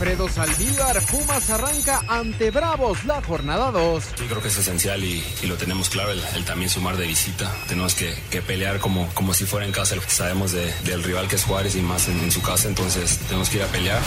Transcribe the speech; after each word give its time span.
Alfredo 0.00 0.30
Saldívar, 0.30 0.98
Pumas 1.10 1.50
arranca 1.50 2.00
ante 2.08 2.50
Bravos 2.50 3.04
la 3.04 3.20
jornada 3.20 3.70
2. 3.70 4.04
Yo 4.18 4.26
creo 4.28 4.40
que 4.40 4.48
es 4.48 4.56
esencial 4.56 5.04
y, 5.04 5.22
y 5.42 5.46
lo 5.46 5.56
tenemos 5.56 5.90
claro, 5.90 6.12
el, 6.12 6.22
el, 6.36 6.46
también 6.46 6.70
sumar 6.70 6.96
de 6.96 7.06
visita. 7.06 7.54
Tenemos 7.68 7.94
que, 7.94 8.14
que, 8.30 8.40
pelear 8.40 8.78
como, 8.78 9.08
como 9.12 9.34
si 9.34 9.44
fuera 9.44 9.66
en 9.66 9.72
casa. 9.72 9.96
Sabemos 10.08 10.52
de, 10.52 10.72
del 10.84 11.02
rival 11.02 11.28
que 11.28 11.36
es 11.36 11.44
Juárez 11.44 11.76
y 11.76 11.82
más 11.82 12.08
en, 12.08 12.18
en, 12.20 12.32
su 12.32 12.40
casa, 12.40 12.66
entonces 12.68 13.18
tenemos 13.28 13.50
que 13.50 13.58
ir 13.58 13.62
a 13.62 13.66
pelear. 13.66 14.00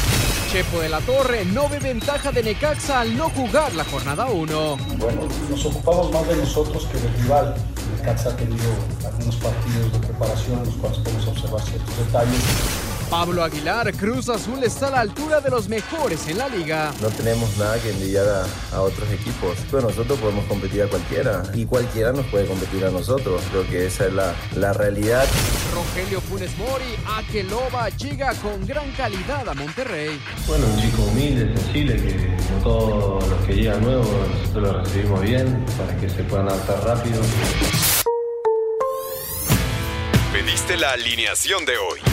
Chepo 0.51 0.79
de 0.79 0.89
la 0.89 0.99
Torre 1.01 1.45
no 1.45 1.69
ve 1.69 1.77
ventaja 1.77 2.31
de 2.31 2.41
Necaxa 2.41 3.01
al 3.01 3.15
no 3.15 3.29
jugar 3.29 3.75
la 3.75 3.83
jornada 3.85 4.25
1. 4.25 4.77
Bueno, 4.97 5.27
nos 5.47 5.63
ocupamos 5.63 6.11
más 6.11 6.27
de 6.27 6.37
nosotros 6.37 6.87
que 6.87 6.97
del 6.97 7.13
rival. 7.21 7.55
Necaxa 7.99 8.29
ha 8.29 8.35
tenido 8.35 8.65
algunos 9.05 9.35
partidos 9.35 9.93
de 9.93 9.99
preparación 9.99 10.57
en 10.57 10.65
los 10.65 10.75
cuales 10.77 10.97
podemos 10.97 11.27
observar 11.27 11.61
ciertos 11.61 11.97
detalles. 11.99 12.92
Pablo 13.13 13.43
Aguilar, 13.43 13.93
Cruz 13.93 14.27
Azul 14.27 14.63
está 14.63 14.87
a 14.87 14.89
la 14.89 14.99
altura 15.01 15.39
de 15.39 15.51
los 15.51 15.69
mejores 15.69 16.27
en 16.29 16.39
la 16.39 16.49
liga. 16.49 16.91
No 16.99 17.09
tenemos 17.09 17.55
nada 17.57 17.79
que 17.79 17.91
envidiar 17.91 18.27
a, 18.27 18.75
a, 18.75 18.81
otros 18.81 19.07
equipos, 19.11 19.55
pero 19.69 19.83
nosotros 19.83 20.17
podemos 20.17 20.43
competir 20.45 20.81
a 20.81 20.87
cualquiera 20.87 21.43
y 21.53 21.63
cualquiera 21.67 22.11
nos 22.11 22.25
puede 22.25 22.47
competir 22.47 22.83
a 22.85 22.89
nosotros. 22.89 23.39
Creo 23.51 23.69
que 23.69 23.85
esa 23.85 24.07
es 24.07 24.13
la, 24.13 24.33
la 24.55 24.73
realidad. 24.73 25.27
Rogelio 25.75 26.21
Funes 26.21 26.57
Mori, 26.57 26.97
Akeloba 27.05 27.89
llega 27.89 28.33
con 28.33 28.65
gran 28.65 28.91
calidad 28.93 29.47
a 29.47 29.53
Monterrey. 29.53 30.19
Bueno, 30.47 30.65
un 30.65 30.81
chico 30.81 31.03
humilde, 31.03 31.55
sensible, 31.55 31.97
que 31.97 32.35
como 32.47 32.63
todos 32.63 33.27
los 33.27 33.45
que 33.45 33.53
llegan 33.53 33.83
nuevos, 33.83 34.07
nosotros 34.07 34.63
lo 34.63 34.81
recibimos 34.81 35.21
bien 35.21 35.65
para 35.77 35.95
que 35.97 36.09
se 36.09 36.23
puedan 36.23 36.49
adaptar 36.49 36.83
rápido. 36.83 37.21
Pediste 40.33 40.77
la 40.77 40.93
alineación 40.93 41.63
de 41.65 41.77
hoy. 41.77 42.12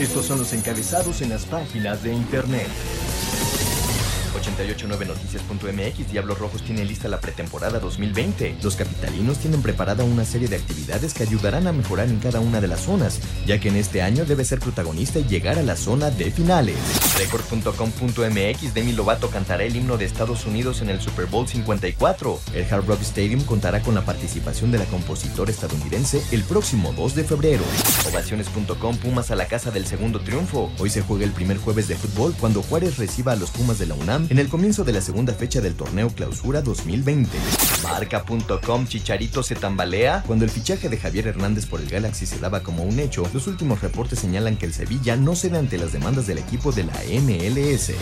Estos 0.00 0.24
son 0.24 0.38
los 0.38 0.54
encabezados 0.54 1.20
en 1.20 1.28
las 1.28 1.44
páginas 1.44 2.02
de 2.02 2.14
internet. 2.14 2.66
889noticias.mx 4.32 6.10
Diablos 6.10 6.38
Rojos 6.38 6.62
tiene 6.62 6.86
lista 6.86 7.06
la 7.06 7.20
pretemporada 7.20 7.78
2020. 7.80 8.56
Los 8.62 8.76
capitalinos 8.76 9.36
tienen 9.40 9.60
preparada 9.60 10.02
una 10.04 10.24
serie 10.24 10.48
de 10.48 10.56
actividades 10.56 11.12
que 11.12 11.24
ayudarán 11.24 11.66
a 11.66 11.72
mejorar 11.72 12.08
en 12.08 12.18
cada 12.18 12.40
una 12.40 12.62
de 12.62 12.68
las 12.68 12.80
zonas, 12.80 13.20
ya 13.44 13.60
que 13.60 13.68
en 13.68 13.76
este 13.76 14.00
año 14.00 14.24
debe 14.24 14.46
ser 14.46 14.60
protagonista 14.60 15.18
y 15.18 15.24
llegar 15.24 15.58
a 15.58 15.62
la 15.62 15.76
zona 15.76 16.10
de 16.10 16.30
finales. 16.30 16.78
Record.com.mx 17.20 18.72
Demi 18.72 18.92
Lovato 18.92 19.28
cantará 19.28 19.64
el 19.64 19.76
himno 19.76 19.98
de 19.98 20.06
Estados 20.06 20.46
Unidos 20.46 20.80
en 20.80 20.88
el 20.88 21.02
Super 21.02 21.26
Bowl 21.26 21.46
54. 21.46 22.40
El 22.54 22.64
Hard 22.72 22.86
Rock 22.86 23.02
Stadium 23.02 23.42
contará 23.42 23.82
con 23.82 23.94
la 23.94 24.06
participación 24.06 24.70
de 24.70 24.78
la 24.78 24.86
compositora 24.86 25.50
estadounidense 25.50 26.22
el 26.32 26.42
próximo 26.44 26.94
2 26.94 27.14
de 27.14 27.24
febrero. 27.24 27.62
Ovaciones.com 28.10 28.96
Pumas 28.96 29.30
a 29.30 29.36
la 29.36 29.46
casa 29.46 29.70
del 29.70 29.86
segundo 29.86 30.20
triunfo. 30.20 30.72
Hoy 30.78 30.88
se 30.88 31.02
juega 31.02 31.24
el 31.24 31.32
primer 31.32 31.58
jueves 31.58 31.88
de 31.88 31.96
fútbol 31.96 32.34
cuando 32.40 32.62
Juárez 32.62 32.96
reciba 32.96 33.32
a 33.32 33.36
los 33.36 33.50
Pumas 33.50 33.78
de 33.78 33.86
la 33.86 33.94
UNAM 33.96 34.26
en 34.30 34.38
el 34.38 34.48
comienzo 34.48 34.84
de 34.84 34.94
la 34.94 35.02
segunda 35.02 35.34
fecha 35.34 35.60
del 35.60 35.74
torneo 35.74 36.08
Clausura 36.08 36.62
2020. 36.62 37.36
Marca.com 37.82 38.86
Chicharito 38.86 39.42
se 39.42 39.56
tambalea. 39.56 40.24
Cuando 40.26 40.46
el 40.46 40.50
fichaje 40.50 40.88
de 40.88 40.96
Javier 40.96 41.26
Hernández 41.26 41.66
por 41.66 41.82
el 41.82 41.90
Galaxy 41.90 42.24
se 42.24 42.38
daba 42.38 42.62
como 42.62 42.82
un 42.84 42.98
hecho, 42.98 43.28
los 43.34 43.46
últimos 43.46 43.82
reportes 43.82 44.20
señalan 44.20 44.56
que 44.56 44.64
el 44.64 44.72
Sevilla 44.72 45.16
no 45.16 45.36
cede 45.36 45.58
ante 45.58 45.76
las 45.76 45.92
demandas 45.92 46.26
del 46.26 46.38
equipo 46.38 46.72
de 46.72 46.84
la 46.84 47.09
MLS. 47.20 47.92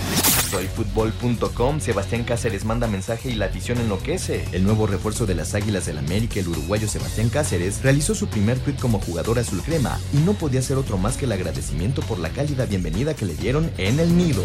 Soyfutbol.com 0.51 1.81
Sebastián 1.81 2.25
Cáceres 2.25 2.65
manda 2.65 2.87
mensaje 2.87 3.31
y 3.31 3.35
la 3.35 3.47
afición 3.47 3.79
enloquece. 3.79 4.45
El 4.53 4.65
nuevo 4.65 4.87
refuerzo 4.87 5.27
de 5.27 5.35
las 5.35 5.55
Águilas 5.55 5.87
del 5.87 5.99
América, 5.99 6.41
el 6.41 6.49
uruguayo 6.49 6.89
Sebastián 6.89 7.29
Cáceres, 7.29 7.83
realizó 7.83 8.15
su 8.15 8.29
primer 8.29 8.59
tweet 8.59 8.77
como 8.77 9.01
jugador 9.01 9.39
azul 9.39 9.63
crema 9.63 9.99
y 10.13 10.19
no 10.19 10.35
podía 10.35 10.63
ser 10.63 10.77
otro 10.77 10.99
más 10.99 11.17
que 11.17 11.27
el 11.27 11.33
agradecimiento 11.33 12.03
por 12.03 12.19
la 12.19 12.31
cálida 12.31 12.67
bienvenida 12.67 13.15
que 13.15 13.27
le 13.27 13.35
dieron 13.35 13.71
en 13.79 14.01
el 14.01 14.17
nido. 14.17 14.43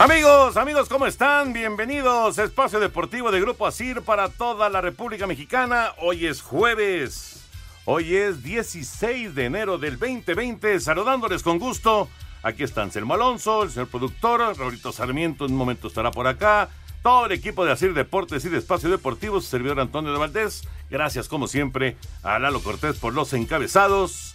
Amigos, 0.00 0.56
amigos, 0.56 0.88
¿cómo 0.88 1.06
están? 1.06 1.52
Bienvenidos 1.52 2.38
a 2.38 2.44
Espacio 2.44 2.78
Deportivo 2.78 3.32
de 3.32 3.40
Grupo 3.40 3.66
Asir 3.66 4.02
para 4.02 4.28
toda 4.28 4.68
la 4.68 4.80
República 4.80 5.26
Mexicana. 5.26 5.92
Hoy 5.98 6.26
es 6.26 6.40
jueves, 6.40 7.44
hoy 7.84 8.14
es 8.14 8.44
16 8.44 9.34
de 9.34 9.46
enero 9.46 9.76
del 9.76 9.98
2020. 9.98 10.78
Saludándoles 10.78 11.42
con 11.42 11.58
gusto. 11.58 12.08
Aquí 12.44 12.62
está 12.62 12.82
Anselmo 12.82 13.14
Alonso, 13.14 13.64
el 13.64 13.72
señor 13.72 13.88
productor, 13.88 14.56
Raulito 14.56 14.92
Sarmiento 14.92 15.46
en 15.46 15.50
un 15.50 15.58
momento 15.58 15.88
estará 15.88 16.12
por 16.12 16.28
acá. 16.28 16.68
Todo 17.02 17.26
el 17.26 17.32
equipo 17.32 17.64
de 17.64 17.72
Asir 17.72 17.92
Deportes 17.92 18.44
y 18.44 18.50
de 18.50 18.58
Espacio 18.58 18.90
Deportivo, 18.90 19.40
su 19.40 19.48
servidor 19.48 19.80
Antonio 19.80 20.12
de 20.12 20.18
Valdés. 20.18 20.62
Gracias, 20.90 21.26
como 21.26 21.48
siempre, 21.48 21.96
a 22.22 22.38
Lalo 22.38 22.62
Cortés 22.62 22.98
por 22.98 23.14
los 23.14 23.32
encabezados. 23.32 24.34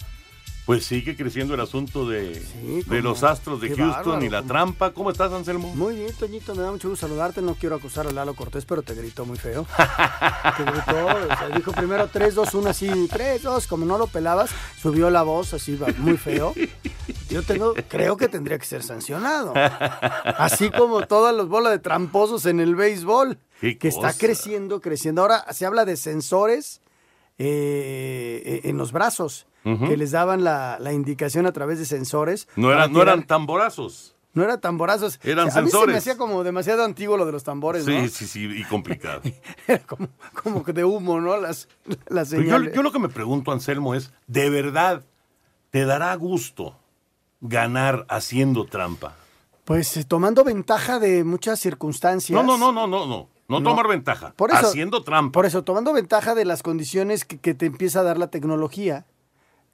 Pues 0.66 0.86
sigue 0.86 1.18
creciendo 1.18 1.56
el 1.56 1.60
asunto 1.60 2.08
de, 2.08 2.36
sí, 2.36 2.84
de 2.86 3.02
los 3.02 3.24
astros 3.24 3.60
de 3.60 3.68
Houston 3.76 3.90
bárbaro, 3.90 4.24
y 4.24 4.30
la 4.30 4.38
como... 4.40 4.48
trampa. 4.48 4.92
¿Cómo 4.94 5.12
estás, 5.12 5.34
Anselmo? 5.34 5.76
Muy 5.76 5.98
bien, 5.98 6.14
Toñito, 6.14 6.56
me 6.56 6.62
da 6.62 6.72
mucho 6.72 6.90
gusto 6.90 7.06
saludarte. 7.06 7.42
No 7.42 7.56
quiero 7.56 7.76
acusar 7.76 8.08
a 8.08 8.12
Lalo 8.12 8.34
Cortés, 8.34 8.64
pero 8.64 8.82
te 8.82 8.96
gritó 8.96 9.26
muy 9.26 9.38
feo. 9.38 9.68
te 10.58 10.64
gritó, 10.64 11.06
o 11.06 11.38
sea, 11.38 11.50
dijo 11.54 11.74
primero 11.74 12.08
3, 12.08 12.34
2, 12.34 12.54
1, 12.54 12.70
así, 12.70 13.08
3, 13.12 13.44
2, 13.44 13.68
como 13.68 13.86
no 13.86 13.98
lo 13.98 14.08
pelabas, 14.08 14.52
subió 14.82 15.10
la 15.10 15.24
voz 15.24 15.54
así, 15.54 15.78
muy 15.98 16.16
feo. 16.16 16.54
Yo 17.30 17.44
tengo, 17.44 17.74
creo 17.90 18.16
que 18.16 18.30
tendría 18.30 18.58
que 18.58 18.66
ser 18.66 18.84
sancionado. 18.84 19.52
Así 19.56 20.70
como 20.72 21.06
todas 21.08 21.36
las 21.36 21.48
bolas 21.48 21.74
de 21.74 21.80
tramposos 21.80 22.46
en 22.46 22.62
el 22.62 22.76
béisbol, 22.76 23.38
que 23.60 23.78
cosa? 23.78 24.08
está 24.08 24.14
creciendo, 24.14 24.80
creciendo. 24.80 25.24
Ahora 25.24 25.46
se 25.52 25.66
habla 25.66 25.84
de 25.84 25.98
sensores 25.98 26.80
eh, 27.38 28.62
en 28.64 28.78
los 28.78 28.94
brazos 28.94 29.46
uh 29.66 29.70
-huh. 29.70 29.88
que 29.88 29.98
les 29.98 30.12
daban 30.12 30.44
la, 30.44 30.78
la, 30.80 30.94
indicación 30.94 31.46
a 31.46 31.52
través 31.52 31.80
de 31.80 31.86
sensores. 31.86 32.48
No, 32.56 32.72
era, 32.72 32.88
no 32.88 33.02
eran 33.02 33.24
tamborazos. 33.24 34.16
No 34.34 34.44
eran 34.44 34.60
tamborazos. 34.60 35.20
Eran 35.24 35.48
o 35.48 35.52
sea, 35.52 35.62
sensores. 35.62 35.84
A 35.84 35.86
mí 35.86 35.86
se 35.86 35.92
me 35.92 35.98
hacía 35.98 36.18
como 36.18 36.44
demasiado 36.44 36.84
antiguo 36.84 37.18
lo 37.18 37.26
de 37.26 37.32
los 37.32 37.44
tambores, 37.44 37.86
sí, 37.86 37.96
¿no? 37.96 38.08
Sí, 38.08 38.26
sí, 38.26 38.50
y 38.52 38.64
complicado. 38.64 39.22
Era 39.68 39.80
como, 39.80 40.08
como 40.34 40.64
de 40.64 40.84
humo, 40.84 41.22
¿no? 41.22 41.38
Las, 41.38 41.68
las 42.08 42.30
señales. 42.30 42.70
Yo, 42.70 42.78
yo, 42.78 42.84
lo 42.84 42.92
que 42.92 43.00
me 43.00 43.10
pregunto, 43.10 43.52
Anselmo, 43.52 43.94
es, 43.94 44.12
¿de 44.28 44.50
verdad 44.50 45.04
te 45.70 45.86
dará 45.86 46.16
gusto 46.16 46.76
ganar 47.42 48.06
haciendo 48.10 48.66
trampa? 48.66 49.16
Pues 49.66 49.96
eh, 49.98 50.04
tomando 50.04 50.44
ventaja 50.44 51.00
de 51.00 51.24
muchas 51.24 51.60
circunstancias. 51.60 52.36
No, 52.36 52.44
no, 52.44 52.58
no, 52.58 52.72
no, 52.72 52.88
no, 52.88 53.06
no. 53.06 53.30
No, 53.48 53.60
no 53.60 53.70
tomar 53.70 53.88
ventaja. 53.88 54.34
Por 54.36 54.52
eso, 54.52 54.68
haciendo 54.68 55.04
trampa. 55.04 55.32
Por 55.34 55.46
eso, 55.46 55.64
tomando 55.64 55.94
ventaja 55.94 56.34
de 56.34 56.46
las 56.46 56.64
condiciones 56.64 57.24
que, 57.26 57.38
que 57.40 57.54
te 57.54 57.68
empieza 57.68 58.00
a 58.00 58.04
dar 58.04 58.18
la 58.18 58.28
tecnología 58.28 59.06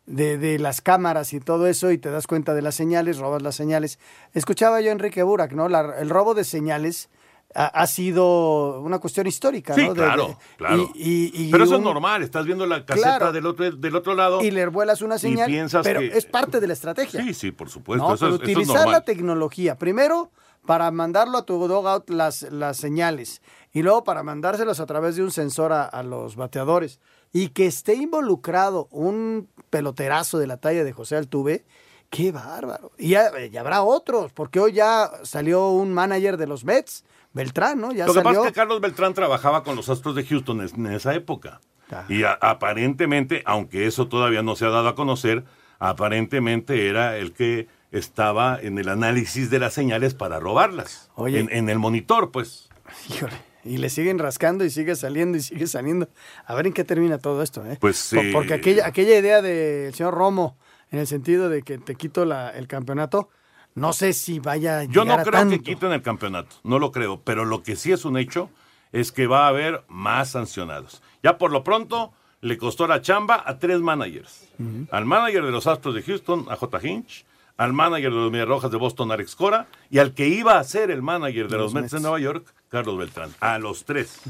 de, 0.10 0.38
de, 0.38 0.60
las 0.60 0.82
cámaras 0.82 1.34
y 1.34 1.40
todo 1.40 1.68
eso 1.68 1.92
y 1.92 1.98
te 1.98 2.10
das 2.10 2.28
cuenta 2.28 2.54
de 2.54 2.62
las 2.62 2.76
señales, 2.76 3.18
robas 3.20 3.42
las 3.42 3.56
señales. 3.56 4.00
Escuchaba 4.34 4.82
yo 4.82 4.90
a 4.90 4.94
Enrique 4.94 5.24
Burak, 5.24 5.54
¿no? 5.54 5.70
La, 5.70 6.00
el 6.00 6.10
robo 6.10 6.34
de 6.34 6.44
señales 6.44 7.10
ha, 7.56 7.66
ha 7.68 7.88
sido 7.88 8.82
una 8.82 9.00
cuestión 9.00 9.26
histórica, 9.28 9.74
Sí, 9.74 9.82
¿no? 9.88 9.94
De- 9.94 10.02
claro, 10.04 10.28
de- 10.28 10.36
claro. 10.58 10.90
y- 10.96 11.32
y- 11.34 11.48
y 11.48 11.52
Pero 11.52 11.64
eso 11.64 11.76
es 11.78 11.82
normal, 11.82 12.22
estás 12.24 12.46
viendo 12.46 12.66
la 12.66 12.86
caseta 12.86 13.18
Claro. 13.18 13.32
del, 13.32 13.46
otro, 13.46 13.72
del 13.72 13.96
otro 13.96 14.14
lado. 14.16 14.42
Y 14.42 14.52
le 14.52 14.68
vuelas 14.68 15.02
una 15.02 15.16
y 15.16 15.20
señal, 15.20 15.48
piensas 15.48 15.84
pero 15.84 16.00
que- 16.00 16.16
es 16.18 16.26
parte 16.26 16.60
de 16.60 16.68
la 16.68 16.74
estrategia. 16.74 17.24
Sí, 17.24 17.34
sí, 17.34 17.52
por 17.52 17.70
supuesto. 17.70 18.08
¿no? 18.08 18.14
eso, 18.16 18.26
Pero 18.26 18.36
es, 18.36 18.42
eso 18.42 18.44
es 18.52 18.56
utilizar 18.58 18.76
normal. 18.78 18.94
la 18.94 19.02
tecnología, 19.02 19.78
primero 19.78 20.32
para 20.66 20.92
mandarlo 20.92 21.38
a 21.40 21.46
tu 21.46 21.68
dogout 21.68 22.10
las, 22.12 22.44
las 22.52 22.78
señales 22.78 23.42
y 23.72 23.82
luego 23.82 24.04
para 24.04 24.22
mandárselos 24.24 24.80
a 24.80 24.86
través 24.86 25.16
de 25.16 25.24
un 25.24 25.32
sensor 25.32 25.72
a, 25.72 25.86
a 25.86 26.04
los 26.04 26.36
bateadores 26.36 27.00
y 27.34 27.50
que 27.50 27.66
esté 27.68 27.96
involucrado 27.96 28.88
un 28.92 29.48
peloterazo 29.70 30.40
de 30.40 30.48
la 30.48 30.58
talla 30.58 30.84
de 30.84 30.92
José 30.94 31.16
Altuve, 31.16 31.66
qué 32.10 32.32
bárbaro. 32.32 32.92
Y, 32.98 33.10
ya- 33.10 33.32
y 33.52 33.56
habrá 33.58 33.84
otros, 33.84 34.32
porque 34.34 34.60
hoy 34.60 34.74
ya 34.74 35.12
salió 35.24 35.70
un 35.70 35.94
manager 35.94 36.38
de 36.38 36.48
los 36.48 36.66
Mets, 36.66 37.04
Beltrán, 37.34 37.80
¿no? 37.80 37.92
Ya 37.92 38.08
Lo 38.08 38.14
que 38.14 38.20
salió. 38.22 38.30
pasa 38.40 38.48
es 38.48 38.54
que 38.54 38.60
Carlos 38.60 38.82
Beltrán 38.82 39.14
trabajaba 39.14 39.64
con 39.64 39.76
los 39.76 39.88
Astros 39.90 40.16
de 40.16 40.26
Houston 40.26 40.62
en, 40.62 40.86
esa 40.88 41.14
época. 41.14 41.62
Y 42.08 42.24
a- 42.24 42.34
aparentemente, 42.42 43.44
aunque 43.46 43.86
eso 43.88 44.08
todavía 44.08 44.42
no 44.44 44.56
se 44.56 44.66
ha 44.66 44.70
dado 44.70 44.88
a 44.90 44.96
conocer, 44.96 45.44
aparentemente 45.80 46.88
era 46.88 47.18
el 47.18 47.34
que 47.34 47.68
estaba 47.92 48.60
en 48.62 48.78
el 48.78 48.90
análisis 48.90 49.50
de 49.50 49.60
las 49.60 49.74
señales 49.74 50.14
para 50.14 50.40
robarlas. 50.40 51.10
Oye. 51.16 51.40
En, 51.40 51.50
en 51.52 51.70
el 51.70 51.80
monitor, 51.80 52.32
pues. 52.32 52.70
Híjole, 53.10 53.34
y 53.64 53.78
le 53.78 53.90
siguen 53.90 54.20
rascando 54.20 54.64
y 54.66 54.70
sigue 54.70 54.96
saliendo 54.96 55.38
y 55.38 55.42
sigue 55.42 55.68
saliendo. 55.68 56.10
A 56.46 56.56
ver 56.56 56.68
en 56.68 56.74
qué 56.74 56.84
termina 56.84 57.18
todo 57.18 57.42
esto, 57.44 57.66
¿eh? 57.66 57.78
Pues 57.80 57.98
sí. 57.98 58.18
Porque 58.34 58.54
aquella, 58.54 58.88
aquella 58.88 59.18
idea 59.18 59.42
del 59.42 59.94
señor 59.94 60.14
Romo, 60.14 60.58
en 60.92 61.00
el 61.00 61.08
sentido 61.08 61.50
de 61.50 61.62
que 61.62 61.78
te 61.78 61.96
quito 61.96 62.26
la- 62.26 62.50
el 62.52 62.68
campeonato, 62.68 63.30
no 63.76 63.94
sé 63.94 64.14
si 64.14 64.40
vaya 64.40 64.80
a 64.80 64.84
Yo 64.86 65.06
no 65.06 65.14
a 65.14 65.24
creo 65.24 65.48
que 65.50 65.62
quiten 65.62 65.92
el 65.92 66.02
campeonato, 66.02 66.56
no 66.64 66.80
lo 66.80 66.92
creo, 66.92 67.22
pero 67.22 67.46
lo 67.46 67.62
que 67.64 67.76
sí 67.76 67.92
es 67.92 68.06
un 68.06 68.18
hecho 68.18 68.50
es 68.92 69.12
que 69.12 69.28
va 69.28 69.46
a 69.46 69.50
haber 69.50 69.84
más 69.88 70.30
sancionados. 70.32 71.02
Ya 71.22 71.38
por 71.38 71.52
lo 71.52 71.64
pronto 71.64 72.12
le 72.42 72.58
costó 72.58 72.88
la 72.88 73.02
chamba 73.02 73.44
a 73.46 73.60
tres 73.60 73.80
managers. 73.82 74.48
Al 74.92 75.06
manager 75.06 75.46
de 75.46 75.52
los 75.52 75.68
Astros 75.68 75.94
de 75.94 76.02
Houston, 76.02 76.48
a 76.50 76.56
J. 76.56 76.80
Hinch, 76.88 77.26
al 77.60 77.74
manager 77.74 78.10
de 78.10 78.16
los 78.16 78.32
Medias 78.32 78.48
Rojas 78.48 78.72
de 78.72 78.78
Boston, 78.78 79.12
Alex 79.12 79.36
Cora, 79.36 79.68
y 79.90 80.00
al 80.00 80.14
que 80.14 80.30
iba 80.30 80.58
a 80.58 80.64
ser 80.64 80.92
el 80.92 81.02
manager 81.02 81.50
de, 81.50 81.58
los, 81.58 81.74
los 81.74 81.74
Mets 81.74 81.92
de. 81.92 82.00
Nueva 82.00 82.18
York, 82.18 82.54
Carlos 82.70 82.98
Beltrán. 82.98 83.32
A 83.42 83.60
los 83.60 83.84
tres. 83.84 84.22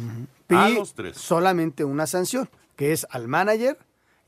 A 0.49 0.69
Y 0.69 0.73
los 0.73 0.95
tres. 0.95 1.15
solamente 1.15 1.83
una 1.83 2.07
sanción, 2.07 2.49
que 2.75 2.91
es 2.91 3.05
al 3.11 3.27
manager 3.27 3.77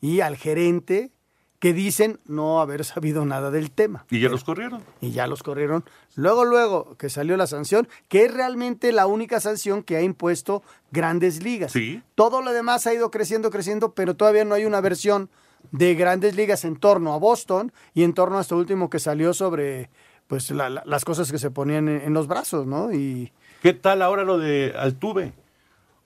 y 0.02 0.22
al 0.22 0.38
gerente 0.38 1.10
que 1.58 1.74
dicen 1.74 2.20
no 2.26 2.62
haber 2.62 2.86
sabido 2.86 3.26
nada 3.26 3.50
del 3.50 3.72
tema. 3.72 4.06
Y 4.12 4.20
ya 4.20 4.30
los 4.30 4.44
corrieron. 4.44 4.84
Y 5.00 5.12
ya 5.12 5.26
los 5.26 5.42
corrieron. 5.42 5.84
Luego, 6.16 6.46
luego 6.46 6.96
que 6.98 7.10
salió 7.10 7.38
la 7.38 7.48
sanción, 7.48 7.88
que 8.08 8.26
es 8.26 8.34
realmente 8.34 8.92
la 8.92 9.08
única 9.08 9.40
sanción 9.40 9.82
que 9.82 9.98
ha 9.98 10.04
impuesto 10.04 10.62
grandes 10.92 11.44
ligas. 11.44 11.72
Sí. 11.72 12.04
Todo 12.14 12.44
lo 12.44 12.54
demás 12.54 12.86
ha 12.86 12.94
ido 12.94 13.10
creciendo, 13.10 13.50
creciendo, 13.50 13.94
pero 13.94 14.16
todavía 14.16 14.46
no 14.46 14.54
hay 14.54 14.66
una 14.66 14.82
versión 14.82 15.30
de 15.72 15.96
grandes 15.96 16.36
ligas 16.36 16.66
en 16.66 16.76
torno 16.76 17.14
a 17.14 17.18
Boston 17.18 17.72
y 17.94 18.04
en 18.04 18.14
torno 18.14 18.38
a 18.38 18.42
esto 18.42 18.58
último 18.58 18.90
que 18.90 19.00
salió 19.00 19.34
sobre 19.34 19.90
pues 20.28 20.50
la- 20.52 20.70
la- 20.70 20.84
las 20.86 21.04
cosas 21.06 21.32
que 21.32 21.38
se 21.38 21.52
ponían 21.52 21.88
en, 21.90 22.02
en 22.02 22.14
los 22.14 22.28
brazos, 22.28 22.66
¿no? 22.66 22.92
Y 22.94 23.32
¿Qué 23.62 23.74
tal 23.74 24.02
ahora 24.02 24.24
lo 24.24 24.38
de 24.38 24.74
Altuve? 24.78 25.34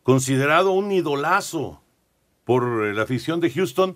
Considerado 0.03 0.71
un 0.71 0.91
idolazo 0.91 1.81
por 2.43 2.63
la 2.93 3.03
afición 3.03 3.39
de 3.39 3.49
Houston. 3.51 3.95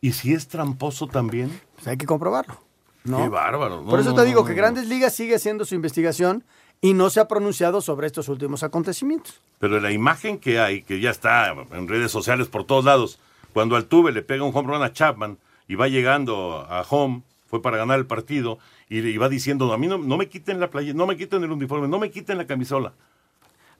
¿Y 0.00 0.12
si 0.12 0.32
es 0.32 0.48
tramposo 0.48 1.06
también? 1.06 1.60
pues 1.74 1.86
hay 1.88 1.96
que 1.96 2.06
comprobarlo. 2.06 2.60
¿no? 3.04 3.18
Qué 3.22 3.28
bárbaro. 3.28 3.82
No, 3.82 3.88
Por 3.90 4.00
eso 4.00 4.10
no, 4.10 4.16
te 4.16 4.24
digo 4.24 4.44
que. 4.44 4.54
Grandes 4.54 4.88
Ligas 4.88 5.14
sigue 5.14 5.36
haciendo 5.36 5.64
su 5.64 5.74
investigación 5.76 6.44
y 6.80 6.92
no 6.94 7.08
se 7.10 7.20
ha 7.20 7.28
pronunciado 7.28 7.80
sobre 7.80 8.06
estos 8.08 8.28
últimos 8.28 8.62
acontecimientos. 8.62 9.40
Pero 9.58 9.78
la 9.80 9.92
imagen 9.92 10.38
que 10.38 10.58
hay, 10.60 10.82
que 10.82 11.00
ya 11.00 11.10
está 11.10 11.52
en 11.72 11.88
redes 11.88 12.10
sociales 12.10 12.48
por 12.48 12.64
todos 12.64 12.84
lados, 12.84 13.18
cuando 13.56 13.74
Altuve 13.76 14.12
le 14.12 14.20
pega 14.20 14.44
un 14.44 14.54
home 14.54 14.70
run 14.70 14.82
a 14.82 14.92
Chapman 14.92 15.38
y 15.66 15.76
va 15.76 15.88
llegando 15.88 16.66
a 16.68 16.82
home, 16.82 17.22
fue 17.46 17.62
para 17.62 17.78
ganar 17.78 17.98
el 17.98 18.04
partido, 18.04 18.58
y, 18.90 18.98
y 18.98 19.16
va 19.16 19.30
diciendo, 19.30 19.72
a 19.72 19.78
mí 19.78 19.86
no, 19.86 19.96
no 19.96 20.18
me 20.18 20.28
quiten 20.28 20.60
la 20.60 20.68
playa, 20.68 20.92
no 20.92 21.06
me 21.06 21.16
quiten 21.16 21.42
el 21.42 21.50
uniforme, 21.50 21.88
no 21.88 21.98
me 21.98 22.10
quiten 22.10 22.36
la 22.36 22.46
camisola. 22.46 22.92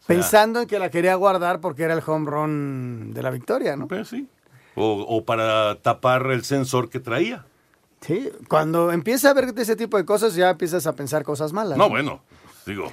Pensando 0.07 0.63
en 0.63 0.67
que 0.67 0.79
la 0.79 0.91
quería 0.91 1.15
guardar 1.17 1.61
porque 1.61 1.83
era 1.83 1.93
el 1.93 2.03
home 2.07 2.31
run 2.31 3.13
de 3.13 3.23
la 3.23 3.29
victoria, 3.29 3.77
¿no? 3.77 3.87
Pues 3.87 4.09
sí. 4.09 4.27
O, 4.77 4.93
o 5.07 5.27
para 5.27 5.75
tapar 5.83 6.25
el 6.31 6.43
sensor 6.43 6.89
que 6.89 6.99
traía. 6.99 7.45
Sí, 8.01 8.31
cuando 8.49 8.91
empieza 8.93 9.29
a 9.29 9.35
ver 9.35 9.53
ese 9.59 9.77
tipo 9.77 9.99
de 9.99 10.07
cosas 10.07 10.35
ya 10.35 10.49
empiezas 10.49 10.87
a 10.87 10.95
pensar 10.95 11.23
cosas 11.23 11.53
malas. 11.53 11.77
No, 11.77 11.91
bueno, 11.91 12.23
digo, 12.65 12.91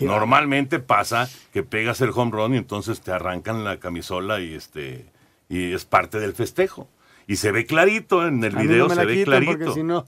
normalmente 0.00 0.80
pasa 0.80 1.30
que 1.54 1.62
pegas 1.62 2.02
el 2.02 2.10
home 2.14 2.32
run 2.32 2.52
y 2.52 2.58
entonces 2.58 3.00
te 3.00 3.10
arrancan 3.10 3.64
la 3.64 3.78
camisola 3.78 4.40
y 4.40 4.52
este 4.52 5.15
y 5.48 5.72
es 5.72 5.84
parte 5.84 6.18
del 6.18 6.32
festejo. 6.34 6.88
Y 7.26 7.36
se 7.36 7.50
ve 7.52 7.66
clarito 7.66 8.26
en 8.26 8.42
el 8.44 8.56
A 8.56 8.60
video, 8.62 8.88
no 8.88 8.94
se 8.94 9.04
ve 9.04 9.24
clarito. 9.24 9.52
porque 9.58 9.72
si 9.72 9.82
no... 9.82 10.06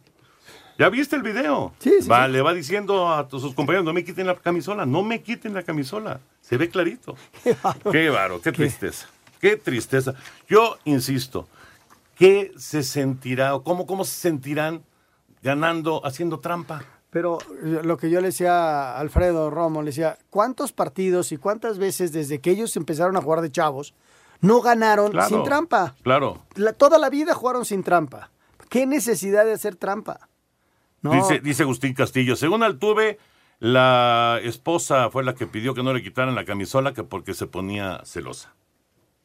¿Ya 0.79 0.89
viste 0.91 1.17
el 1.17 1.23
video? 1.23 1.73
Sí, 1.81 1.91
sí, 2.03 2.09
Va, 2.09 2.27
sí. 2.27 2.33
Le 2.33 2.41
va 2.41 2.55
diciendo 2.55 3.13
a 3.13 3.27
tus- 3.27 3.43
sus 3.43 3.53
compañeros, 3.55 3.85
no 3.85 3.93
me 3.93 4.05
quiten 4.05 4.29
la 4.29 4.37
camisola, 4.37 4.87
no 4.87 5.03
me 5.03 5.23
quiten 5.23 5.53
la 5.53 5.65
camisola. 5.65 6.21
Se 6.41 6.57
ve 6.57 6.69
clarito. 6.69 7.17
Qué 7.91 8.09
varo, 8.11 8.41
qué 8.41 8.53
tristeza. 8.53 9.09
Qué 9.41 9.57
tristeza. 9.57 10.15
Yo 10.49 10.79
insisto, 10.85 11.49
¿qué 12.17 12.53
se 12.57 12.85
sentirá 12.85 13.57
o 13.57 13.65
cómo, 13.65 13.87
cómo 13.87 14.05
se 14.05 14.15
sentirán 14.21 14.83
ganando, 15.43 16.05
haciendo 16.07 16.39
trampa? 16.39 16.85
Pero 17.11 17.39
eh, 17.65 17.81
lo 17.83 17.97
que 17.97 18.11
yo 18.11 18.21
le 18.21 18.29
decía 18.29 18.53
a 18.93 18.99
Alfredo 19.01 19.51
Romo, 19.51 19.83
le 19.83 19.87
decía, 19.91 20.17
¿cuántos 20.31 20.73
partidos 20.73 21.33
y 21.33 21.39
cuántas 21.39 21.79
veces 21.79 22.13
desde 22.13 22.41
que 22.41 22.51
ellos 22.51 22.77
empezaron 22.77 23.17
a 23.17 23.21
jugar 23.23 23.41
de 23.41 23.51
chavos 23.51 23.95
no 24.41 24.61
ganaron 24.61 25.11
Claro, 25.13 25.29
sin 25.29 25.43
trampa? 25.45 25.95
Claro. 26.03 26.43
La- 26.55 26.73
toda 26.73 26.99
la 26.99 27.11
vida 27.11 27.35
jugaron 27.35 27.65
sin 27.65 27.83
trampa. 27.83 28.31
¿Qué 28.69 28.87
necesidad 28.87 29.45
de 29.45 29.53
hacer 29.53 29.77
trampa? 29.77 30.29
No. 31.03 31.13
Dice, 31.13 31.41
dice 31.41 31.63
Agustín 31.63 31.95
Castillo, 31.95 32.37
según 32.37 32.63
Altuve, 32.63 33.19
la 33.61 34.39
esposa 34.43 35.11
fue 35.11 35.25
la 35.25 35.35
que 35.35 35.47
pidió 35.47 35.75
que 35.75 35.83
no 35.83 35.93
le 35.93 36.03
quitaran 36.03 36.35
la 36.35 36.45
camisola 36.45 36.93
que 36.95 37.03
porque 37.05 37.35
se 37.35 37.47
ponía 37.47 38.01
celosa. 38.05 38.55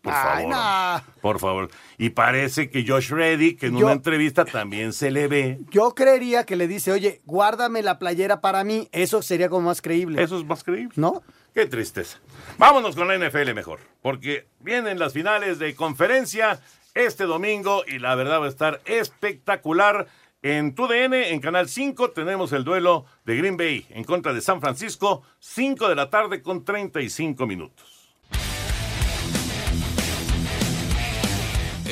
Por 0.02 0.12
Ay, 0.14 0.44
favor. 0.44 0.50
no. 0.50 1.14
Por 1.22 1.40
favor. 1.40 1.70
Y 1.98 2.10
parece 2.10 2.70
que 2.70 2.86
Josh 2.86 3.10
Reddick 3.12 3.64
en 3.64 3.78
Yo- 3.78 3.86
una 3.86 3.94
entrevista 3.94 4.44
también 4.44 4.92
se 4.92 5.12
le 5.12 5.28
ve. 5.28 5.60
Yo 5.72 5.96
creería 5.96 6.46
que 6.46 6.58
le 6.58 6.68
dice, 6.68 6.92
oye, 6.92 7.22
guárdame 7.26 7.82
la 7.84 8.00
playera 8.00 8.42
para 8.42 8.64
mí. 8.66 8.90
Eso 8.92 9.22
sería 9.22 9.48
como 9.50 9.68
más 9.68 9.82
creíble. 9.82 10.22
Eso 10.22 10.38
es 10.38 10.46
más 10.46 10.64
creíble. 10.64 10.94
¿No? 10.98 11.22
Qué 11.54 11.68
tristeza. 11.68 12.20
Vámonos 12.58 12.96
con 12.96 13.08
la 13.08 13.18
NFL 13.18 13.54
mejor, 13.54 13.80
porque 14.02 14.48
vienen 14.60 14.98
las 14.98 15.14
finales 15.14 15.60
de 15.60 15.76
conferencia 15.76 16.60
este 16.96 17.26
domingo 17.26 17.84
y 17.88 18.00
la 18.00 18.16
verdad 18.16 18.42
va 18.42 18.46
a 18.46 18.50
estar 18.50 18.82
espectacular. 18.86 20.08
En 20.42 20.76
TUDN, 20.76 21.14
en 21.14 21.40
Canal 21.40 21.70
5, 21.70 22.12
tenemos 22.12 22.52
el 22.54 22.64
duelo 22.64 23.06
de 23.24 23.38
Green 23.38 23.56
Bay 23.56 23.86
en 23.92 24.04
contra 24.04 24.34
de 24.34 24.42
San 24.42 24.62
Francisco, 24.62 25.22
5 25.40 25.88
de 25.88 25.96
la 25.96 26.10
tarde 26.10 26.42
con 26.42 26.66
35 26.66 27.46
minutos. 27.46 27.93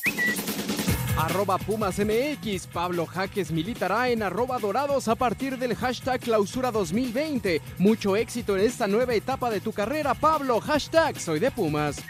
Arroba 1.17 1.59
Pumas 1.59 1.99
MX. 1.99 2.67
Pablo 2.67 3.07
Jaques 3.07 3.51
militará 3.51 4.09
en 4.09 4.23
arroba 4.23 4.59
dorados 4.59 5.09
a 5.09 5.15
partir 5.15 5.59
del 5.59 5.75
hashtag 5.75 6.21
clausura 6.21 6.71
2020. 6.71 7.61
Mucho 7.79 8.17
éxito 8.17 8.57
en 8.57 8.65
esta 8.65 8.87
nueva 8.87 9.15
etapa 9.15 9.51
de 9.51 9.61
tu 9.61 9.73
carrera, 9.73 10.15
Pablo. 10.15 10.61
Hashtag 10.61 11.19
soy 11.19 11.41
de 11.41 11.51
Pumas. 11.51 12.03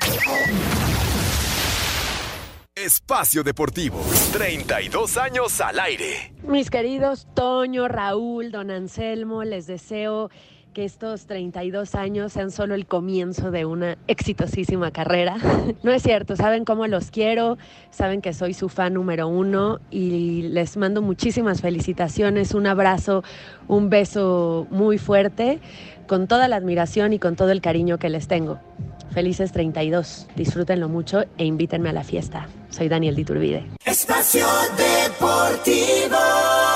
Espacio 2.75 3.42
Deportivo. 3.42 4.00
32 4.33 5.16
años 5.19 5.61
al 5.61 5.80
aire. 5.80 6.33
Mis 6.42 6.71
queridos 6.71 7.26
Toño, 7.35 7.88
Raúl, 7.88 8.50
Don 8.50 8.71
Anselmo, 8.71 9.45
les 9.45 9.66
deseo 9.66 10.30
que 10.72 10.84
estos 10.84 11.26
32 11.26 11.94
años 11.94 12.32
sean 12.32 12.50
solo 12.50 12.74
el 12.74 12.86
comienzo 12.86 13.50
de 13.50 13.64
una 13.64 13.98
exitosísima 14.06 14.90
carrera. 14.90 15.36
No 15.82 15.92
es 15.92 16.02
cierto, 16.02 16.36
saben 16.36 16.64
cómo 16.64 16.86
los 16.86 17.10
quiero, 17.10 17.56
saben 17.90 18.20
que 18.20 18.32
soy 18.32 18.54
su 18.54 18.68
fan 18.68 18.94
número 18.94 19.28
uno 19.28 19.80
y 19.90 20.42
les 20.42 20.76
mando 20.76 21.00
muchísimas 21.00 21.60
felicitaciones, 21.60 22.54
un 22.54 22.66
abrazo, 22.66 23.22
un 23.66 23.88
beso 23.88 24.66
muy 24.70 24.98
fuerte, 24.98 25.58
con 26.06 26.26
toda 26.26 26.48
la 26.48 26.56
admiración 26.56 27.12
y 27.12 27.18
con 27.18 27.36
todo 27.36 27.50
el 27.50 27.60
cariño 27.60 27.98
que 27.98 28.08
les 28.08 28.28
tengo. 28.28 28.58
Felices 29.12 29.52
32, 29.52 30.28
disfrútenlo 30.36 30.88
mucho 30.88 31.24
e 31.38 31.44
invítenme 31.44 31.88
a 31.88 31.92
la 31.92 32.04
fiesta. 32.04 32.48
Soy 32.68 32.88
Daniel 32.88 33.16
Diturbide. 33.16 33.64
Espacio 33.84 34.46
Deportivo. 34.76 36.69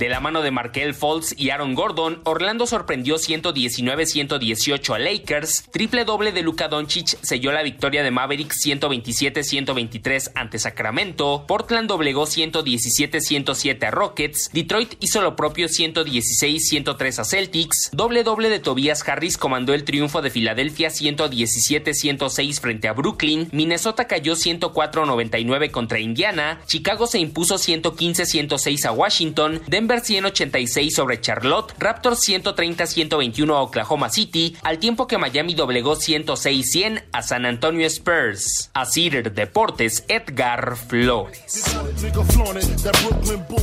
De 0.00 0.08
la 0.08 0.18
mano 0.18 0.40
de 0.40 0.50
Markel 0.50 0.94
Fultz 0.94 1.34
y 1.36 1.50
Aaron 1.50 1.74
Gordon, 1.74 2.22
Orlando 2.24 2.66
sorprendió 2.66 3.16
119-118 3.16 4.94
a 4.94 4.98
Lakers. 4.98 5.64
Triple 5.70 6.06
doble 6.06 6.32
de 6.32 6.40
Luka 6.40 6.68
Doncic 6.68 7.18
selló 7.20 7.52
la 7.52 7.62
victoria 7.62 8.02
de 8.02 8.10
Mavericks 8.10 8.64
127-123 8.64 10.30
ante 10.34 10.58
Sacramento. 10.58 11.44
Portland 11.46 11.86
doblegó 11.86 12.24
117-107 12.24 13.84
a 13.84 13.90
Rockets. 13.90 14.48
Detroit 14.54 14.94
hizo 15.00 15.20
lo 15.20 15.36
propio 15.36 15.68
116-103 15.68 17.18
a 17.18 17.24
Celtics. 17.24 17.90
Doble 17.92 18.24
doble 18.24 18.48
de 18.48 18.58
Tobias 18.58 19.06
Harris 19.06 19.36
comandó 19.36 19.74
el 19.74 19.84
triunfo 19.84 20.22
de 20.22 20.30
Filadelfia 20.30 20.88
117-106 20.88 22.58
frente 22.58 22.88
a 22.88 22.94
Brooklyn. 22.94 23.50
Minnesota 23.52 24.06
cayó 24.06 24.32
104-99 24.32 25.70
contra 25.70 26.00
Indiana. 26.00 26.62
Chicago 26.66 27.06
se 27.06 27.18
impuso 27.18 27.56
115-106 27.56 28.86
a 28.86 28.92
Washington. 28.92 29.60
Denver 29.66 29.89
186 29.98 30.94
sobre 30.94 31.20
Charlotte, 31.20 31.74
Raptors 31.78 32.20
130-121 32.28 33.50
a 33.50 33.62
Oklahoma 33.62 34.08
City, 34.08 34.56
al 34.62 34.78
tiempo 34.78 35.08
que 35.08 35.18
Miami 35.18 35.54
doblegó 35.54 35.96
106-100 35.96 37.06
a 37.10 37.22
San 37.22 37.44
Antonio 37.44 37.84
Spurs. 37.88 38.70
A 38.72 38.86
Cider 38.86 39.32
Deportes, 39.32 40.04
Edgar 40.06 40.76
Flores. 40.76 41.64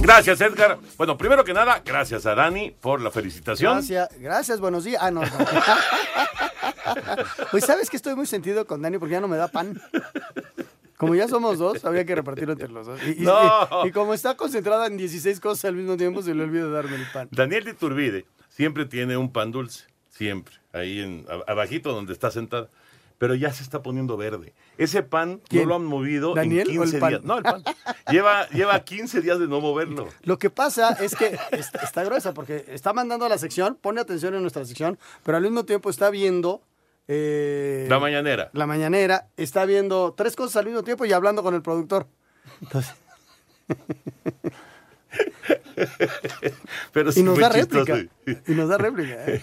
Gracias, 0.01 0.41
Edgar. 0.41 0.79
Bueno, 0.97 1.17
primero 1.17 1.45
que 1.45 1.53
nada, 1.53 1.81
gracias 1.85 2.25
a 2.25 2.35
Dani 2.35 2.71
por 2.71 2.99
la 2.99 3.11
felicitación. 3.11 3.75
Gracias, 3.75 4.09
gracias, 4.19 4.59
buenos 4.59 4.83
días. 4.83 5.01
Ah, 5.01 5.11
no. 5.11 5.21
no. 5.21 5.31
pues 7.51 7.65
sabes 7.65 7.89
que 7.89 7.95
estoy 7.95 8.15
muy 8.15 8.25
sentido 8.25 8.67
con 8.67 8.81
Dani 8.81 8.97
porque 8.97 9.13
ya 9.13 9.21
no 9.21 9.29
me 9.29 9.37
da 9.37 9.47
pan. 9.47 9.81
Como 10.97 11.13
ya 11.15 11.27
somos 11.27 11.59
dos, 11.59 11.85
habría 11.85 12.05
que 12.05 12.15
repartirlo 12.15 12.53
entre 12.53 12.69
los 12.69 12.87
dos. 12.87 12.99
Y, 13.05 13.21
y- 13.21 13.25
No. 13.25 13.67
y- 13.85 13.89
y 13.89 13.91
como 13.91 14.13
está 14.13 14.35
concentrada 14.35 14.87
en 14.87 14.97
16 14.97 15.39
cosas 15.39 15.65
al 15.65 15.75
mismo 15.75 15.95
tiempo, 15.95 16.21
se 16.23 16.33
le 16.33 16.43
olvida 16.43 16.67
darme 16.69 16.95
el 16.95 17.05
pan. 17.13 17.27
Daniel 17.31 17.63
de 17.65 17.73
Turbide 17.75 18.25
siempre 18.49 18.85
tiene 18.85 19.15
un 19.15 19.31
pan 19.31 19.51
dulce, 19.51 19.85
siempre, 20.09 20.55
ahí 20.73 20.99
en, 21.01 21.25
abajito 21.47 21.93
donde 21.93 22.13
está 22.13 22.31
sentada. 22.31 22.69
Pero 23.19 23.33
ya 23.33 23.51
se 23.51 23.63
está 23.63 23.81
poniendo 23.81 24.15
verde. 24.15 24.53
Ese 24.77 25.01
pan 25.01 25.41
¿Quién? 25.49 25.63
no 25.63 25.69
lo 25.69 25.75
han 25.77 25.85
movido 25.85 26.35
¿Daniel 26.35 26.69
en 26.69 26.77
o 26.77 26.83
el 26.83 26.89
15 26.91 26.99
pan? 26.99 27.09
días. 27.09 27.23
No, 27.23 27.37
el 27.37 27.43
pan. 27.43 27.63
lleva, 28.11 28.47
lleva 28.49 28.79
15 28.83 29.21
días 29.21 29.39
de 29.39 29.47
no 29.47 29.59
moverlo. 29.59 30.07
Lo 30.21 30.37
que 30.37 30.51
pasa 30.51 30.91
es 31.01 31.15
que 31.15 31.35
es- 31.51 31.71
está 31.81 32.03
gruesa 32.03 32.35
porque 32.35 32.63
está 32.67 32.93
mandando 32.93 33.25
a 33.25 33.29
la 33.29 33.39
sección, 33.39 33.75
pone 33.81 34.01
atención 34.01 34.35
en 34.35 34.41
nuestra 34.41 34.63
sección, 34.65 34.99
pero 35.23 35.37
al 35.37 35.43
mismo 35.43 35.65
tiempo 35.65 35.89
está 35.89 36.11
viendo 36.11 36.61
eh, 37.07 37.85
La 37.89 37.99
mañanera. 37.99 38.49
la 38.53 38.65
mañanera, 38.67 39.27
está 39.37 39.65
viendo 39.65 40.13
tres 40.13 40.35
cosas 40.35 40.57
al 40.57 40.65
mismo 40.65 40.83
tiempo 40.83 41.05
y 41.05 41.13
hablando 41.13 41.43
con 41.43 41.55
el 41.55 41.61
productor. 41.61 42.07
Entonces, 42.61 42.93
Pero 46.93 47.11
sí 47.11 47.19
y 47.19 47.23
nos 47.23 47.37
da 47.37 47.49
réplica. 47.49 47.97
Y 48.25 48.51
nos 48.51 48.69
da 48.69 48.77
réplica. 48.79 49.25
¿eh? 49.27 49.41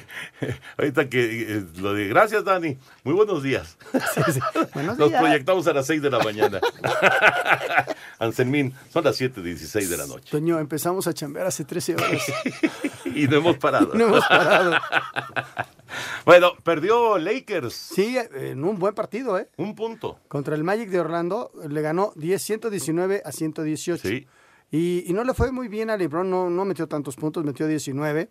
Ahorita 0.77 1.09
que 1.09 1.43
eh, 1.59 1.65
lo 1.77 1.95
de 1.95 2.09
gracias, 2.09 2.45
Dani. 2.45 2.77
Muy 3.05 3.15
buenos 3.15 3.43
días. 3.43 3.77
Buenos 4.75 4.99
Nos 4.99 5.09
días. 5.11 5.21
proyectamos 5.23 5.67
a 5.67 5.73
las 5.73 5.87
6 5.87 6.03
de 6.03 6.11
la 6.11 6.19
mañana. 6.19 6.61
Anselmín, 8.19 8.75
son 8.93 9.05
las 9.05 9.21
7:16 9.21 9.89
de 9.89 9.97
la 9.97 10.07
noche. 10.07 10.31
Toño, 10.31 10.59
empezamos 10.59 11.07
a 11.07 11.15
chambear 11.15 11.47
hace 11.47 11.65
13 11.65 11.95
horas. 11.95 12.23
Y 13.15 13.29
no 13.29 13.37
hemos 13.37 13.59
parado. 13.59 13.95
No 13.95 14.05
hemos 14.07 14.27
parado. 14.27 14.75
Bueno, 16.25 16.53
perdió 16.65 17.19
Lakers. 17.19 17.75
Sí, 17.75 18.17
en 18.35 18.65
un 18.65 18.79
buen 18.79 18.95
partido, 18.95 19.39
¿eh? 19.39 19.49
Un 19.57 19.75
punto. 19.77 20.19
Contra 20.29 20.55
el 20.57 20.65
Magic 20.65 20.89
de 20.91 21.01
Orlando 21.01 21.53
le 21.69 21.81
ganó 21.83 22.13
10, 22.17 22.43
119 22.43 23.23
a 23.25 23.31
118. 23.33 24.09
Sí. 24.09 24.27
Y, 24.77 25.05
y 25.07 25.13
no 25.13 25.23
le 25.23 25.35
fue 25.35 25.53
muy 25.53 25.69
bien 25.69 25.89
a 25.91 25.97
LeBron, 25.97 26.29
no, 26.29 26.51
no 26.51 26.65
metió 26.65 26.89
tantos 26.89 27.15
puntos, 27.15 27.45
metió 27.45 27.67
19. 27.69 28.29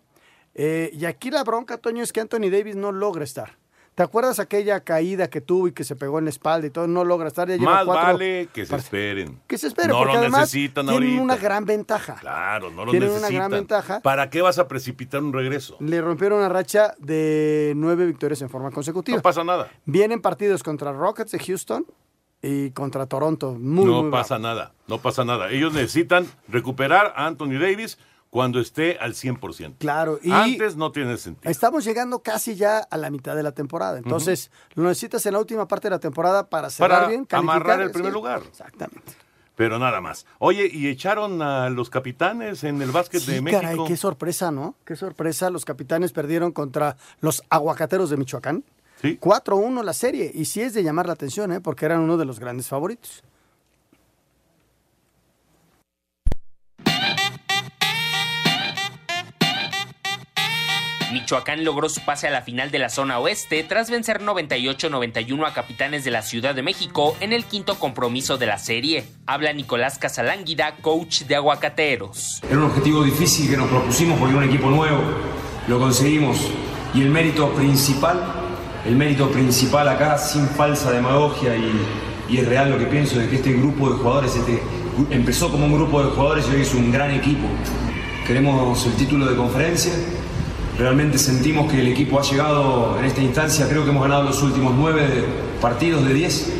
Eh, 0.56 0.90
y 0.92 1.06
aquí 1.06 1.30
la 1.30 1.42
bronca, 1.42 1.78
Toño, 1.78 2.02
es 2.02 2.12
que 2.12 2.20
Anthony 2.20 2.50
Davis 2.50 2.76
no 2.76 2.92
logra 2.92 3.24
estar. 3.24 3.56
¿Te 3.94 4.02
acuerdas 4.02 4.40
aquella 4.40 4.80
caída 4.80 5.30
que 5.30 5.40
tuvo 5.40 5.68
y 5.68 5.72
que 5.72 5.84
se 5.84 5.96
pegó 5.96 6.18
en 6.18 6.24
la 6.24 6.30
espalda 6.30 6.66
y 6.66 6.70
todo? 6.70 6.86
No 6.88 7.02
logra 7.04 7.28
estar. 7.28 7.48
Ya 7.48 7.56
Más 7.58 7.84
cuatro 7.86 8.12
vale 8.14 8.48
que 8.52 8.66
se 8.66 8.76
esperen. 8.76 9.40
Que 9.46 9.56
se 9.56 9.68
espere, 9.68 9.88
No 9.88 9.98
porque 9.98 10.12
lo 10.14 10.18
además 10.18 10.40
necesitan 10.40 10.86
tienen 10.86 11.02
ahorita. 11.10 11.22
una 11.22 11.36
gran 11.36 11.64
ventaja. 11.64 12.16
Claro, 12.20 12.70
no 12.72 12.84
lo 12.84 12.90
Tienen 12.90 13.08
una 13.10 13.20
necesitan. 13.20 13.38
gran 13.38 13.50
ventaja. 13.52 14.00
¿Para 14.00 14.28
qué 14.28 14.42
vas 14.42 14.58
a 14.58 14.66
precipitar 14.68 15.22
un 15.22 15.32
regreso? 15.32 15.76
Le 15.80 16.00
rompieron 16.02 16.40
una 16.40 16.48
racha 16.48 16.94
de 16.98 17.72
nueve 17.76 18.04
victorias 18.04 18.42
en 18.42 18.50
forma 18.50 18.70
consecutiva. 18.72 19.16
No 19.16 19.22
pasa 19.22 19.44
nada. 19.44 19.70
Vienen 19.86 20.20
partidos 20.20 20.62
contra 20.64 20.92
Rockets 20.92 21.30
de 21.30 21.38
Houston 21.38 21.86
y 22.44 22.70
contra 22.72 23.06
Toronto. 23.06 23.56
Muy, 23.58 23.86
no 23.86 24.02
muy 24.02 24.10
pasa 24.10 24.38
nada, 24.38 24.72
no 24.86 24.98
pasa 24.98 25.24
nada. 25.24 25.50
Ellos 25.50 25.72
necesitan 25.72 26.26
recuperar 26.48 27.14
a 27.16 27.26
Anthony 27.26 27.58
Davis 27.58 27.98
cuando 28.28 28.60
esté 28.60 28.98
al 28.98 29.14
100%. 29.14 29.76
Claro, 29.78 30.18
y 30.22 30.30
Antes 30.30 30.76
no 30.76 30.92
tiene 30.92 31.16
sentido. 31.16 31.50
estamos 31.50 31.84
llegando 31.84 32.18
casi 32.18 32.54
ya 32.56 32.78
a 32.78 32.96
la 32.98 33.08
mitad 33.10 33.34
de 33.36 33.42
la 33.42 33.52
temporada. 33.52 33.96
Entonces, 33.98 34.50
lo 34.74 34.82
necesitas 34.82 35.24
en 35.26 35.34
la 35.34 35.38
última 35.38 35.66
parte 35.68 35.86
de 35.88 35.92
la 35.92 36.00
temporada 36.00 36.48
para 36.50 36.68
cerrar 36.68 36.98
Para 36.98 37.08
bien, 37.08 37.26
amarrar 37.30 37.80
el 37.80 37.90
primer 37.92 38.10
sí. 38.10 38.14
lugar. 38.14 38.42
Exactamente. 38.46 39.12
Pero 39.56 39.78
nada 39.78 40.00
más. 40.00 40.26
Oye, 40.40 40.68
¿y 40.70 40.88
echaron 40.88 41.40
a 41.40 41.70
los 41.70 41.88
capitanes 41.88 42.64
en 42.64 42.82
el 42.82 42.90
básquet 42.90 43.22
de 43.22 43.40
México? 43.40 43.62
caray, 43.62 43.78
qué 43.86 43.96
sorpresa, 43.96 44.50
¿no? 44.50 44.74
Qué 44.84 44.96
sorpresa. 44.96 45.48
Los 45.48 45.64
capitanes 45.64 46.10
perdieron 46.10 46.50
contra 46.50 46.96
los 47.20 47.40
aguacateros 47.50 48.10
de 48.10 48.16
Michoacán. 48.16 48.64
Sí. 49.04 49.18
4-1 49.20 49.82
la 49.82 49.92
serie. 49.92 50.30
Y 50.32 50.46
sí 50.46 50.62
es 50.62 50.72
de 50.72 50.82
llamar 50.82 51.06
la 51.06 51.12
atención, 51.12 51.52
¿eh? 51.52 51.60
Porque 51.60 51.84
eran 51.84 52.00
uno 52.00 52.16
de 52.16 52.24
los 52.24 52.40
grandes 52.40 52.68
favoritos. 52.68 53.22
Michoacán 61.12 61.64
logró 61.64 61.90
su 61.90 62.00
pase 62.00 62.28
a 62.28 62.30
la 62.30 62.40
final 62.40 62.70
de 62.70 62.78
la 62.78 62.88
zona 62.88 63.18
oeste 63.18 63.62
tras 63.62 63.90
vencer 63.90 64.22
98-91 64.22 65.46
a 65.46 65.52
capitanes 65.52 66.02
de 66.04 66.10
la 66.10 66.22
Ciudad 66.22 66.54
de 66.54 66.62
México 66.62 67.14
en 67.20 67.34
el 67.34 67.44
quinto 67.44 67.78
compromiso 67.78 68.38
de 68.38 68.46
la 68.46 68.58
serie. 68.58 69.04
Habla 69.26 69.52
Nicolás 69.52 69.98
Casalánguida, 69.98 70.76
coach 70.80 71.24
de 71.24 71.36
Aguacateros. 71.36 72.40
Era 72.48 72.56
un 72.56 72.64
objetivo 72.64 73.04
difícil 73.04 73.50
que 73.50 73.56
nos 73.58 73.68
propusimos 73.68 74.18
porque 74.18 74.34
era 74.34 74.44
un 74.44 74.48
equipo 74.48 74.70
nuevo. 74.70 75.02
Lo 75.68 75.78
conseguimos. 75.78 76.38
Y 76.94 77.02
el 77.02 77.10
mérito 77.10 77.52
principal, 77.52 78.43
el 78.86 78.96
mérito 78.96 79.30
principal 79.30 79.88
acá, 79.88 80.18
sin 80.18 80.46
falsa 80.48 80.90
demagogia 80.90 81.56
y, 81.56 81.72
y 82.28 82.38
es 82.38 82.48
real 82.48 82.70
lo 82.70 82.78
que 82.78 82.86
pienso, 82.86 83.18
de 83.18 83.28
que 83.28 83.36
este 83.36 83.52
grupo 83.52 83.90
de 83.90 83.96
jugadores 83.96 84.36
este, 84.36 84.62
empezó 85.10 85.50
como 85.50 85.66
un 85.66 85.74
grupo 85.74 86.02
de 86.02 86.10
jugadores 86.10 86.46
y 86.50 86.56
hoy 86.56 86.62
es 86.62 86.74
un 86.74 86.92
gran 86.92 87.10
equipo. 87.10 87.46
Queremos 88.26 88.84
el 88.86 88.92
título 88.94 89.26
de 89.26 89.36
conferencia. 89.36 89.92
Realmente 90.78 91.18
sentimos 91.18 91.70
que 91.70 91.80
el 91.80 91.88
equipo 91.88 92.18
ha 92.18 92.22
llegado 92.22 92.98
en 92.98 93.04
esta 93.04 93.20
instancia, 93.20 93.68
creo 93.68 93.84
que 93.84 93.90
hemos 93.90 94.02
ganado 94.02 94.24
los 94.24 94.42
últimos 94.42 94.74
nueve 94.76 95.24
partidos 95.60 96.04
de 96.04 96.14
10. 96.14 96.52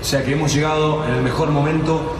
O 0.00 0.04
sea 0.04 0.24
que 0.24 0.32
hemos 0.32 0.52
llegado 0.52 1.04
en 1.06 1.14
el 1.14 1.22
mejor 1.22 1.50
momento 1.50 2.16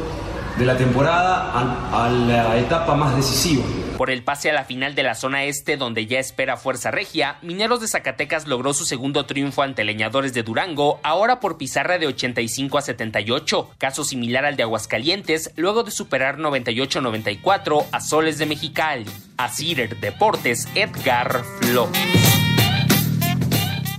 de 0.59 0.67
la 0.67 0.77
temporada 0.77 1.51
a, 1.53 2.05
a 2.05 2.11
la 2.11 2.59
etapa 2.59 2.95
más 2.95 3.17
decisiva. 3.17 3.65
Por 4.01 4.09
el 4.11 4.23
pase 4.23 4.49
a 4.49 4.55
la 4.55 4.65
final 4.65 4.95
de 4.95 5.03
la 5.03 5.15
zona 5.15 5.45
este, 5.45 5.77
donde 5.77 6.07
ya 6.07 6.19
espera 6.19 6.57
Fuerza 6.57 6.91
Regia, 6.91 7.37
Mineros 7.43 7.83
de 7.83 7.87
Zacatecas 7.87 8.47
logró 8.47 8.73
su 8.73 8.87
segundo 8.87 9.27
triunfo 9.27 9.61
ante 9.61 9.85
Leñadores 9.85 10.33
de 10.33 10.43
Durango, 10.43 10.99
ahora 11.03 11.39
por 11.39 11.59
pizarra 11.59 11.99
de 11.99 12.07
85 12.07 12.79
a 12.79 12.81
78, 12.81 13.73
caso 13.77 14.03
similar 14.03 14.47
al 14.47 14.57
de 14.57 14.63
Aguascalientes, 14.63 15.53
luego 15.57 15.83
de 15.83 15.91
superar 15.91 16.39
98-94 16.39 17.85
a 17.93 18.01
Soles 18.01 18.39
de 18.39 18.47
Mexicali. 18.47 19.05
A 19.37 19.51
Cider 19.51 19.95
Deportes, 20.01 20.67
Edgar 20.75 21.45
Flores. 21.61 21.93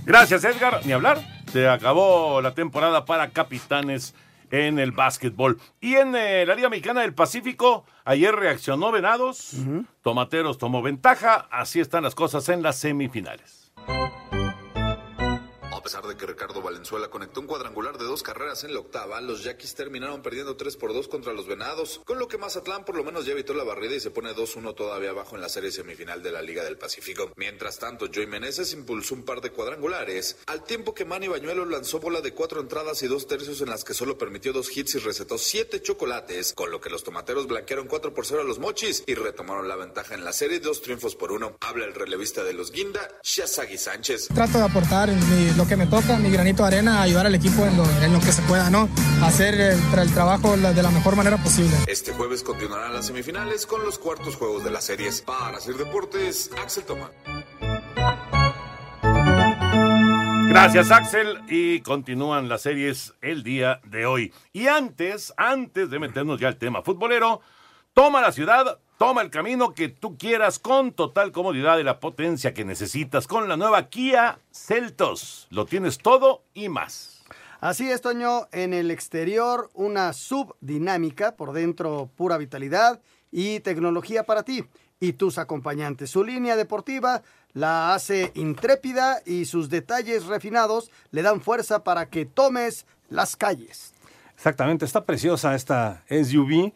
Gracias, 0.04 0.42
Edgar. 0.42 0.84
Ni 0.84 0.90
hablar. 0.90 1.22
Se 1.52 1.68
acabó 1.68 2.42
la 2.42 2.54
temporada 2.54 3.04
para 3.04 3.30
capitanes 3.30 4.16
en 4.52 4.78
el 4.78 4.92
básquetbol. 4.92 5.58
Y 5.80 5.94
en 5.94 6.14
eh, 6.14 6.46
la 6.46 6.54
Liga 6.54 6.68
Mexicana 6.68 7.00
del 7.00 7.14
Pacífico, 7.14 7.84
ayer 8.04 8.32
reaccionó 8.32 8.92
Venados, 8.92 9.56
Tomateros 10.02 10.58
tomó 10.58 10.82
ventaja, 10.82 11.48
así 11.50 11.80
están 11.80 12.04
las 12.04 12.14
cosas 12.14 12.48
en 12.50 12.62
las 12.62 12.76
semifinales. 12.76 13.72
A 15.82 15.90
pesar 15.92 16.06
de 16.06 16.16
que 16.16 16.26
Ricardo 16.26 16.62
Valenzuela 16.62 17.08
conectó 17.08 17.40
un 17.40 17.48
cuadrangular 17.48 17.98
de 17.98 18.04
dos 18.04 18.22
carreras 18.22 18.62
en 18.62 18.72
la 18.72 18.78
octava, 18.78 19.20
los 19.20 19.42
Yaquis 19.42 19.74
terminaron 19.74 20.22
perdiendo 20.22 20.54
3 20.56 20.76
por 20.76 20.94
2 20.94 21.08
contra 21.08 21.32
los 21.32 21.48
Venados, 21.48 22.00
con 22.04 22.20
lo 22.20 22.28
que 22.28 22.38
Mazatlán 22.38 22.84
por 22.84 22.94
lo 22.94 23.02
menos 23.02 23.26
ya 23.26 23.32
evitó 23.32 23.52
la 23.52 23.64
barrida 23.64 23.96
y 23.96 23.98
se 24.00 24.12
pone 24.12 24.32
2-1 24.32 24.76
todavía 24.76 25.10
abajo 25.10 25.34
en 25.34 25.42
la 25.42 25.48
serie 25.48 25.72
semifinal 25.72 26.22
de 26.22 26.30
la 26.30 26.40
Liga 26.40 26.62
del 26.62 26.78
Pacífico. 26.78 27.32
Mientras 27.34 27.80
tanto, 27.80 28.06
Joey 28.14 28.28
Meneses 28.28 28.72
impulsó 28.74 29.16
un 29.16 29.24
par 29.24 29.40
de 29.40 29.50
cuadrangulares, 29.50 30.36
al 30.46 30.62
tiempo 30.62 30.94
que 30.94 31.04
Manny 31.04 31.26
Bañuelo 31.26 31.64
lanzó 31.64 31.98
bola 31.98 32.20
de 32.20 32.32
cuatro 32.32 32.60
entradas 32.60 33.02
y 33.02 33.08
dos 33.08 33.26
tercios 33.26 33.60
en 33.60 33.68
las 33.70 33.82
que 33.82 33.92
solo 33.92 34.16
permitió 34.16 34.52
dos 34.52 34.74
hits 34.76 34.94
y 34.94 34.98
recetó 35.00 35.36
siete 35.36 35.82
chocolates, 35.82 36.52
con 36.54 36.70
lo 36.70 36.80
que 36.80 36.90
los 36.90 37.02
tomateros 37.02 37.48
blanquearon 37.48 37.88
4 37.88 38.14
por 38.14 38.24
0 38.24 38.42
a 38.42 38.44
los 38.44 38.60
mochis 38.60 39.02
y 39.08 39.14
retomaron 39.16 39.66
la 39.66 39.74
ventaja 39.74 40.14
en 40.14 40.24
la 40.24 40.32
serie, 40.32 40.60
dos 40.60 40.80
triunfos 40.80 41.16
por 41.16 41.32
uno. 41.32 41.56
Habla 41.60 41.86
el 41.86 41.94
relevista 41.94 42.44
de 42.44 42.52
los 42.52 42.70
Guinda, 42.70 43.00
Shazagi 43.24 43.78
Sánchez. 43.78 44.28
Trato 44.32 44.58
de 44.58 44.64
aportar 44.64 45.08
mi- 45.10 45.50
lo 45.56 45.66
que 45.66 45.71
me 45.76 45.86
toca, 45.86 46.16
mi 46.18 46.30
granito 46.30 46.62
de 46.62 46.68
arena, 46.68 47.02
ayudar 47.02 47.26
al 47.26 47.34
equipo 47.34 47.64
en 47.64 47.76
lo, 47.76 47.84
en 48.02 48.12
lo 48.12 48.20
que 48.20 48.32
se 48.32 48.42
pueda, 48.42 48.70
¿no? 48.70 48.88
Hacer 49.22 49.54
el, 49.60 49.80
tra- 49.90 50.02
el 50.02 50.12
trabajo 50.12 50.56
de 50.56 50.82
la 50.82 50.90
mejor 50.90 51.16
manera 51.16 51.36
posible. 51.38 51.76
Este 51.86 52.12
jueves 52.12 52.42
continuarán 52.42 52.92
las 52.94 53.06
semifinales 53.06 53.66
con 53.66 53.82
los 53.84 53.98
cuartos 53.98 54.36
juegos 54.36 54.64
de 54.64 54.70
las 54.70 54.84
series. 54.84 55.22
Para 55.22 55.56
hacer 55.58 55.74
deportes, 55.76 56.50
Axel 56.62 56.84
Tomán. 56.84 57.10
Gracias, 60.48 60.90
Axel. 60.90 61.40
Y 61.48 61.80
continúan 61.80 62.48
las 62.48 62.62
series 62.62 63.14
el 63.22 63.42
día 63.42 63.80
de 63.84 64.04
hoy. 64.04 64.34
Y 64.52 64.66
antes, 64.66 65.32
antes 65.36 65.88
de 65.90 65.98
meternos 65.98 66.38
ya 66.38 66.48
al 66.48 66.56
tema 66.56 66.82
futbolero, 66.82 67.40
toma 67.94 68.20
la 68.20 68.32
ciudad, 68.32 68.78
toma 69.02 69.22
el 69.22 69.30
camino 69.30 69.74
que 69.74 69.88
tú 69.88 70.16
quieras 70.16 70.60
con 70.60 70.92
total 70.92 71.32
comodidad 71.32 71.78
y 71.78 71.82
la 71.82 71.98
potencia 71.98 72.54
que 72.54 72.64
necesitas 72.64 73.26
con 73.26 73.48
la 73.48 73.56
nueva 73.56 73.88
Kia 73.88 74.38
Celtos. 74.52 75.48
Lo 75.50 75.66
tienes 75.66 75.98
todo 75.98 76.44
y 76.54 76.68
más. 76.68 77.24
Así 77.60 77.90
es, 77.90 78.00
Toño, 78.00 78.46
en 78.52 78.72
el 78.72 78.92
exterior 78.92 79.70
una 79.74 80.12
subdinámica, 80.12 81.34
por 81.34 81.52
dentro 81.52 82.10
pura 82.14 82.38
vitalidad 82.38 83.00
y 83.32 83.58
tecnología 83.58 84.22
para 84.22 84.44
ti 84.44 84.64
y 85.00 85.14
tus 85.14 85.36
acompañantes. 85.38 86.08
Su 86.08 86.22
línea 86.22 86.54
deportiva 86.54 87.24
la 87.54 87.94
hace 87.94 88.30
intrépida 88.36 89.20
y 89.26 89.46
sus 89.46 89.68
detalles 89.68 90.26
refinados 90.26 90.92
le 91.10 91.22
dan 91.22 91.40
fuerza 91.40 91.82
para 91.82 92.08
que 92.08 92.24
tomes 92.24 92.86
las 93.08 93.34
calles. 93.34 93.94
Exactamente, 94.36 94.84
está 94.84 95.04
preciosa 95.04 95.56
esta 95.56 96.04
SUV. 96.08 96.72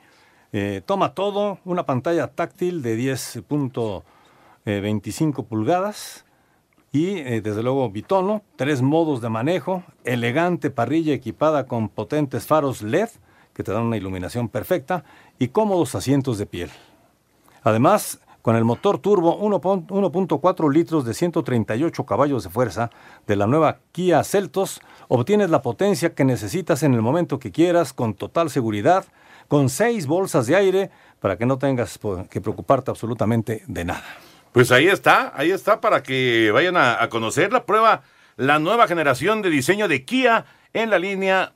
Eh, 0.58 0.80
toma 0.86 1.12
todo, 1.12 1.58
una 1.66 1.84
pantalla 1.84 2.28
táctil 2.28 2.80
de 2.80 2.96
10.25 2.96 5.44
pulgadas 5.44 6.24
y 6.90 7.18
eh, 7.18 7.42
desde 7.42 7.62
luego 7.62 7.90
bitono, 7.90 8.40
tres 8.56 8.80
modos 8.80 9.20
de 9.20 9.28
manejo, 9.28 9.82
elegante 10.04 10.70
parrilla 10.70 11.12
equipada 11.12 11.66
con 11.66 11.90
potentes 11.90 12.46
faros 12.46 12.80
LED 12.80 13.10
que 13.52 13.64
te 13.64 13.72
dan 13.72 13.82
una 13.82 13.98
iluminación 13.98 14.48
perfecta 14.48 15.04
y 15.38 15.48
cómodos 15.48 15.94
asientos 15.94 16.38
de 16.38 16.46
piel. 16.46 16.70
Además, 17.62 18.22
con 18.40 18.56
el 18.56 18.64
motor 18.64 18.98
turbo 18.98 19.38
1.- 19.38 19.88
1.4 19.88 20.72
litros 20.72 21.04
de 21.04 21.12
138 21.12 22.06
caballos 22.06 22.44
de 22.44 22.48
fuerza 22.48 22.88
de 23.26 23.36
la 23.36 23.46
nueva 23.46 23.80
Kia 23.92 24.24
Celtos, 24.24 24.80
obtienes 25.08 25.50
la 25.50 25.60
potencia 25.60 26.14
que 26.14 26.24
necesitas 26.24 26.82
en 26.82 26.94
el 26.94 27.02
momento 27.02 27.38
que 27.38 27.52
quieras 27.52 27.92
con 27.92 28.14
total 28.14 28.48
seguridad, 28.48 29.04
con 29.48 29.68
seis 29.68 30.06
bolsas 30.06 30.46
de 30.46 30.56
aire 30.56 30.90
para 31.20 31.36
que 31.36 31.46
no 31.46 31.58
tengas 31.58 31.98
que 32.30 32.40
preocuparte 32.40 32.90
absolutamente 32.90 33.62
de 33.66 33.84
nada. 33.84 34.04
Pues 34.52 34.70
ahí 34.72 34.88
está, 34.88 35.32
ahí 35.36 35.50
está 35.50 35.80
para 35.80 36.02
que 36.02 36.50
vayan 36.50 36.76
a, 36.76 37.02
a 37.02 37.08
conocer 37.08 37.52
la 37.52 37.66
prueba, 37.66 38.02
la 38.36 38.58
nueva 38.58 38.88
generación 38.88 39.42
de 39.42 39.50
diseño 39.50 39.88
de 39.88 40.04
Kia 40.04 40.46
en 40.72 40.90
la 40.90 40.98
línea 40.98 41.52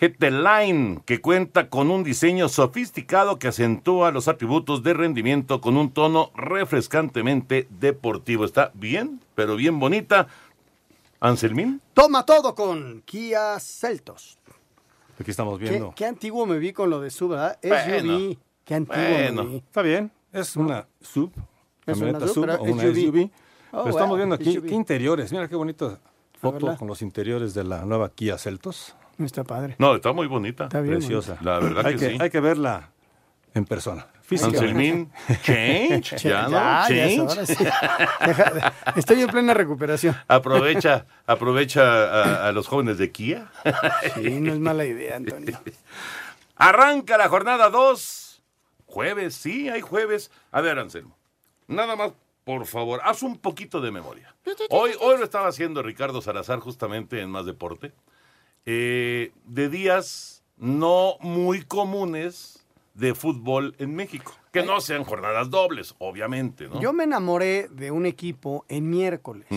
GT 0.00 0.30
Line, 0.30 1.00
que 1.06 1.20
cuenta 1.20 1.68
con 1.68 1.90
un 1.90 2.02
diseño 2.02 2.48
sofisticado 2.48 3.38
que 3.38 3.48
acentúa 3.48 4.10
los 4.10 4.26
atributos 4.26 4.82
de 4.82 4.92
rendimiento 4.92 5.60
con 5.60 5.76
un 5.76 5.92
tono 5.92 6.32
refrescantemente 6.34 7.68
deportivo. 7.70 8.44
Está 8.44 8.72
bien, 8.74 9.20
pero 9.34 9.56
bien 9.56 9.78
bonita. 9.78 10.26
Anselmín. 11.20 11.80
Toma 11.94 12.26
todo 12.26 12.54
con 12.54 13.02
Kia 13.02 13.58
Celtos. 13.60 14.36
Aquí 15.18 15.30
estamos 15.30 15.58
Qué, 15.58 15.68
viendo. 15.68 15.92
qué 15.96 16.06
antiguo 16.06 16.44
me 16.46 16.58
vi 16.58 16.72
con 16.72 16.90
lo 16.90 17.00
de 17.00 17.10
sub, 17.10 17.30
¿verdad? 17.30 17.58
Bueno, 17.62 18.00
SUV. 18.12 18.36
Qué 18.64 18.74
antiguo 18.74 18.96
Bueno, 19.02 19.44
me 19.44 19.50
vi. 19.50 19.56
está 19.58 19.82
bien. 19.82 20.10
Es 20.32 20.56
una 20.56 20.86
sub, 21.00 21.30
Es 21.86 21.94
camioneta 21.98 22.18
una 22.24 22.28
sub, 22.28 22.42
o 22.60 22.62
una 22.64 22.82
SUV. 22.82 22.94
SUV. 22.94 23.30
Oh, 23.72 23.78
Pero 23.84 23.88
estamos 23.90 24.08
wow, 24.08 24.16
viendo 24.16 24.34
aquí 24.34 24.52
SUV. 24.54 24.66
qué 24.68 24.74
interiores. 24.74 25.32
Mira 25.32 25.48
qué 25.48 25.56
bonita 25.56 25.98
foto 26.40 26.76
con 26.76 26.88
los 26.88 27.00
interiores 27.02 27.54
de 27.54 27.64
la 27.64 27.84
nueva 27.84 28.08
Kia 28.10 28.36
Celtos. 28.38 28.94
Está 29.18 29.44
padre. 29.44 29.76
No, 29.78 29.94
está 29.94 30.12
muy 30.12 30.26
bonita. 30.26 30.64
Está 30.64 30.80
bien 30.80 30.96
Preciosa. 30.98 31.38
La 31.42 31.58
verdad 31.60 31.86
hay 31.86 31.96
que, 31.96 32.10
sí. 32.10 32.16
Hay 32.20 32.30
que 32.30 32.40
verla 32.40 32.90
en 33.54 33.64
persona. 33.64 34.06
Anselmín, 34.30 35.12
change, 35.42 36.16
ya, 36.22 36.42
¿no? 36.44 36.50
Ya, 36.50 36.86
ya 36.88 37.04
es 37.06 37.16
change. 37.16 37.20
hora, 37.32 37.46
sí. 37.46 37.64
Deja- 38.26 38.72
estoy 38.96 39.20
en 39.22 39.28
plena 39.28 39.54
recuperación. 39.54 40.16
Aprovecha, 40.28 41.06
aprovecha 41.26 41.82
a, 41.82 42.48
a 42.48 42.52
los 42.52 42.66
jóvenes 42.66 42.98
de 42.98 43.10
Kia. 43.12 43.50
Sí, 44.14 44.40
no 44.40 44.52
es 44.52 44.58
mala 44.58 44.84
idea, 44.86 45.16
Antonio. 45.16 45.60
Arranca 46.56 47.18
la 47.18 47.28
jornada 47.28 47.68
2. 47.70 48.42
Jueves, 48.86 49.34
sí, 49.34 49.68
hay 49.68 49.80
jueves. 49.80 50.30
A 50.52 50.60
ver, 50.60 50.78
Anselmo, 50.78 51.16
nada 51.66 51.96
más, 51.96 52.12
por 52.44 52.64
favor, 52.66 53.00
haz 53.04 53.22
un 53.22 53.38
poquito 53.38 53.80
de 53.80 53.90
memoria. 53.90 54.34
Hoy, 54.70 54.92
hoy 55.00 55.18
lo 55.18 55.24
estaba 55.24 55.48
haciendo 55.48 55.82
Ricardo 55.82 56.22
Salazar 56.22 56.60
justamente 56.60 57.20
en 57.20 57.30
Más 57.30 57.44
Deporte. 57.46 57.92
eh, 58.66 59.32
de 59.44 59.68
días 59.68 60.42
no 60.56 61.16
muy 61.20 61.62
comunes 61.64 62.63
de 62.94 63.14
fútbol 63.14 63.74
en 63.78 63.94
México. 63.94 64.32
Que 64.52 64.62
no 64.62 64.80
sean 64.80 65.02
jornadas 65.02 65.50
dobles, 65.50 65.96
obviamente, 65.98 66.68
¿no? 66.68 66.80
Yo 66.80 66.92
me 66.92 67.02
enamoré 67.04 67.66
de 67.68 67.90
un 67.90 68.06
equipo 68.06 68.64
en 68.68 68.88
miércoles. 68.88 69.48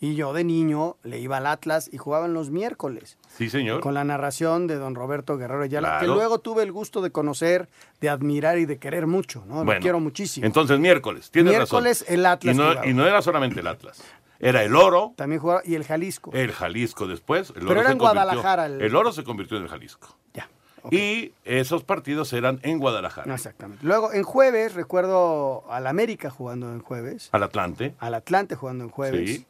Y 0.00 0.14
yo 0.16 0.34
de 0.34 0.44
niño 0.44 0.98
le 1.02 1.18
iba 1.18 1.38
al 1.38 1.46
Atlas 1.46 1.88
y 1.90 1.96
jugaban 1.96 2.34
los 2.34 2.50
miércoles. 2.50 3.16
Sí, 3.28 3.48
señor. 3.48 3.80
Con 3.80 3.94
la 3.94 4.04
narración 4.04 4.66
de 4.66 4.76
don 4.76 4.94
Roberto 4.94 5.38
Guerrero 5.38 5.62
Ayala, 5.62 5.98
que 5.98 6.06
luego 6.06 6.40
tuve 6.40 6.62
el 6.62 6.72
gusto 6.72 7.00
de 7.00 7.10
conocer, 7.10 7.70
de 8.02 8.10
admirar 8.10 8.58
y 8.58 8.66
de 8.66 8.78
querer 8.78 9.06
mucho, 9.06 9.44
¿no? 9.46 9.60
Lo 9.60 9.64
Bueno, 9.64 9.80
quiero 9.80 9.98
muchísimo. 10.00 10.46
Entonces, 10.46 10.78
miércoles, 10.78 11.30
tienes 11.30 11.52
Miércoles, 11.56 12.00
razón. 12.02 12.14
el 12.14 12.26
Atlas 12.26 12.54
Y 12.54 12.58
no, 12.58 12.84
y 12.84 12.92
no 12.92 13.06
era 13.06 13.22
solamente 13.22 13.60
el 13.60 13.66
Atlas. 13.66 14.02
Era 14.40 14.62
el 14.62 14.76
Oro, 14.76 15.14
También 15.16 15.40
jugaba, 15.40 15.62
y 15.64 15.74
el 15.74 15.84
Jalisco. 15.84 16.30
el 16.34 16.52
Jalisco 16.52 17.06
después. 17.06 17.48
El 17.50 17.54
Pero 17.54 17.70
Oro 17.70 17.80
era 17.80 17.88
se 17.88 17.92
en 17.92 17.98
Guadalajara 17.98 18.66
el- 18.66 18.82
El... 18.82 18.94
Oro 18.94 19.10
se 19.12 19.24
convirtió 19.24 19.56
en 19.56 19.62
el 19.62 19.68
Jalisco. 19.70 20.18
Ya. 20.34 20.50
Y 20.90 21.32
esos 21.44 21.84
partidos 21.84 22.32
eran 22.32 22.60
en 22.62 22.78
Guadalajara. 22.78 23.32
Exactamente. 23.34 23.84
Luego, 23.86 24.12
en 24.12 24.22
jueves, 24.22 24.74
recuerdo 24.74 25.64
al 25.70 25.86
América 25.86 26.30
jugando 26.30 26.72
en 26.72 26.80
jueves, 26.80 27.28
Al 27.32 27.42
Atlante. 27.42 27.94
al 27.98 28.14
Atlante 28.14 28.54
jugando 28.54 28.84
en 28.84 28.90
jueves. 28.90 29.30
Sí. 29.36 29.46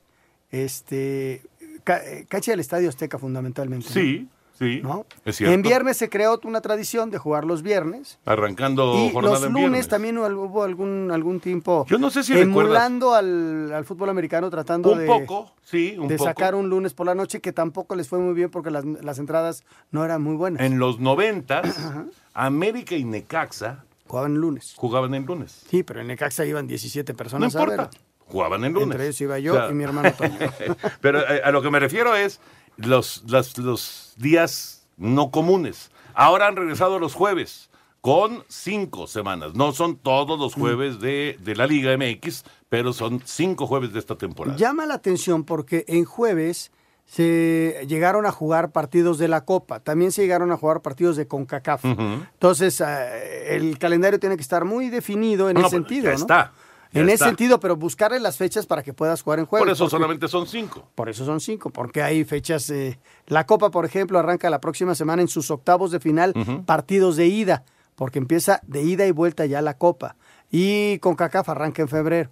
Este, 0.51 1.43
ca- 1.83 2.05
eh, 2.05 2.27
cancha 2.29 2.53
del 2.53 2.61
Estadio 2.61 2.89
Azteca 2.89 3.19
fundamentalmente. 3.19 3.87
¿no? 3.89 4.29
Sí. 4.59 4.81
¿no? 4.83 5.05
es 5.25 5.37
cierto. 5.37 5.53
En 5.53 5.63
viernes 5.63 5.97
se 5.97 6.09
creó 6.09 6.39
una 6.45 6.61
tradición 6.61 7.11
de 7.11 7.19
jugar 7.19 7.45
los 7.45 7.63
viernes. 7.63 8.19
Arrancando 8.25 8.95
Y 8.97 9.11
jornada 9.13 9.35
los 9.37 9.45
en 9.47 9.53
lunes 9.53 9.63
viernes. 9.71 9.89
también 9.89 10.17
hubo 10.19 10.63
algún, 10.63 11.11
algún 11.13 11.41
tiempo 11.41 11.85
Yo 11.89 11.99
no 11.99 12.09
sé 12.11 12.23
si 12.23 12.39
emulando 12.39 13.15
al, 13.15 13.73
al 13.73 13.85
fútbol 13.85 14.11
americano, 14.11 14.51
tratando 14.51 14.93
Un 14.93 14.99
de, 15.01 15.07
poco, 15.07 15.53
sí, 15.63 15.97
un 15.99 16.07
de 16.07 16.17
poco. 16.17 16.29
sacar 16.29 16.55
un 16.55 16.69
lunes 16.71 16.95
por 16.95 17.07
la 17.07 17.15
noche 17.17 17.41
que 17.41 17.53
tampoco 17.53 17.97
les 17.97 18.09
fue 18.09 18.21
muy 18.21 18.33
bien 18.35 18.49
porque 18.51 18.71
las, 18.71 18.85
las 18.85 19.19
entradas 19.19 19.65
no 19.91 20.05
eran 20.05 20.23
muy 20.23 20.37
buenas. 20.37 20.63
En 20.63 20.79
los 20.79 21.01
noventas, 21.01 21.77
América 22.35 22.95
y 22.95 23.05
Necaxa 23.05 23.85
Jugaban 24.07 24.35
el 24.35 24.41
lunes. 24.41 24.75
jugaban 24.77 25.15
en 25.15 25.25
lunes. 25.27 25.65
Sí, 25.69 25.83
pero 25.83 26.01
en 26.01 26.07
Necaxa 26.09 26.45
iban 26.45 26.67
17 26.69 27.13
No 27.13 27.17
personas 27.17 27.57
a 27.57 27.59
importa. 27.61 27.83
ver. 27.91 28.01
Jugaban 28.27 28.65
en 28.65 28.73
lunes. 28.73 28.87
Entre 28.91 29.05
ellos 29.05 29.21
iba 29.21 29.39
yo 29.39 29.71
y 29.71 29.75
mi 29.75 29.85
hermano. 29.85 30.11
Pero 31.03 31.21
eh, 31.21 31.43
a 31.45 31.51
lo 31.51 31.61
que 31.61 31.71
me 31.71 31.79
refiero 31.79 32.15
es 32.17 32.41
los, 32.77 33.23
las- 33.27 33.57
los 33.59 34.15
días 34.17 34.87
no 34.97 35.31
comunes. 35.31 35.91
Ahora 36.15 36.47
han 36.47 36.57
regresado 36.57 36.99
los 36.99 37.15
jueves 37.15 37.71
con 38.01 38.45
cinco 38.49 39.07
semanas. 39.07 39.55
No 39.55 39.73
son 39.73 39.97
todos 39.97 40.39
Mm. 40.39 40.43
los 40.43 40.55
jueves 40.55 41.01
de, 41.01 41.37
de 41.43 41.57
la 41.57 41.67
Liga 41.67 41.97
MX, 41.97 42.45
pero 42.69 42.93
son 42.93 43.23
cinco 43.25 43.67
jueves 43.67 43.93
de 43.93 43.99
esta 43.99 44.17
temporada. 44.17 44.57
Llama 44.57 44.87
la 44.87 44.95
atención 44.95 45.45
porque 45.45 45.85
en 45.89 46.05
jueves 46.05 46.71
se 47.07 47.85
llegaron 47.87 48.25
a 48.27 48.33
jugar 48.33 48.73
partidos 48.73 49.19
de 49.19 49.29
la 49.29 49.45
Copa, 49.45 49.81
también 49.81 50.11
se 50.11 50.23
llegaron 50.23 50.51
a 50.53 50.57
jugar 50.57 50.81
partidos 50.81 51.17
de 51.17 51.27
CONCACAF. 51.29 51.85
Entonces, 51.85 52.81
eh, 52.81 53.57
el 53.57 53.79
calendario 53.79 54.19
tiene 54.19 54.37
que 54.37 54.43
estar 54.43 54.65
muy 54.65 54.89
definido 54.89 55.51
en 55.51 55.55
No, 55.55 55.67
ese 55.67 55.79
no, 55.79 55.83
sentido. 55.83 56.05
ya 56.05 56.11
¿no? 56.13 56.17
está, 56.17 56.53
ya 56.95 57.03
en 57.03 57.09
ese 57.11 57.25
sentido, 57.25 57.61
pero 57.61 57.77
buscarle 57.77 58.21
las 58.21 58.37
fechas 58.39 58.67
para 58.67 58.83
que 58.83 58.93
puedas 58.93 59.23
jugar 59.23 59.39
en 59.41 59.47
jueves. 59.47 59.65
Por 59.67 59.73
eso 59.73 59.85
porque- 59.85 59.91
solamente 59.91 60.29
son 60.29 60.47
cinco. 60.47 60.89
Por 60.95 61.09
eso 61.09 61.25
son 61.27 61.41
cinco, 61.41 61.71
porque 61.71 62.03
hay 62.03 62.25
fechas. 62.25 62.71
eh, 62.71 62.99
la 63.27 63.45
Copa, 63.47 63.71
por 63.71 63.85
ejemplo, 63.85 64.19
arranca 64.19 64.49
la 64.51 64.61
próxima 64.61 64.95
semana 64.95 65.21
en 65.23 65.29
sus 65.29 65.51
octavos 65.51 65.91
de 65.91 66.01
final, 66.01 66.33
partidos 66.65 67.17
de 67.17 67.27
ida, 67.27 67.65
porque 67.97 68.19
empieza 68.19 68.61
de 68.67 68.83
ida 68.83 69.07
y 69.07 69.11
vuelta 69.11 69.45
ya 69.47 69.61
la 69.61 69.77
Copa. 69.77 70.17
Y 70.51 70.99
con 71.01 71.15
CACAF 71.17 71.49
arranca 71.49 71.83
en 71.83 71.89
febrero. 71.89 72.31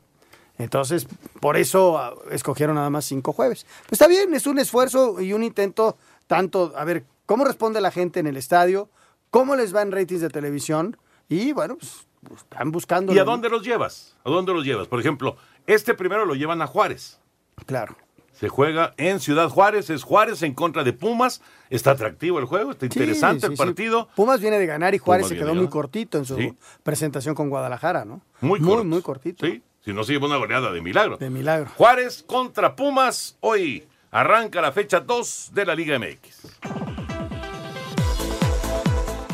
Entonces, 0.59 1.07
por 1.41 1.57
eso 1.57 1.99
ah, 1.99 2.15
escogieron 2.31 2.77
nada 2.77 2.91
más 2.91 3.05
cinco 3.05 3.33
jueves. 3.33 3.67
Pues 3.89 3.93
está 3.93 4.07
bien, 4.07 4.33
es 4.35 4.47
un 4.47 4.59
esfuerzo 4.59 5.21
y 5.21 5.33
un 5.33 5.43
intento 5.43 5.97
tanto, 6.27 6.73
a 6.77 6.85
ver, 6.85 7.05
cómo 7.27 7.45
responde 7.45 7.81
la 7.81 7.91
gente 7.91 8.21
en 8.21 8.27
el 8.27 8.37
estadio, 8.37 8.89
cómo 9.31 9.57
les 9.57 9.75
va 9.75 9.83
en 9.83 9.91
ratings 9.93 10.21
de 10.21 10.29
televisión, 10.29 10.97
y 11.29 11.53
bueno, 11.53 11.77
pues, 11.79 12.07
están 12.35 12.71
buscando. 12.71 13.13
¿Y 13.13 13.19
a 13.19 13.25
dónde 13.25 13.49
los 13.49 13.63
llevas? 13.63 14.17
¿A 14.25 14.31
dónde 14.31 14.53
los 14.53 14.65
llevas? 14.65 14.89
Por 14.89 15.01
ejemplo, 15.01 15.37
este 15.67 15.95
primero 15.95 16.25
lo 16.25 16.35
llevan 16.35 16.63
a 16.63 16.67
Juárez. 16.67 17.21
Claro. 17.67 17.97
Se 18.33 18.49
juega 18.49 18.95
en 18.97 19.21
Ciudad 19.21 19.49
Juárez, 19.49 19.91
es 19.91 20.03
Juárez 20.03 20.43
en 20.43 20.55
contra 20.55 20.83
de 20.85 20.93
Pumas. 20.93 21.43
Está 21.71 21.93
atractivo 21.93 22.39
el 22.39 22.47
juego, 22.47 22.73
está 22.73 22.87
interesante 22.87 23.41
sí, 23.41 23.47
el 23.47 23.53
sí. 23.53 23.57
partido. 23.57 24.09
Pumas 24.17 24.41
viene 24.41 24.59
de 24.59 24.67
ganar 24.67 24.95
y 24.95 24.99
Juárez 24.99 25.27
Pumas 25.27 25.39
se 25.39 25.45
quedó 25.45 25.55
muy 25.55 25.69
cortito 25.69 26.19
en 26.19 26.25
su 26.25 26.57
presentación 26.83 27.35
con 27.35 27.51
Guadalajara, 27.51 28.05
¿no? 28.05 28.23
Muy, 28.41 28.59
muy, 28.59 28.85
muy 28.85 29.03
cortito. 29.03 29.47
Sí, 29.47 29.63
si 29.85 29.93
no 29.93 30.03
se 30.03 30.13
lleva 30.13 30.27
una 30.27 30.39
goleada 30.39 30.73
de 30.73 30.81
milagro. 30.81 31.19
De 31.19 31.31
milagro. 31.31 31.71
Juárez 31.77 32.25
contra 32.27 32.75
Pumas 32.75 33.37
hoy. 33.41 33.87
Arranca 34.11 34.61
la 34.61 34.73
fecha 34.73 35.01
2 35.01 35.53
de 35.55 35.65
la 35.65 35.75
Liga 35.75 35.99
MX. 35.99 36.59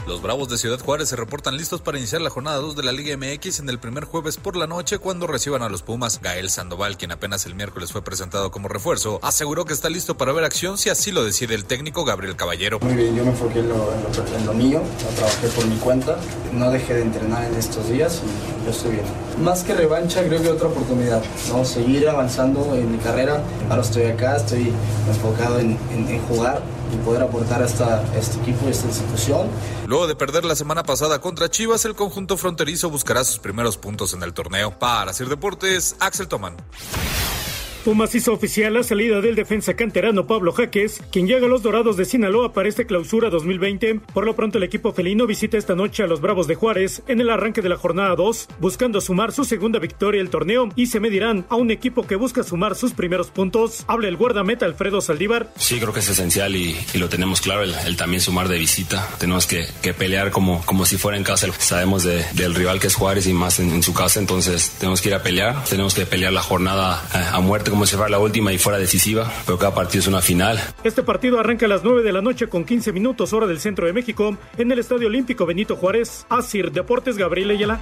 Los 0.08 0.22
Bravos 0.22 0.48
de 0.48 0.56
Ciudad 0.56 0.80
Juárez 0.80 1.10
se 1.10 1.16
reportan 1.16 1.58
listos 1.58 1.82
para 1.82 1.98
iniciar 1.98 2.22
la 2.22 2.30
jornada 2.30 2.56
2 2.56 2.74
de 2.76 2.82
la 2.82 2.92
Liga 2.92 3.14
MX 3.18 3.60
en 3.60 3.68
el 3.68 3.78
primer 3.78 4.04
jueves 4.06 4.38
por 4.38 4.56
la 4.56 4.66
noche 4.66 4.96
cuando 4.98 5.26
reciban 5.26 5.60
a 5.60 5.68
los 5.68 5.82
Pumas. 5.82 6.18
Gael 6.22 6.48
Sandoval, 6.48 6.96
quien 6.96 7.12
apenas 7.12 7.44
el 7.44 7.54
miércoles 7.54 7.92
fue 7.92 8.00
presentado 8.00 8.50
como 8.50 8.68
refuerzo, 8.68 9.20
aseguró 9.22 9.66
que 9.66 9.74
está 9.74 9.90
listo 9.90 10.16
para 10.16 10.32
ver 10.32 10.44
acción 10.44 10.78
si 10.78 10.88
así 10.88 11.12
lo 11.12 11.24
decide 11.24 11.54
el 11.54 11.66
técnico 11.66 12.06
Gabriel 12.06 12.36
Caballero. 12.36 12.78
Muy 12.80 12.94
bien, 12.94 13.14
yo 13.16 13.22
me 13.22 13.32
enfoqué 13.32 13.58
en 13.58 13.68
lo, 13.68 13.74
en 13.92 14.46
lo- 14.46 14.54
mío, 14.54 14.80
lo 14.82 15.08
trabajé 15.16 15.48
por 15.48 15.66
mi 15.66 15.76
cuenta, 15.76 16.16
no 16.54 16.70
dejé 16.70 16.94
de 16.94 17.02
entrenar 17.02 17.44
en 17.44 17.54
estos 17.56 17.86
días 17.90 18.22
y 18.24 18.64
yo 18.64 18.70
estoy 18.70 18.92
bien. 18.92 19.04
Más 19.42 19.62
que 19.62 19.74
revancha, 19.74 20.24
creo 20.26 20.40
que 20.40 20.48
otra 20.48 20.68
oportunidad, 20.68 21.22
¿no? 21.50 21.66
Seguir 21.66 22.08
avanzando 22.08 22.74
en 22.74 22.90
mi 22.92 22.98
carrera, 22.98 23.42
ahora 23.68 23.82
estoy 23.82 24.04
acá, 24.04 24.36
estoy 24.38 24.72
enfocado 25.06 25.58
en, 25.60 25.78
en- 25.92 26.08
en 26.08 26.22
jugar 26.28 26.62
y 26.92 26.96
poder 26.98 27.22
aportar 27.22 27.62
a, 27.62 27.66
este 28.16 28.38
equipo 28.40 28.66
y 28.66 28.70
esta 28.70 28.86
institución. 28.86 29.48
Luego 29.86 30.06
de 30.06 30.14
perder 30.14 30.44
la 30.44 30.56
semana 30.56 30.82
pasada 30.82 31.20
contra 31.20 31.48
Chivas, 31.50 31.84
el 31.84 31.94
conjunto 31.94 32.36
fronterizo 32.36 32.90
buscará 32.90 33.24
sus 33.24 33.38
primeros 33.38 33.76
puntos 33.76 34.14
en 34.14 34.22
el 34.22 34.32
torneo. 34.32 34.78
Para 34.78 35.12
Sir 35.12 35.28
Deportes, 35.28 35.96
Axel 36.00 36.28
Toman. 36.28 36.56
Pumas 37.88 38.14
hizo 38.14 38.34
oficial 38.34 38.74
la 38.74 38.82
salida 38.82 39.22
del 39.22 39.34
defensa 39.34 39.72
canterano 39.72 40.26
Pablo 40.26 40.52
Jaques, 40.52 41.00
quien 41.10 41.26
llega 41.26 41.46
a 41.46 41.48
los 41.48 41.62
Dorados 41.62 41.96
de 41.96 42.04
Sinaloa 42.04 42.52
para 42.52 42.68
esta 42.68 42.84
clausura 42.84 43.30
2020. 43.30 44.00
Por 44.12 44.26
lo 44.26 44.36
pronto 44.36 44.58
el 44.58 44.64
equipo 44.64 44.92
felino 44.92 45.26
visita 45.26 45.56
esta 45.56 45.74
noche 45.74 46.02
a 46.02 46.06
los 46.06 46.20
Bravos 46.20 46.46
de 46.46 46.54
Juárez 46.54 47.00
en 47.08 47.22
el 47.22 47.30
arranque 47.30 47.62
de 47.62 47.70
la 47.70 47.78
jornada 47.78 48.14
2, 48.14 48.48
buscando 48.60 49.00
sumar 49.00 49.32
su 49.32 49.46
segunda 49.46 49.78
victoria 49.78 50.20
del 50.20 50.28
torneo 50.28 50.68
y 50.76 50.88
se 50.88 51.00
medirán 51.00 51.46
a 51.48 51.56
un 51.56 51.70
equipo 51.70 52.06
que 52.06 52.16
busca 52.16 52.42
sumar 52.42 52.74
sus 52.74 52.92
primeros 52.92 53.28
puntos. 53.30 53.84
Habla 53.86 54.08
el 54.08 54.18
guardameta 54.18 54.66
Alfredo 54.66 55.00
Saldívar. 55.00 55.50
Sí, 55.56 55.80
creo 55.80 55.94
que 55.94 56.00
es 56.00 56.10
esencial 56.10 56.56
y, 56.56 56.76
y 56.92 56.98
lo 56.98 57.08
tenemos 57.08 57.40
claro, 57.40 57.62
el, 57.62 57.74
el 57.86 57.96
también 57.96 58.20
sumar 58.20 58.48
de 58.48 58.58
visita. 58.58 59.08
Tenemos 59.18 59.46
que, 59.46 59.64
que 59.80 59.94
pelear 59.94 60.30
como, 60.30 60.60
como 60.66 60.84
si 60.84 60.98
fuera 60.98 61.16
en 61.16 61.24
casa. 61.24 61.46
Sabemos 61.58 62.02
de- 62.04 62.22
del 62.34 62.54
rival 62.54 62.80
que 62.80 62.88
es 62.88 62.94
Juárez 62.96 63.26
y 63.28 63.32
más 63.32 63.60
en, 63.60 63.70
en 63.72 63.82
su 63.82 63.94
casa, 63.94 64.20
entonces 64.20 64.72
tenemos 64.78 65.00
que 65.00 65.08
ir 65.08 65.14
a 65.14 65.22
pelear. 65.22 65.64
Tenemos 65.64 65.94
que 65.94 66.04
pelear 66.04 66.34
la 66.34 66.42
jornada 66.42 67.02
eh, 67.14 67.24
a 67.32 67.40
muerte 67.40 67.70
como 67.78 67.86
si 67.86 67.94
fuera 67.94 68.10
la 68.10 68.18
última 68.18 68.52
y 68.52 68.58
fuera 68.58 68.76
decisiva, 68.76 69.30
pero 69.46 69.56
cada 69.56 69.72
partido 69.72 70.00
es 70.00 70.08
una 70.08 70.20
final. 70.20 70.58
Este 70.82 71.04
partido 71.04 71.38
arranca 71.38 71.66
a 71.66 71.68
las 71.68 71.84
9 71.84 72.02
de 72.02 72.12
la 72.12 72.20
noche 72.20 72.48
con 72.48 72.64
15 72.64 72.90
minutos 72.90 73.32
hora 73.32 73.46
del 73.46 73.60
centro 73.60 73.86
de 73.86 73.92
México 73.92 74.36
en 74.56 74.72
el 74.72 74.80
Estadio 74.80 75.06
Olímpico 75.06 75.46
Benito 75.46 75.76
Juárez. 75.76 76.26
Asir 76.28 76.72
Deportes 76.72 77.16
Gabriel 77.16 77.52
Ayala. 77.52 77.78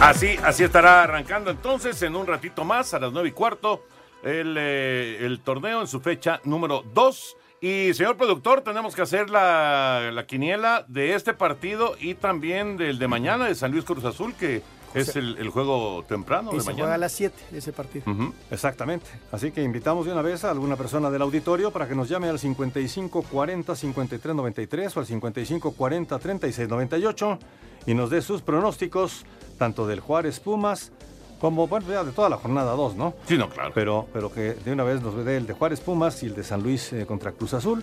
Así, 0.00 0.36
así 0.42 0.64
estará 0.64 1.04
arrancando 1.04 1.52
entonces 1.52 2.02
en 2.02 2.16
un 2.16 2.26
ratito 2.26 2.64
más, 2.64 2.92
a 2.92 2.98
las 2.98 3.12
nueve 3.12 3.28
y 3.28 3.32
cuarto, 3.32 3.84
el, 4.24 4.56
eh, 4.58 5.24
el 5.24 5.38
torneo 5.42 5.80
en 5.80 5.86
su 5.86 6.00
fecha 6.00 6.40
número 6.42 6.82
2. 6.92 7.36
Y 7.60 7.94
señor 7.94 8.16
productor, 8.16 8.62
tenemos 8.62 8.96
que 8.96 9.02
hacer 9.02 9.30
la, 9.30 10.10
la 10.12 10.26
quiniela 10.26 10.84
de 10.88 11.14
este 11.14 11.34
partido 11.34 11.94
y 12.00 12.14
también 12.14 12.76
del 12.76 12.98
de 12.98 13.06
mañana 13.06 13.44
de 13.44 13.54
San 13.54 13.70
Luis 13.70 13.84
Cruz 13.84 14.04
Azul, 14.04 14.34
que 14.34 14.60
es 14.94 15.16
el, 15.16 15.36
el 15.38 15.48
juego 15.50 16.04
temprano 16.06 16.50
Y 16.52 16.56
de 16.56 16.60
se 16.60 16.66
mañana. 16.66 16.82
juega 16.82 16.94
a 16.94 16.98
las 16.98 17.12
7 17.12 17.34
ese 17.52 17.72
partido. 17.72 18.04
Exactamente. 18.50 19.06
Así 19.30 19.50
que 19.50 19.62
invitamos 19.62 20.06
de 20.06 20.12
una 20.12 20.22
vez 20.22 20.44
a 20.44 20.50
alguna 20.50 20.76
persona 20.76 21.10
del 21.10 21.22
auditorio 21.22 21.70
para 21.70 21.88
que 21.88 21.94
nos 21.94 22.08
llame 22.08 22.28
al 22.28 22.38
55 22.38 23.22
40 23.22 23.74
53 23.76 24.34
93 24.36 24.96
o 24.96 25.00
al 25.00 25.06
55 25.06 25.72
40 25.72 26.18
36 26.18 26.68
98 26.68 27.38
y 27.86 27.94
nos 27.94 28.10
dé 28.10 28.22
sus 28.22 28.42
pronósticos 28.42 29.24
tanto 29.58 29.86
del 29.86 30.00
Juárez 30.00 30.40
Pumas 30.40 30.92
como 31.40 31.66
bueno, 31.66 31.86
ya 31.88 32.04
de 32.04 32.12
toda 32.12 32.28
la 32.28 32.36
jornada 32.36 32.72
2, 32.72 32.94
¿no? 32.94 33.14
Sí, 33.26 33.36
no, 33.36 33.48
claro. 33.50 33.72
Pero, 33.74 34.06
pero 34.12 34.32
que 34.32 34.54
de 34.54 34.72
una 34.72 34.84
vez 34.84 35.02
nos 35.02 35.24
dé 35.24 35.36
el 35.36 35.46
de 35.46 35.54
Juárez 35.54 35.80
Pumas 35.80 36.22
y 36.22 36.26
el 36.26 36.36
de 36.36 36.44
San 36.44 36.62
Luis 36.62 36.92
eh, 36.92 37.04
contra 37.04 37.32
Cruz 37.32 37.52
Azul, 37.54 37.82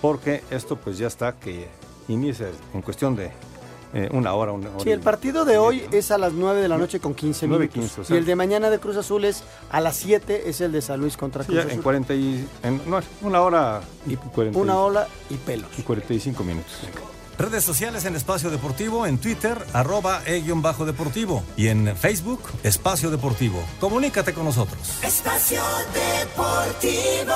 porque 0.00 0.42
esto 0.50 0.76
pues 0.76 0.96
ya 0.96 1.06
está 1.08 1.32
que 1.34 1.68
inicia 2.08 2.48
en 2.72 2.80
cuestión 2.80 3.14
de 3.14 3.30
eh, 3.94 4.08
una 4.12 4.34
hora, 4.34 4.52
una 4.52 4.68
hora. 4.70 4.80
Sí, 4.82 4.90
el 4.90 5.00
partido 5.00 5.44
de 5.44 5.56
hoy 5.56 5.84
es 5.92 6.10
a 6.10 6.18
las 6.18 6.32
9 6.32 6.60
de 6.60 6.68
la 6.68 6.76
noche 6.76 7.00
con 7.00 7.14
15 7.14 7.46
9 7.46 7.64
y 7.64 7.68
minutos. 7.68 7.94
15, 7.96 8.00
o 8.00 8.04
sea. 8.04 8.16
y 8.16 8.18
el 8.18 8.26
de 8.26 8.36
mañana 8.36 8.68
de 8.70 8.78
Cruz 8.80 8.96
Azul 8.96 9.24
es 9.24 9.42
a 9.70 9.80
las 9.80 9.96
7, 9.96 10.48
es 10.50 10.60
el 10.60 10.72
de 10.72 10.82
San 10.82 11.00
Luis 11.00 11.16
contra 11.16 11.42
Sí, 11.42 11.46
Cruz 11.46 11.56
ya 11.58 11.62
Azul. 11.62 11.72
en 11.76 11.82
40 11.82 12.14
y, 12.14 12.48
en- 12.64 12.82
no, 12.90 13.00
una 13.22 13.40
hora 13.40 13.80
y 14.06 14.16
40 14.16 14.58
y- 14.58 14.62
Una 14.62 14.78
ola 14.78 15.06
y 15.30 15.36
pelos. 15.36 15.68
y 15.78 15.82
45 15.82 16.42
minutos. 16.44 16.72
Redes 17.36 17.64
sociales 17.64 18.04
en 18.04 18.14
Espacio 18.14 18.48
Deportivo, 18.48 19.06
en 19.06 19.18
Twitter, 19.18 19.58
arroba 19.72 20.22
e-bajo 20.24 20.84
deportivo 20.86 21.42
y 21.56 21.66
en 21.66 21.96
Facebook, 21.96 22.40
Espacio 22.62 23.10
Deportivo. 23.10 23.60
Comunícate 23.80 24.32
con 24.32 24.44
nosotros. 24.44 24.78
Espacio 25.02 25.60
Deportivo. 25.92 27.34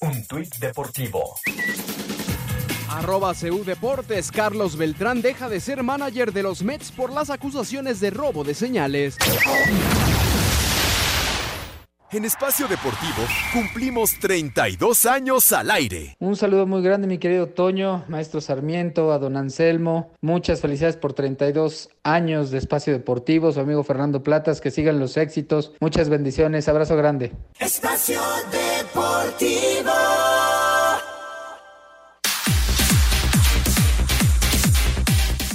Un 0.00 0.26
tuit 0.26 0.54
deportivo. 0.56 1.34
Arroba 2.90 3.32
CU 3.34 3.64
Deportes, 3.64 4.32
Carlos 4.32 4.76
Beltrán 4.76 5.22
deja 5.22 5.48
de 5.48 5.60
ser 5.60 5.82
manager 5.84 6.32
de 6.32 6.42
los 6.42 6.64
Mets 6.64 6.90
por 6.90 7.12
las 7.12 7.30
acusaciones 7.30 8.00
de 8.00 8.10
robo 8.10 8.42
de 8.42 8.52
señales. 8.52 9.16
En 12.12 12.24
Espacio 12.24 12.66
Deportivo 12.66 13.22
cumplimos 13.52 14.18
32 14.18 15.06
años 15.06 15.52
al 15.52 15.70
aire. 15.70 16.16
Un 16.18 16.34
saludo 16.34 16.66
muy 16.66 16.82
grande, 16.82 17.06
mi 17.06 17.18
querido 17.18 17.46
Toño, 17.50 18.04
maestro 18.08 18.40
Sarmiento, 18.40 19.12
a 19.12 19.20
don 19.20 19.36
Anselmo. 19.36 20.10
Muchas 20.20 20.60
felicidades 20.60 20.96
por 20.96 21.12
32 21.12 21.90
años 22.02 22.50
de 22.50 22.58
espacio 22.58 22.92
deportivo. 22.92 23.52
Su 23.52 23.60
amigo 23.60 23.84
Fernando 23.84 24.24
Platas, 24.24 24.60
que 24.60 24.72
sigan 24.72 24.98
los 24.98 25.16
éxitos. 25.16 25.72
Muchas 25.78 26.08
bendiciones. 26.08 26.66
Abrazo 26.66 26.96
grande. 26.96 27.30
Espacio 27.60 28.20
Deportivo. 28.50 29.79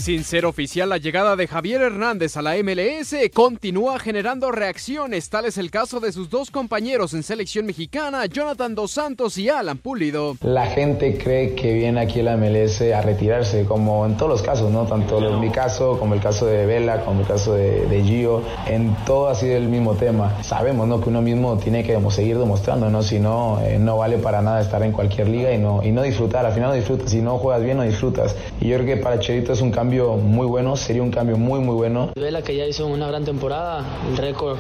Sin 0.06 0.24
ser 0.24 0.46
oficial, 0.46 0.90
la 0.90 1.00
llegada 1.00 1.36
de 1.36 1.48
Javier 1.48 1.82
Hernández 1.82 2.38
a 2.38 2.44
la 2.44 2.54
MLS 2.58 3.16
continúa 3.34 3.98
generando 3.98 4.52
reacciones. 4.52 5.32
Tal 5.32 5.46
es 5.46 5.58
el 5.58 5.72
caso 5.72 6.00
de 6.00 6.12
sus 6.12 6.30
dos 6.30 6.52
compañeros 6.52 7.16
en 7.16 7.24
selección 7.24 7.66
mexicana, 7.66 8.28
Jonathan 8.28 8.76
Dos 8.76 8.92
Santos 8.92 9.36
y 9.40 9.50
Alan 9.50 9.80
Pulido. 9.80 10.38
La 10.42 10.68
gente 10.68 11.18
cree 11.18 11.56
que 11.56 11.74
viene 11.74 12.02
aquí 12.02 12.20
a 12.20 12.24
la 12.24 12.38
MLS 12.38 12.82
a 12.82 13.02
retirarse, 13.02 13.66
como 13.66 14.06
en 14.06 14.16
todos 14.16 14.30
los 14.30 14.42
casos, 14.44 14.72
¿no? 14.72 14.86
Tanto 14.86 15.28
en 15.28 15.40
mi 15.40 15.50
caso, 15.50 15.98
como 15.98 16.14
el 16.14 16.22
caso 16.22 16.46
de 16.46 16.68
Vela, 16.68 17.04
como 17.04 17.22
el 17.22 17.28
caso 17.28 17.56
de, 17.56 17.88
de 17.88 18.04
Gio. 18.04 18.44
En 18.68 18.96
todo 19.08 19.30
ha 19.30 19.34
sido 19.34 19.58
el 19.58 19.70
mismo 19.70 19.96
tema. 19.96 20.44
Sabemos, 20.44 20.88
¿no? 20.88 21.02
Que 21.02 21.10
uno 21.10 21.24
mismo 21.24 21.58
tiene 21.58 21.84
que 21.84 22.00
seguir 22.12 22.38
demostrando, 22.38 22.92
¿no? 22.92 23.02
Si 23.02 23.18
no, 23.18 23.60
eh, 23.64 23.80
no 23.80 23.98
vale 23.98 24.20
para 24.20 24.44
nada 24.44 24.62
estar 24.62 24.84
en 24.84 24.92
cualquier 24.92 25.30
liga 25.30 25.52
y 25.52 25.58
no, 25.58 25.82
y 25.82 25.92
no 25.92 26.04
disfrutar. 26.04 26.46
Al 26.46 26.54
final 26.54 26.70
no 26.70 26.76
disfrutas. 26.76 27.10
Si 27.10 27.24
no 27.24 27.40
juegas 27.40 27.64
bien, 27.64 27.78
no 27.78 27.82
disfrutas. 27.84 28.36
Y 28.62 28.68
yo 28.68 28.76
creo 28.76 28.86
que 28.86 28.98
para 28.98 29.20
Cherito 29.20 29.54
es 29.54 29.62
un 29.62 29.72
cambio 29.72 29.95
muy 30.04 30.46
bueno, 30.46 30.76
sería 30.76 31.02
un 31.02 31.12
cambio 31.12 31.38
muy, 31.38 31.60
muy 31.60 31.76
bueno. 31.76 32.12
Vela 32.16 32.42
que 32.42 32.56
ya 32.56 32.66
hizo 32.66 32.86
una 32.88 33.08
gran 33.08 33.24
temporada, 33.24 33.84
el 34.10 34.18
récord 34.18 34.58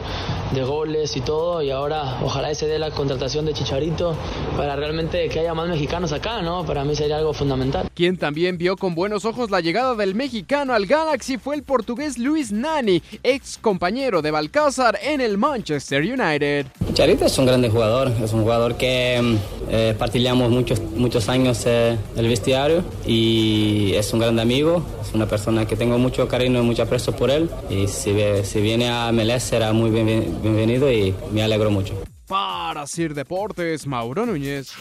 de 0.53 0.63
goles 0.63 1.15
y 1.17 1.21
todo, 1.21 1.61
y 1.61 1.71
ahora 1.71 2.19
ojalá 2.23 2.53
se 2.55 2.67
dé 2.67 2.79
la 2.79 2.91
contratación 2.91 3.45
de 3.45 3.53
Chicharito 3.53 4.15
para 4.55 4.75
realmente 4.75 5.27
que 5.29 5.39
haya 5.39 5.53
más 5.53 5.67
mexicanos 5.67 6.11
acá, 6.11 6.41
¿no? 6.41 6.65
Para 6.65 6.83
mí 6.83 6.95
sería 6.95 7.17
algo 7.17 7.33
fundamental. 7.33 7.89
Quien 7.93 8.17
también 8.17 8.57
vio 8.57 8.77
con 8.77 8.95
buenos 8.95 9.25
ojos 9.25 9.51
la 9.51 9.59
llegada 9.59 9.95
del 9.95 10.15
mexicano 10.15 10.73
al 10.73 10.85
Galaxy 10.85 11.37
fue 11.37 11.55
el 11.55 11.63
portugués 11.63 12.17
Luis 12.17 12.51
Nani, 12.51 13.01
ex 13.23 13.57
compañero 13.57 14.21
de 14.21 14.31
Balcázar 14.31 14.97
en 15.03 15.21
el 15.21 15.37
Manchester 15.37 16.01
United. 16.01 16.67
Chicharito 16.87 17.25
es 17.25 17.37
un 17.37 17.45
grande 17.45 17.69
jugador, 17.69 18.11
es 18.23 18.31
un 18.31 18.43
jugador 18.43 18.75
que 18.75 19.37
eh, 19.69 19.95
partilhamos 19.97 20.49
muchos, 20.49 20.79
muchos 20.81 21.27
años 21.27 21.63
eh, 21.65 21.97
el 22.15 22.27
vestiario 22.27 22.83
y 23.05 23.93
es 23.95 24.13
un 24.13 24.19
gran 24.19 24.39
amigo, 24.39 24.83
es 25.01 25.13
una 25.13 25.24
persona 25.27 25.65
que 25.67 25.75
tengo 25.75 25.97
mucho 25.97 26.27
cariño 26.27 26.59
y 26.59 26.63
mucho 26.63 26.83
aprecio 26.83 27.15
por 27.15 27.29
él 27.31 27.49
y 27.69 27.87
si, 27.87 28.15
si 28.43 28.61
viene 28.61 28.89
a 28.89 29.11
MLS 29.11 29.43
será 29.43 29.73
muy 29.73 29.89
bien, 29.91 30.39
bienvenido 30.41 30.91
y 30.91 31.15
me 31.31 31.43
alegro 31.43 31.71
mucho. 31.71 31.93
Para 32.27 32.87
Sir 32.87 33.13
Deportes, 33.13 33.85
Mauro 33.85 34.25
Núñez. 34.25 34.73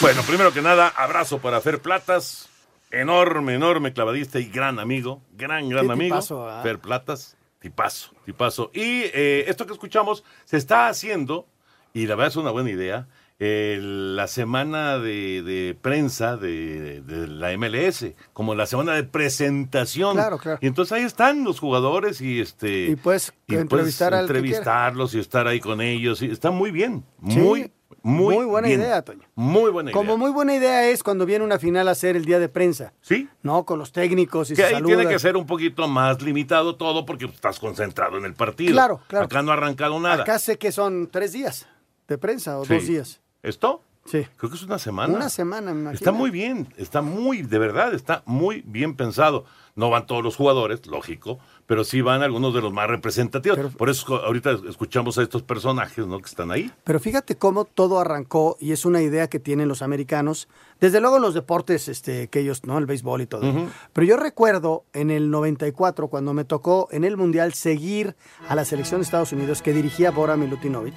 Bueno, 0.00 0.22
primero 0.22 0.52
que 0.52 0.62
nada, 0.62 0.88
abrazo 0.88 1.38
para 1.38 1.60
Fer 1.60 1.80
Platas, 1.80 2.48
enorme, 2.90 3.54
enorme 3.54 3.92
clavadista 3.92 4.38
y 4.38 4.46
gran 4.46 4.78
amigo, 4.78 5.22
gran, 5.32 5.68
gran 5.68 5.86
Qué 5.86 5.92
amigo. 5.92 6.14
tipazo, 6.16 6.48
¿ah? 6.48 6.62
Fer 6.62 6.78
Platas, 6.78 7.36
tipazo, 7.60 8.10
tipazo. 8.24 8.70
Y 8.74 9.02
eh, 9.04 9.44
esto 9.48 9.66
que 9.66 9.72
escuchamos 9.72 10.24
se 10.44 10.56
está 10.56 10.88
haciendo, 10.88 11.46
y 11.92 12.06
la 12.06 12.14
verdad 12.16 12.28
es 12.32 12.36
una 12.36 12.50
buena 12.50 12.70
idea, 12.70 13.06
eh, 13.40 13.78
la 13.80 14.26
semana 14.28 14.98
de, 14.98 15.42
de 15.42 15.76
prensa 15.80 16.36
de, 16.36 17.00
de 17.02 17.26
la 17.26 17.56
MLS, 17.58 18.06
como 18.32 18.54
la 18.54 18.66
semana 18.66 18.92
de 18.94 19.04
presentación. 19.04 20.14
Claro, 20.14 20.38
claro. 20.38 20.58
Y 20.62 20.66
entonces 20.66 20.92
ahí 20.92 21.02
están 21.02 21.44
los 21.44 21.58
jugadores 21.60 22.20
y 22.20 22.40
este 22.40 22.86
Y 22.90 22.96
puedes 22.96 23.32
y 23.46 23.56
entrevistar 23.56 24.10
puedes 24.12 24.22
entrevistarlos 24.30 25.14
y 25.14 25.18
estar 25.18 25.46
ahí 25.48 25.60
con 25.60 25.80
ellos. 25.80 26.22
Y 26.22 26.26
está 26.26 26.50
muy 26.50 26.70
bien, 26.70 27.04
Sí, 27.28 27.38
muy, 27.38 27.72
muy, 28.02 28.34
muy 28.36 28.44
buena 28.44 28.68
bien. 28.68 28.80
idea, 28.80 29.02
Toño. 29.02 29.22
Muy 29.34 29.70
buena 29.70 29.90
idea. 29.90 29.98
Como 29.98 30.16
muy 30.16 30.30
buena 30.30 30.54
idea 30.54 30.88
es 30.88 31.02
cuando 31.02 31.26
viene 31.26 31.44
una 31.44 31.58
final 31.58 31.88
a 31.88 31.92
hacer 31.92 32.16
el 32.16 32.24
día 32.24 32.38
de 32.38 32.48
prensa. 32.48 32.92
Sí. 33.00 33.28
No, 33.42 33.64
con 33.64 33.78
los 33.78 33.92
técnicos 33.92 34.50
y 34.50 34.54
Que 34.54 34.62
se 34.62 34.68
ahí 34.68 34.74
saludan. 34.74 34.98
tiene 34.98 35.12
que 35.12 35.18
ser 35.18 35.36
un 35.36 35.46
poquito 35.46 35.88
más 35.88 36.22
limitado 36.22 36.76
todo 36.76 37.04
porque 37.04 37.24
estás 37.26 37.58
concentrado 37.58 38.16
en 38.18 38.26
el 38.26 38.34
partido. 38.34 38.72
Claro, 38.72 39.00
claro. 39.08 39.24
Acá 39.26 39.42
no 39.42 39.50
ha 39.50 39.54
arrancado 39.54 39.98
nada. 39.98 40.22
Acá 40.22 40.38
sé 40.38 40.56
que 40.58 40.70
son 40.70 41.08
tres 41.10 41.32
días 41.32 41.66
de 42.06 42.18
prensa 42.18 42.58
o 42.58 42.64
Sí. 42.64 42.74
dos 42.74 42.86
días. 42.86 43.20
¿Esto? 43.44 43.82
Sí. 44.06 44.26
Creo 44.36 44.50
que 44.50 44.56
es 44.56 44.62
una 44.62 44.78
semana. 44.78 45.14
Una 45.14 45.28
semana, 45.28 45.72
me 45.72 45.80
imagino. 45.80 45.98
Está 45.98 46.12
muy 46.12 46.30
bien, 46.30 46.68
está 46.76 47.00
muy, 47.00 47.42
de 47.42 47.58
verdad, 47.58 47.94
está 47.94 48.22
muy 48.26 48.62
bien 48.66 48.96
pensado. 48.96 49.44
No 49.76 49.90
van 49.90 50.06
todos 50.06 50.22
los 50.22 50.36
jugadores, 50.36 50.86
lógico, 50.86 51.40
pero 51.66 51.82
sí 51.82 52.00
van 52.00 52.22
algunos 52.22 52.54
de 52.54 52.60
los 52.60 52.72
más 52.72 52.88
representativos. 52.88 53.74
Por 53.74 53.90
eso 53.90 54.24
ahorita 54.24 54.58
escuchamos 54.68 55.18
a 55.18 55.22
estos 55.22 55.42
personajes, 55.42 56.06
¿no? 56.06 56.20
Que 56.20 56.26
están 56.26 56.52
ahí. 56.52 56.70
Pero 56.84 57.00
fíjate 57.00 57.36
cómo 57.36 57.64
todo 57.64 57.98
arrancó 57.98 58.56
y 58.60 58.72
es 58.72 58.84
una 58.84 59.02
idea 59.02 59.28
que 59.28 59.40
tienen 59.40 59.66
los 59.66 59.82
americanos, 59.82 60.48
desde 60.80 61.00
luego 61.00 61.18
los 61.18 61.34
deportes 61.34 61.88
este, 61.88 62.28
que 62.28 62.40
ellos, 62.40 62.64
¿no? 62.64 62.78
El 62.78 62.86
béisbol 62.86 63.22
y 63.22 63.26
todo. 63.26 63.68
Pero 63.92 64.06
yo 64.06 64.16
recuerdo 64.16 64.84
en 64.92 65.10
el 65.10 65.30
94, 65.30 66.06
cuando 66.08 66.34
me 66.34 66.44
tocó 66.44 66.86
en 66.92 67.02
el 67.02 67.16
Mundial 67.16 67.52
seguir 67.54 68.14
a 68.48 68.54
la 68.54 68.64
selección 68.64 69.00
de 69.00 69.06
Estados 69.06 69.32
Unidos 69.32 69.60
que 69.60 69.72
dirigía 69.72 70.12
Bora 70.12 70.36
Milutinovic, 70.36 70.94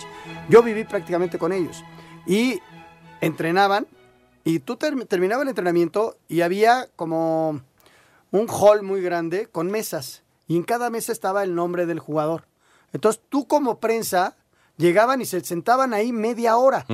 yo 0.49 0.61
viví 0.61 0.83
prácticamente 0.83 1.39
con 1.39 1.51
ellos. 1.51 1.83
Y 2.27 2.59
entrenaban 3.21 3.87
y 4.43 4.59
tú 4.59 4.75
term- 4.77 5.07
terminaba 5.07 5.43
el 5.43 5.49
entrenamiento 5.49 6.17
y 6.27 6.41
había 6.41 6.87
como 6.95 7.61
un 8.31 8.47
hall 8.49 8.83
muy 8.83 9.01
grande 9.01 9.47
con 9.47 9.71
mesas 9.71 10.23
y 10.47 10.55
en 10.57 10.63
cada 10.63 10.89
mesa 10.89 11.11
estaba 11.11 11.43
el 11.43 11.55
nombre 11.55 11.85
del 11.85 11.99
jugador. 11.99 12.45
Entonces 12.93 13.21
tú 13.29 13.47
como 13.47 13.79
prensa 13.79 14.35
llegaban 14.77 15.21
y 15.21 15.25
se 15.25 15.41
sentaban 15.41 15.93
ahí 15.93 16.11
media 16.11 16.57
hora. 16.57 16.85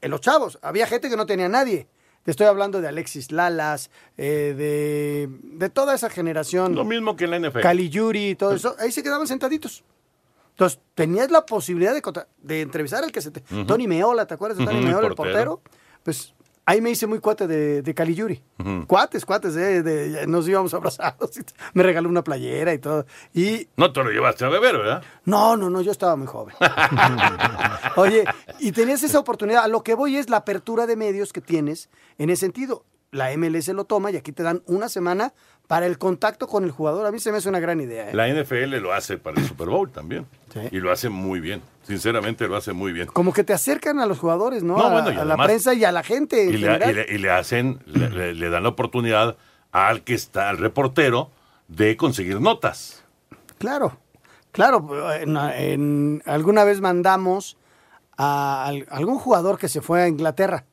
Eh, 0.00 0.08
Los 0.08 0.20
chavos, 0.20 0.58
había 0.62 0.86
gente 0.86 1.08
que 1.08 1.16
no 1.16 1.26
tenía 1.26 1.48
nadie. 1.48 1.88
Te 2.24 2.30
estoy 2.30 2.46
hablando 2.46 2.80
de 2.80 2.88
Alexis 2.88 3.30
Lalas, 3.32 3.90
eh, 4.16 4.54
de, 4.56 5.28
de 5.58 5.68
toda 5.70 5.94
esa 5.94 6.08
generación. 6.08 6.74
Lo 6.74 6.84
mismo 6.84 7.16
que 7.16 7.24
en 7.24 7.30
la 7.32 7.38
NFL. 7.38 7.60
Caligiuri 7.60 8.30
y 8.30 8.34
todo 8.34 8.54
eso. 8.54 8.74
Ahí 8.78 8.92
se 8.92 9.02
quedaban 9.02 9.26
sentaditos. 9.26 9.84
Entonces, 10.54 10.78
tenías 10.94 11.30
la 11.30 11.44
posibilidad 11.44 11.92
de, 12.42 12.60
entrevistar 12.60 13.02
al 13.02 13.10
que 13.10 13.20
se 13.20 13.30
te... 13.32 13.40
Tony 13.64 13.88
Meola, 13.88 14.26
¿te 14.26 14.34
acuerdas 14.34 14.56
de 14.58 14.64
Tony 14.64 14.80
Meola, 14.82 15.08
el 15.08 15.14
portero. 15.14 15.60
Pues 16.04 16.32
ahí 16.64 16.80
me 16.80 16.90
hice 16.90 17.06
muy 17.08 17.18
cuate 17.18 17.46
de, 17.48 17.82
de 17.82 17.94
Caligiuri. 17.94 18.40
Ujú. 18.60 18.86
Cuates, 18.86 19.24
cuates, 19.26 19.54
de, 19.54 19.82
de- 19.82 20.26
nos 20.28 20.46
íbamos 20.48 20.72
abrazados. 20.74 21.36
y 21.36 21.40
Me 21.74 21.82
regaló 21.82 22.08
una 22.08 22.22
playera 22.22 22.72
y 22.72 22.78
todo. 22.78 23.04
Y 23.34 23.66
No 23.76 23.92
te 23.92 24.04
lo 24.04 24.10
llevaste 24.10 24.44
a 24.44 24.48
beber, 24.48 24.78
¿verdad? 24.78 25.02
no, 25.24 25.56
no, 25.56 25.70
no, 25.70 25.80
yo 25.80 25.90
estaba 25.90 26.14
muy 26.14 26.28
joven. 26.28 26.54
Oye, 27.96 28.24
y 28.60 28.72
tenías 28.72 29.02
esa 29.02 29.18
oportunidad. 29.18 29.64
A 29.64 29.68
lo 29.68 29.82
que 29.82 29.94
voy 29.94 30.16
es 30.16 30.30
la 30.30 30.38
apertura 30.38 30.86
de 30.86 30.96
medios 30.96 31.32
que 31.32 31.40
tienes 31.40 31.90
en 32.18 32.30
ese 32.30 32.40
sentido. 32.40 32.84
La 33.10 33.36
MLS 33.36 33.68
lo 33.68 33.84
toma 33.84 34.10
y 34.10 34.16
aquí 34.16 34.32
te 34.32 34.42
dan 34.42 34.62
una 34.66 34.88
semana 34.88 35.34
para 35.66 35.86
el 35.86 35.96
contacto 35.98 36.46
con 36.46 36.64
el 36.64 36.70
jugador. 36.70 37.06
A 37.06 37.10
mí 37.12 37.18
se 37.18 37.32
me 37.32 37.38
hace 37.38 37.48
una 37.48 37.60
gran 37.60 37.80
idea. 37.80 38.10
¿eh? 38.10 38.14
La 38.14 38.28
NFL 38.28 38.76
lo 38.80 38.92
hace 38.92 39.16
para 39.18 39.40
el 39.40 39.46
Super 39.48 39.68
Bowl 39.68 39.90
también. 39.90 40.26
Y 40.70 40.78
lo 40.78 40.92
hace 40.92 41.08
muy 41.08 41.40
bien. 41.40 41.62
Sinceramente 41.84 42.46
lo 42.46 42.56
hace 42.56 42.72
muy 42.72 42.92
bien. 42.92 43.06
Como 43.08 43.32
que 43.32 43.44
te 43.44 43.52
acercan 43.52 43.98
a 43.98 44.06
los 44.06 44.18
jugadores, 44.18 44.62
¿no? 44.62 44.76
No, 44.76 44.84
a, 44.84 44.92
bueno, 44.92 45.10
y 45.12 45.16
a 45.16 45.24
la 45.24 45.36
prensa 45.36 45.74
y 45.74 45.84
a 45.84 45.90
la 45.92 46.02
gente. 46.02 46.42
en 46.44 46.48
Y 46.50 46.52
le, 46.52 46.58
general. 46.58 46.90
y 46.90 46.94
le- 46.94 47.06
y 47.14 47.18
le 47.18 47.30
hacen, 47.30 47.80
le, 47.86 48.48
dan 48.50 48.62
la 48.62 48.68
oportunidad 48.68 49.36
al 49.72 50.02
que 50.02 50.14
está, 50.14 50.48
al 50.50 50.58
reportero, 50.58 51.30
de 51.68 51.96
conseguir 51.96 52.40
notas. 52.40 53.02
Claro, 53.58 53.96
claro. 54.52 55.12
En, 55.14 55.36
en- 55.36 56.22
alguna 56.26 56.64
vez 56.64 56.80
mandamos 56.80 57.56
a, 58.16 58.66
al- 58.66 58.86
algún 58.90 59.18
jugador 59.18 59.58
que 59.58 59.68
se 59.68 59.80
fue 59.80 60.02
a 60.02 60.08
Inglaterra, 60.08 60.64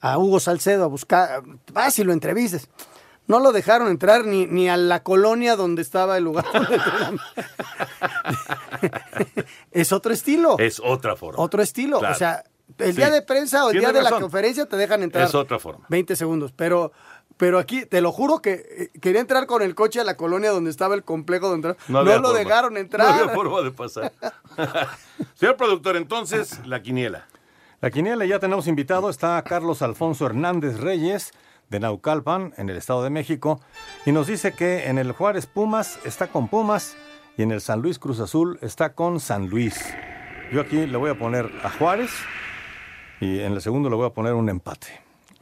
a 0.00 0.18
Hugo 0.18 0.40
Salcedo, 0.40 0.84
a 0.84 0.88
buscar. 0.88 1.42
Vas 1.72 1.98
y 1.98 2.04
lo 2.04 2.12
entrevistes. 2.12 2.68
No 3.32 3.40
lo 3.40 3.52
dejaron 3.52 3.88
entrar 3.88 4.26
ni, 4.26 4.44
ni 4.44 4.68
a 4.68 4.76
la 4.76 5.02
colonia 5.02 5.56
donde 5.56 5.80
estaba 5.80 6.18
el 6.18 6.24
lugar. 6.24 6.44
donde 6.52 7.18
es 9.70 9.90
otro 9.90 10.12
estilo. 10.12 10.58
Es 10.58 10.78
otra 10.84 11.16
forma. 11.16 11.42
Otro 11.42 11.62
estilo. 11.62 11.98
Claro. 11.98 12.14
O 12.14 12.18
sea, 12.18 12.44
el 12.76 12.90
Sí. 12.90 12.96
día 12.98 13.08
de 13.08 13.22
prensa 13.22 13.64
o 13.64 13.68
el 13.68 13.72
Tienes 13.78 13.90
día 13.90 14.02
de 14.02 14.10
la 14.10 14.20
conferencia 14.20 14.66
te 14.66 14.76
dejan 14.76 15.02
entrar. 15.02 15.24
Es 15.26 15.34
otra 15.34 15.58
forma. 15.58 15.86
20 15.88 16.14
segundos. 16.14 16.52
Pero, 16.54 16.92
pero 17.38 17.58
aquí, 17.58 17.86
te 17.86 18.02
lo 18.02 18.12
juro 18.12 18.42
que 18.42 18.90
eh, 18.92 18.98
quería 19.00 19.22
entrar 19.22 19.46
con 19.46 19.62
el 19.62 19.74
coche 19.74 19.98
a 19.98 20.04
la 20.04 20.18
colonia 20.18 20.50
donde 20.50 20.68
estaba 20.70 20.94
el 20.94 21.02
complejo 21.02 21.48
donde. 21.48 21.74
No, 21.88 22.00
había 22.00 22.16
lo 22.18 22.28
forma. 22.28 22.38
dejaron 22.38 22.74
No 22.74 22.80
entrar. 22.80 23.08
había 23.18 23.34
forma 23.34 23.62
de 23.62 23.70
pasar. 23.70 24.12
Señor 25.36 25.56
productor, 25.56 25.96
entonces, 25.96 26.60
la 26.66 26.82
quiniela. 26.82 27.26
La 27.80 27.90
quiniela 27.90 28.26
ya 28.26 28.38
tenemos 28.38 28.66
invitado, 28.66 29.08
está 29.08 29.42
Carlos 29.42 29.80
Alfonso 29.80 30.26
Hernández 30.26 30.78
Reyes 30.80 31.32
de 31.72 31.80
Naucalpan, 31.80 32.54
en 32.58 32.68
el 32.68 32.76
Estado 32.76 33.02
de 33.02 33.10
México, 33.10 33.60
y 34.06 34.12
nos 34.12 34.28
dice 34.28 34.52
que 34.52 34.88
en 34.88 34.98
el 34.98 35.10
Juárez 35.12 35.46
Pumas 35.46 35.98
está 36.04 36.28
con 36.28 36.46
Pumas 36.48 36.96
y 37.36 37.42
en 37.42 37.50
el 37.50 37.60
San 37.60 37.80
Luis 37.80 37.98
Cruz 37.98 38.20
Azul 38.20 38.58
está 38.60 38.92
con 38.94 39.18
San 39.18 39.48
Luis. 39.48 39.74
Yo 40.52 40.60
aquí 40.60 40.86
le 40.86 40.96
voy 40.98 41.10
a 41.10 41.18
poner 41.18 41.50
a 41.64 41.70
Juárez 41.70 42.10
y 43.20 43.40
en 43.40 43.54
el 43.54 43.62
segundo 43.62 43.88
le 43.88 43.96
voy 43.96 44.06
a 44.06 44.10
poner 44.10 44.34
un 44.34 44.48
empate. 44.50 44.86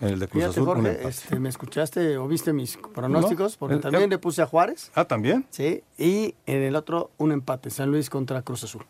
En 0.01 0.09
el 0.09 0.19
de 0.21 0.29
Cruz 0.29 0.45
Fíjate, 0.45 0.61
Azul 0.61 0.69
un 0.69 0.75
Jorge, 0.77 0.91
empate. 0.93 1.09
este, 1.09 1.41
¿me 1.41 1.49
escuchaste 1.49 2.17
o 2.17 2.29
viste 2.29 2.53
mis 2.53 2.77
pronósticos? 2.77 3.57
Porque 3.57 3.77
también 3.77 4.09
le 4.09 4.19
puse 4.19 4.41
a 4.41 4.47
Juárez. 4.47 4.91
Ah, 4.95 5.05
¿también? 5.05 5.45
Sí, 5.51 5.83
y 5.99 6.35
en 6.47 6.63
el 6.63 6.77
otro 6.77 7.11
un 7.19 7.33
empate, 7.33 7.69
San 7.71 7.91
Luis 7.91 8.09
contra 8.09 8.41
Cruz 8.43 8.65
Azul. 8.65 8.87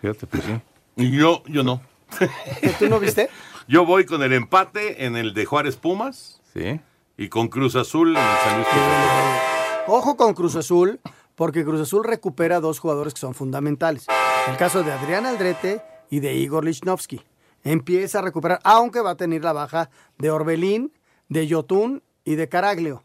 Fíjate, 0.00 0.26
pues 0.26 0.44
sí. 0.44 0.60
Y 0.96 1.10
yo, 1.10 1.42
yo 1.48 1.64
no. 1.64 1.82
¿Tú 2.78 2.88
no 2.88 3.00
viste? 3.00 3.28
Yo 3.66 3.86
voy 3.86 4.04
con 4.04 4.22
el 4.22 4.34
empate 4.34 5.06
en 5.06 5.16
el 5.16 5.32
de 5.32 5.46
Juárez 5.46 5.76
Pumas. 5.76 6.42
Sí. 6.54 6.80
Y 7.16 7.28
con 7.28 7.48
Cruz 7.48 7.76
Azul 7.76 8.16
en 8.16 8.22
el 8.22 8.36
San 8.38 8.56
Luis 8.56 8.68
Cruz 8.68 8.82
Azul. 8.82 9.94
Ojo 9.94 10.16
con 10.16 10.34
Cruz 10.34 10.56
Azul, 10.56 11.00
porque 11.34 11.64
Cruz 11.64 11.80
Azul 11.80 12.04
recupera 12.04 12.60
dos 12.60 12.78
jugadores 12.78 13.14
que 13.14 13.20
son 13.20 13.34
fundamentales. 13.34 14.06
El 14.48 14.56
caso 14.56 14.82
de 14.82 14.92
Adrián 14.92 15.26
Aldrete 15.26 15.82
y 16.10 16.20
de 16.20 16.34
Igor 16.34 16.64
Lichnowsky. 16.64 17.22
Empieza 17.62 18.18
a 18.18 18.22
recuperar, 18.22 18.60
aunque 18.64 19.00
va 19.00 19.10
a 19.10 19.16
tener 19.16 19.42
la 19.42 19.52
baja 19.52 19.90
de 20.18 20.30
Orbelín, 20.30 20.92
de 21.28 21.46
Yotun 21.46 22.02
y 22.24 22.34
de 22.34 22.48
Caraglio. 22.48 23.02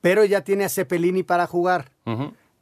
pero 0.00 0.24
ya 0.24 0.40
tiene 0.42 0.64
a 0.64 0.68
Cepelini 0.70 1.22
para 1.22 1.46
jugar. 1.46 1.90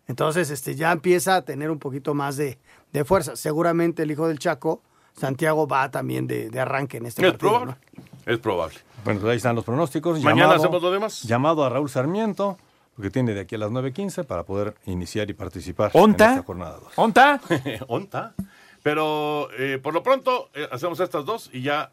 Entonces, 0.08 0.50
este, 0.50 0.74
ya 0.74 0.90
empieza 0.90 1.36
a 1.36 1.42
tener 1.42 1.70
un 1.70 1.78
poquito 1.78 2.14
más 2.14 2.36
de, 2.36 2.58
de 2.92 3.04
fuerza. 3.04 3.36
Seguramente 3.36 4.02
el 4.02 4.10
hijo 4.10 4.26
del 4.26 4.38
Chaco, 4.40 4.82
Santiago, 5.16 5.68
va 5.68 5.90
también 5.90 6.26
de, 6.26 6.50
de 6.50 6.60
arranque 6.60 6.96
en 6.96 7.06
este 7.06 7.22
Es 7.24 7.32
partido. 7.32 7.50
probable. 7.50 7.74
¿no? 7.96 8.32
Es 8.32 8.38
probable. 8.40 8.74
Bueno, 9.04 9.28
ahí 9.28 9.36
están 9.36 9.56
los 9.56 9.64
pronósticos. 9.64 10.20
Mañana 10.22 10.54
hacemos 10.54 10.82
lo 10.82 10.90
demás. 10.90 11.22
Llamado 11.22 11.64
a 11.64 11.68
Raúl 11.68 11.88
Sarmiento, 11.88 12.58
porque 12.94 13.10
tiene 13.10 13.34
de 13.34 13.40
aquí 13.40 13.54
a 13.54 13.58
las 13.58 13.70
9.15 13.70 14.24
para 14.24 14.42
poder 14.44 14.74
iniciar 14.86 15.30
y 15.30 15.34
participar 15.34 15.90
¿Onta? 15.94 16.24
en 16.26 16.30
esta 16.32 16.46
jornada 16.46 16.78
2. 16.82 16.92
¿Onta? 16.96 17.40
¿Onta? 17.88 18.34
Pero 18.82 19.48
eh, 19.58 19.78
por 19.82 19.94
lo 19.94 20.02
pronto 20.02 20.50
eh, 20.54 20.68
hacemos 20.70 21.00
estas 21.00 21.24
dos 21.24 21.50
y 21.52 21.62
ya 21.62 21.90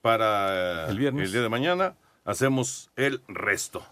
para 0.00 0.86
eh, 0.86 0.90
El 0.90 0.98
viernes. 0.98 1.32
día 1.32 1.42
de 1.42 1.48
mañana 1.48 1.94
hacemos 2.24 2.90
el 2.96 3.22
resto. 3.28 3.82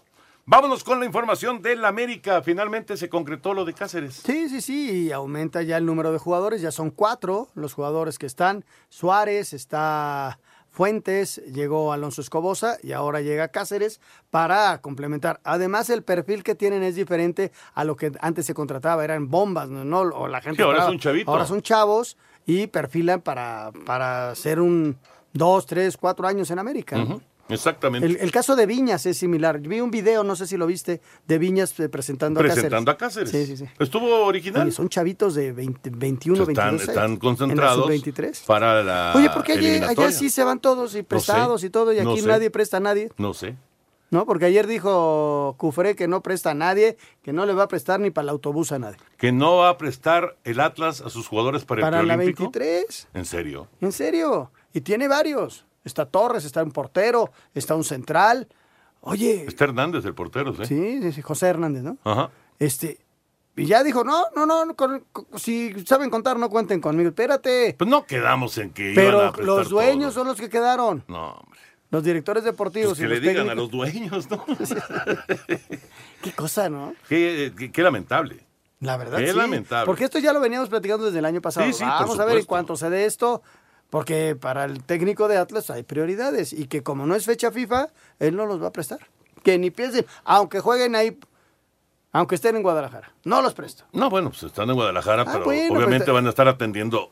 Vámonos 0.45 0.83
con 0.83 0.99
la 0.99 1.05
información 1.05 1.61
del 1.61 1.85
América. 1.85 2.41
Finalmente 2.41 2.97
se 2.97 3.09
concretó 3.09 3.53
lo 3.53 3.63
de 3.63 3.73
Cáceres. 3.73 4.15
Sí, 4.15 4.49
sí, 4.49 4.59
sí, 4.59 5.05
y 5.07 5.11
aumenta 5.11 5.61
ya 5.61 5.77
el 5.77 5.85
número 5.85 6.11
de 6.11 6.17
jugadores, 6.17 6.61
ya 6.61 6.71
son 6.71 6.89
cuatro 6.89 7.47
los 7.53 7.73
jugadores 7.73 8.17
que 8.17 8.25
están. 8.25 8.65
Suárez, 8.89 9.53
está 9.53 10.39
Fuentes, 10.71 11.41
llegó 11.53 11.91
Alonso 11.91 12.21
Escobosa 12.21 12.77
y 12.81 12.93
ahora 12.93 13.19
llega 13.21 13.49
Cáceres 13.49 13.99
para 14.29 14.79
complementar. 14.81 15.41
Además, 15.43 15.89
el 15.89 16.01
perfil 16.01 16.43
que 16.43 16.55
tienen 16.55 16.81
es 16.81 16.95
diferente 16.95 17.51
a 17.73 17.83
lo 17.83 17.97
que 17.97 18.11
antes 18.21 18.45
se 18.45 18.53
contrataba, 18.53 19.03
eran 19.03 19.29
bombas, 19.29 19.69
¿no? 19.69 19.83
no 19.83 19.99
o 19.99 20.27
la 20.29 20.39
gente 20.41 20.57
Sí, 20.57 20.63
ahora 20.63 20.77
es 20.77 20.81
esperaba. 20.83 20.91
un 20.93 20.99
chavito. 20.99 21.31
Ahora 21.31 21.45
son 21.45 21.61
chavos 21.61 22.17
y 22.45 22.67
perfilan 22.67 23.19
para, 23.21 23.71
para 23.85 24.33
ser 24.35 24.61
un 24.61 24.97
dos, 25.33 25.65
tres, 25.65 25.97
cuatro 25.97 26.25
años 26.27 26.49
en 26.51 26.59
América. 26.59 26.95
Exactamente. 27.53 28.05
El, 28.07 28.17
el 28.17 28.31
caso 28.31 28.55
de 28.55 28.65
Viñas 28.65 29.05
es 29.05 29.17
similar. 29.17 29.59
Vi 29.59 29.81
un 29.81 29.91
video, 29.91 30.23
no 30.23 30.35
sé 30.35 30.47
si 30.47 30.57
lo 30.57 30.67
viste, 30.67 31.01
de 31.27 31.37
Viñas 31.37 31.79
eh, 31.79 31.89
presentando, 31.89 32.39
Presentando 32.39 32.91
a 32.91 32.93
a 32.93 32.97
Cáceres. 32.97 33.29
Sí, 33.29 33.45
sí, 33.45 33.57
sí. 33.57 33.65
Estuvo 33.79 34.25
original. 34.25 34.63
Oye, 34.63 34.71
son 34.71 34.89
chavitos 34.89 35.35
de 35.35 35.51
20, 35.51 35.91
21, 35.93 36.43
están, 36.43 36.55
22 36.77 36.89
están 36.89 37.17
concentrados 37.17 37.89
En 37.89 37.97
la 37.99 38.03
sub-23. 38.05 38.45
para 38.45 38.83
la 38.83 39.13
Oye, 39.15 39.29
¿por 39.29 39.43
qué 39.43 39.53
allá, 39.53 39.89
allá 39.89 40.11
sí 40.11 40.29
se 40.29 40.43
van 40.43 40.59
todos 40.59 40.95
y 40.95 41.03
prestados 41.03 41.63
y 41.63 41.69
todo 41.69 41.93
y 41.93 42.01
no 42.01 42.11
aquí 42.11 42.21
sé. 42.21 42.27
nadie 42.27 42.49
presta 42.49 42.77
a 42.77 42.79
nadie? 42.81 43.09
No 43.17 43.33
sé. 43.33 43.55
¿No? 44.09 44.25
Porque 44.25 44.43
ayer 44.43 44.67
dijo 44.67 45.55
Cufré 45.57 45.95
que 45.95 46.07
no 46.07 46.21
presta 46.21 46.51
a 46.51 46.53
nadie, 46.53 46.97
que 47.23 47.31
no 47.31 47.45
le 47.45 47.53
va 47.53 47.63
a 47.63 47.67
prestar 47.69 48.01
ni 48.01 48.11
para 48.11 48.23
el 48.23 48.29
autobús 48.29 48.73
a 48.73 48.79
nadie. 48.79 48.97
Que 49.17 49.31
no 49.31 49.55
va 49.57 49.69
a 49.69 49.77
prestar 49.77 50.35
el 50.43 50.59
Atlas 50.59 50.99
a 50.99 51.09
sus 51.09 51.27
jugadores 51.27 51.63
para, 51.63 51.81
Para 51.81 52.01
el 52.01 52.07
la 52.09 52.15
preolímpico. 52.15 52.51
23. 52.51 53.07
¿En 53.13 53.25
serio? 53.25 53.67
¿En 53.79 53.93
serio? 53.93 54.51
Y 54.73 54.81
tiene 54.81 55.07
varios. 55.07 55.65
Está 55.83 56.05
Torres, 56.05 56.45
está 56.45 56.63
un 56.63 56.71
portero, 56.71 57.31
está 57.53 57.75
un 57.75 57.83
central. 57.83 58.47
Oye, 59.01 59.45
Está 59.47 59.63
Hernández, 59.65 60.05
el 60.05 60.13
portero, 60.13 60.53
¿sí? 60.63 61.11
sí, 61.11 61.21
José 61.21 61.47
Hernández, 61.47 61.81
¿no? 61.83 61.97
Ajá. 62.03 62.29
Este, 62.59 62.99
y 63.55 63.65
ya 63.65 63.83
dijo, 63.83 64.03
no, 64.03 64.25
no, 64.35 64.45
no, 64.45 64.63
no, 64.65 64.75
con- 64.75 65.03
con- 65.11 65.25
si 65.37 65.73
saben 65.85 66.09
contar, 66.11 66.37
no 66.37 66.49
cuenten 66.49 66.79
conmigo. 66.79 67.09
Espérate. 67.09 67.75
Pues 67.77 67.89
no 67.89 68.05
quedamos 68.05 68.57
en 68.59 68.69
que 68.69 68.91
iban 68.93 69.05
a 69.05 69.07
Pero 69.09 69.19
prestar 69.33 69.45
los 69.45 69.69
dueños 69.69 70.13
son 70.13 70.27
los 70.27 70.39
que 70.39 70.49
quedaron. 70.49 71.03
No, 71.07 71.31
hombre. 71.31 71.59
Los 71.89 72.03
directores 72.03 72.43
deportivos 72.45 72.91
Pues 72.91 72.99
que 72.99 73.05
y 73.05 73.09
le 73.09 73.15
los 73.15 73.23
digan 73.27 73.49
a 73.49 73.55
los 73.55 73.69
dueños, 73.69 74.29
¿no? 74.29 74.45
Qué 76.21 76.31
cosa, 76.33 76.69
¿no? 76.69 76.93
qué, 77.09 77.51
qué- 77.57 77.71
qué 77.71 77.83
lamentable. 77.83 78.45
La 78.79 78.97
verdad, 78.97 79.19
Qué 79.19 79.31
sí. 79.31 79.37
lamentable. 79.37 79.85
Porque 79.85 80.05
esto 80.05 80.17
ya 80.19 80.33
lo 80.33 80.39
veníamos 80.39 80.69
platicando 80.69 81.05
desde 81.05 81.19
el 81.19 81.25
año 81.25 81.41
pasado. 81.41 81.67
Sí, 81.67 81.73
sí, 81.73 81.83
Vamos 81.83 82.19
a 82.19 82.25
ver 82.25 82.37
en 82.37 82.45
cuanto 82.45 82.75
se 82.75 82.89
dé 82.89 83.05
esto, 83.05 83.43
porque 83.91 84.35
para 84.35 84.65
el 84.65 84.83
técnico 84.83 85.27
de 85.27 85.37
Atlas 85.37 85.69
hay 85.69 85.83
prioridades 85.83 86.51
y 86.53 86.65
que 86.65 86.81
como 86.81 87.05
no 87.05 87.13
es 87.13 87.25
fecha 87.25 87.51
FIFA, 87.51 87.89
él 88.17 88.35
no 88.35 88.47
los 88.47 88.59
va 88.61 88.67
a 88.69 88.71
prestar. 88.71 88.99
Que 89.43 89.59
ni 89.59 89.69
piensen, 89.69 90.05
aunque 90.23 90.59
jueguen 90.61 90.95
ahí, 90.95 91.19
aunque 92.11 92.35
estén 92.35 92.55
en 92.55 92.63
Guadalajara, 92.63 93.11
no 93.23 93.41
los 93.41 93.53
presto. 93.53 93.83
No, 93.93 94.09
bueno, 94.09 94.29
pues 94.31 94.43
están 94.43 94.67
en 94.69 94.75
Guadalajara, 94.75 95.23
Ah, 95.23 95.29
pero 95.31 95.45
bueno, 95.45 95.75
obviamente 95.75 96.05
pues, 96.05 96.13
van 96.15 96.25
a 96.25 96.29
estar 96.29 96.47
atendiendo 96.47 97.09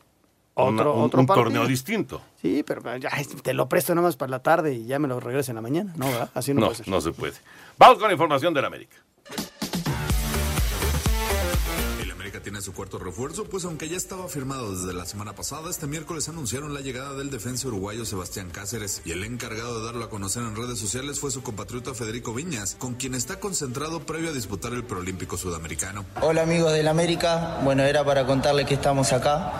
una- 0.56 0.82
Otro- 0.82 0.94
un, 0.94 1.02
otro 1.04 1.20
un 1.20 1.26
partido. 1.26 1.44
torneo 1.44 1.66
distinto. 1.66 2.20
Sí, 2.42 2.62
pero 2.66 2.96
ya, 2.96 3.10
te 3.42 3.54
lo 3.54 3.68
presto 3.68 3.94
nada 3.94 4.06
más 4.08 4.16
para 4.16 4.30
la 4.30 4.42
tarde 4.42 4.74
y 4.74 4.86
ya 4.86 4.98
me 4.98 5.06
lo 5.08 5.20
regreso 5.20 5.50
en 5.52 5.56
la 5.56 5.62
mañana. 5.62 5.92
No, 5.96 6.06
¿verdad? 6.06 6.30
Así 6.34 6.52
no, 6.54 6.60
No, 6.60 6.66
puede 6.66 6.76
ser. 6.78 6.88
no 6.88 7.00
se 7.00 7.12
puede. 7.12 7.34
Vamos 7.78 7.98
con 7.98 8.08
la 8.08 8.12
información 8.12 8.52
del 8.54 8.64
América. 8.64 8.96
Tiene 12.60 12.64
su 12.64 12.72
cuarto 12.74 12.98
refuerzo, 12.98 13.44
pues 13.44 13.64
aunque 13.64 13.88
ya 13.88 13.96
estaba 13.96 14.28
firmado 14.28 14.74
desde 14.74 14.92
la 14.92 15.06
semana 15.06 15.34
pasada, 15.34 15.70
este 15.70 15.86
miércoles 15.86 16.28
anunciaron 16.28 16.74
la 16.74 16.80
llegada 16.80 17.14
del 17.14 17.30
defensa 17.30 17.68
uruguayo 17.68 18.04
Sebastián 18.04 18.50
Cáceres 18.50 19.00
y 19.04 19.12
el 19.12 19.24
encargado 19.24 19.78
de 19.78 19.86
darlo 19.86 20.04
a 20.04 20.10
conocer 20.10 20.42
en 20.42 20.54
redes 20.54 20.78
sociales 20.78 21.20
fue 21.20 21.30
su 21.30 21.42
compatriota 21.42 21.94
Federico 21.94 22.34
Viñas, 22.34 22.76
con 22.78 22.94
quien 22.94 23.14
está 23.14 23.40
concentrado 23.40 24.00
previo 24.00 24.30
a 24.30 24.32
disputar 24.32 24.72
el 24.72 24.84
preolímpico 24.84 25.38
sudamericano. 25.38 26.04
Hola 26.20 26.42
amigos 26.42 26.72
del 26.72 26.88
América, 26.88 27.60
bueno 27.64 27.82
era 27.84 28.04
para 28.04 28.26
contarles 28.26 28.66
que 28.66 28.74
estamos 28.74 29.12
acá 29.12 29.52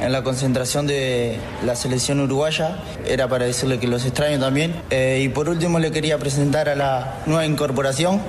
en 0.00 0.10
la 0.10 0.24
concentración 0.24 0.86
de 0.86 1.38
la 1.64 1.76
selección 1.76 2.20
uruguaya, 2.20 2.82
era 3.06 3.28
para 3.28 3.44
decirle 3.44 3.78
que 3.78 3.86
los 3.86 4.04
extraño 4.04 4.40
también 4.40 4.82
Eh, 4.90 5.22
y 5.24 5.28
por 5.28 5.48
último 5.48 5.78
le 5.78 5.92
quería 5.92 6.18
presentar 6.18 6.68
a 6.68 6.74
la 6.74 7.22
nueva 7.26 7.46
incorporación. 7.46 8.20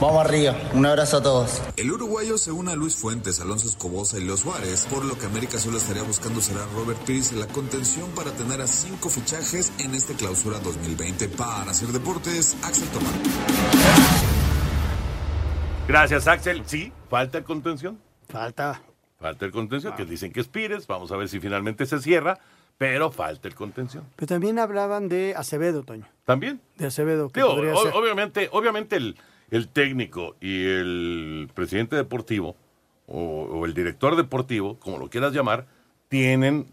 Vamos 0.00 0.24
arriba, 0.24 0.56
un 0.72 0.86
abrazo 0.86 1.18
a 1.18 1.22
todos. 1.22 1.60
El 1.76 1.92
uruguayo 1.92 2.38
se 2.38 2.50
une 2.52 2.72
a 2.72 2.74
Luis 2.74 2.96
Fuentes, 2.96 3.38
Alonso 3.40 3.68
Escobosa 3.68 4.18
y 4.18 4.24
Los 4.24 4.40
Suárez, 4.40 4.86
por 4.90 5.04
lo 5.04 5.18
que 5.18 5.26
América 5.26 5.58
solo 5.58 5.76
estaría 5.76 6.02
buscando 6.02 6.40
será 6.40 6.60
Robert 6.74 6.98
Pires 7.00 7.32
en 7.32 7.40
la 7.40 7.46
contención 7.48 8.08
para 8.12 8.30
tener 8.32 8.62
a 8.62 8.66
cinco 8.66 9.10
fichajes 9.10 9.72
en 9.78 9.94
este 9.94 10.14
clausura 10.14 10.58
2020. 10.60 11.28
Para 11.28 11.70
hacer 11.72 11.88
deportes, 11.88 12.56
Axel 12.64 12.88
Tomás. 12.88 13.12
Gracias, 15.86 16.26
Axel. 16.28 16.62
Sí, 16.64 16.92
falta 17.10 17.36
el 17.36 17.44
contención. 17.44 17.98
Falta. 18.28 18.80
Falta 19.20 19.44
el 19.44 19.52
contención, 19.52 19.94
que 19.96 20.06
dicen 20.06 20.32
que 20.32 20.40
es 20.40 20.48
Pires. 20.48 20.86
Vamos 20.86 21.12
a 21.12 21.16
ver 21.18 21.28
si 21.28 21.40
finalmente 21.40 21.84
se 21.84 22.00
cierra, 22.00 22.38
pero 22.78 23.10
falta 23.10 23.48
el 23.48 23.54
contención. 23.54 24.04
Pero 24.16 24.28
también 24.28 24.58
hablaban 24.58 25.08
de 25.08 25.34
Acevedo, 25.36 25.82
Toño. 25.82 26.06
¿También? 26.24 26.58
De 26.78 26.86
Acevedo, 26.86 27.28
que 27.28 27.40
Digo, 27.40 27.54
podría 27.54 27.74
o- 27.74 27.82
ser. 27.82 27.92
obviamente, 27.94 28.48
obviamente 28.52 28.96
el, 28.96 29.16
el 29.50 29.68
técnico 29.68 30.36
y 30.40 30.64
el 30.66 31.50
presidente 31.54 31.96
deportivo 31.96 32.56
o, 33.06 33.18
o 33.50 33.66
el 33.66 33.74
director 33.74 34.16
deportivo, 34.16 34.78
como 34.78 34.98
lo 34.98 35.08
quieras 35.10 35.32
llamar, 35.32 35.66
tienen 36.08 36.66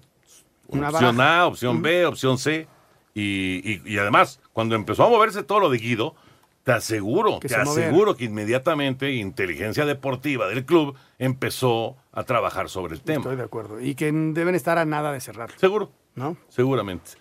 Una 0.68 0.90
opción 0.90 1.18
baraja. 1.18 1.40
A, 1.42 1.46
opción 1.48 1.82
B, 1.82 2.06
opción 2.06 2.38
C. 2.38 2.68
Y, 3.13 3.62
y- 3.63 3.82
y 3.86 3.98
además, 3.98 4.40
cuando 4.54 4.76
empezó 4.76 5.04
a 5.06 5.10
moverse 5.10 5.42
todo 5.44 5.60
lo 5.60 5.70
de 5.70 5.80
Guido, 5.80 6.16
te 6.63 6.72
aseguro, 6.74 7.40
Que 7.40 7.48
te 7.48 7.56
aseguro 7.56 8.16
que 8.18 8.26
inmediatamente 8.26 9.13
inteligencia 9.13 9.86
deportiva 9.86 10.48
del 10.50 10.66
club 10.66 10.96
empezó 11.18 11.96
a 12.12 12.24
trabajar 12.26 12.70
sobre 12.70 12.94
el 12.96 13.02
tema. 13.02 13.20
Estoy 13.22 13.38
de 13.38 13.44
acuerdo. 13.44 13.80
Y 13.82 13.96
que 13.96 14.12
deben 14.12 14.54
estar 14.54 14.78
a 14.78 14.84
nada 14.86 15.12
de 15.13 15.22
cerrar. 15.22 15.50
Seguro. 15.58 15.92
¿No? 16.16 16.36
Seguramente. 16.50 17.12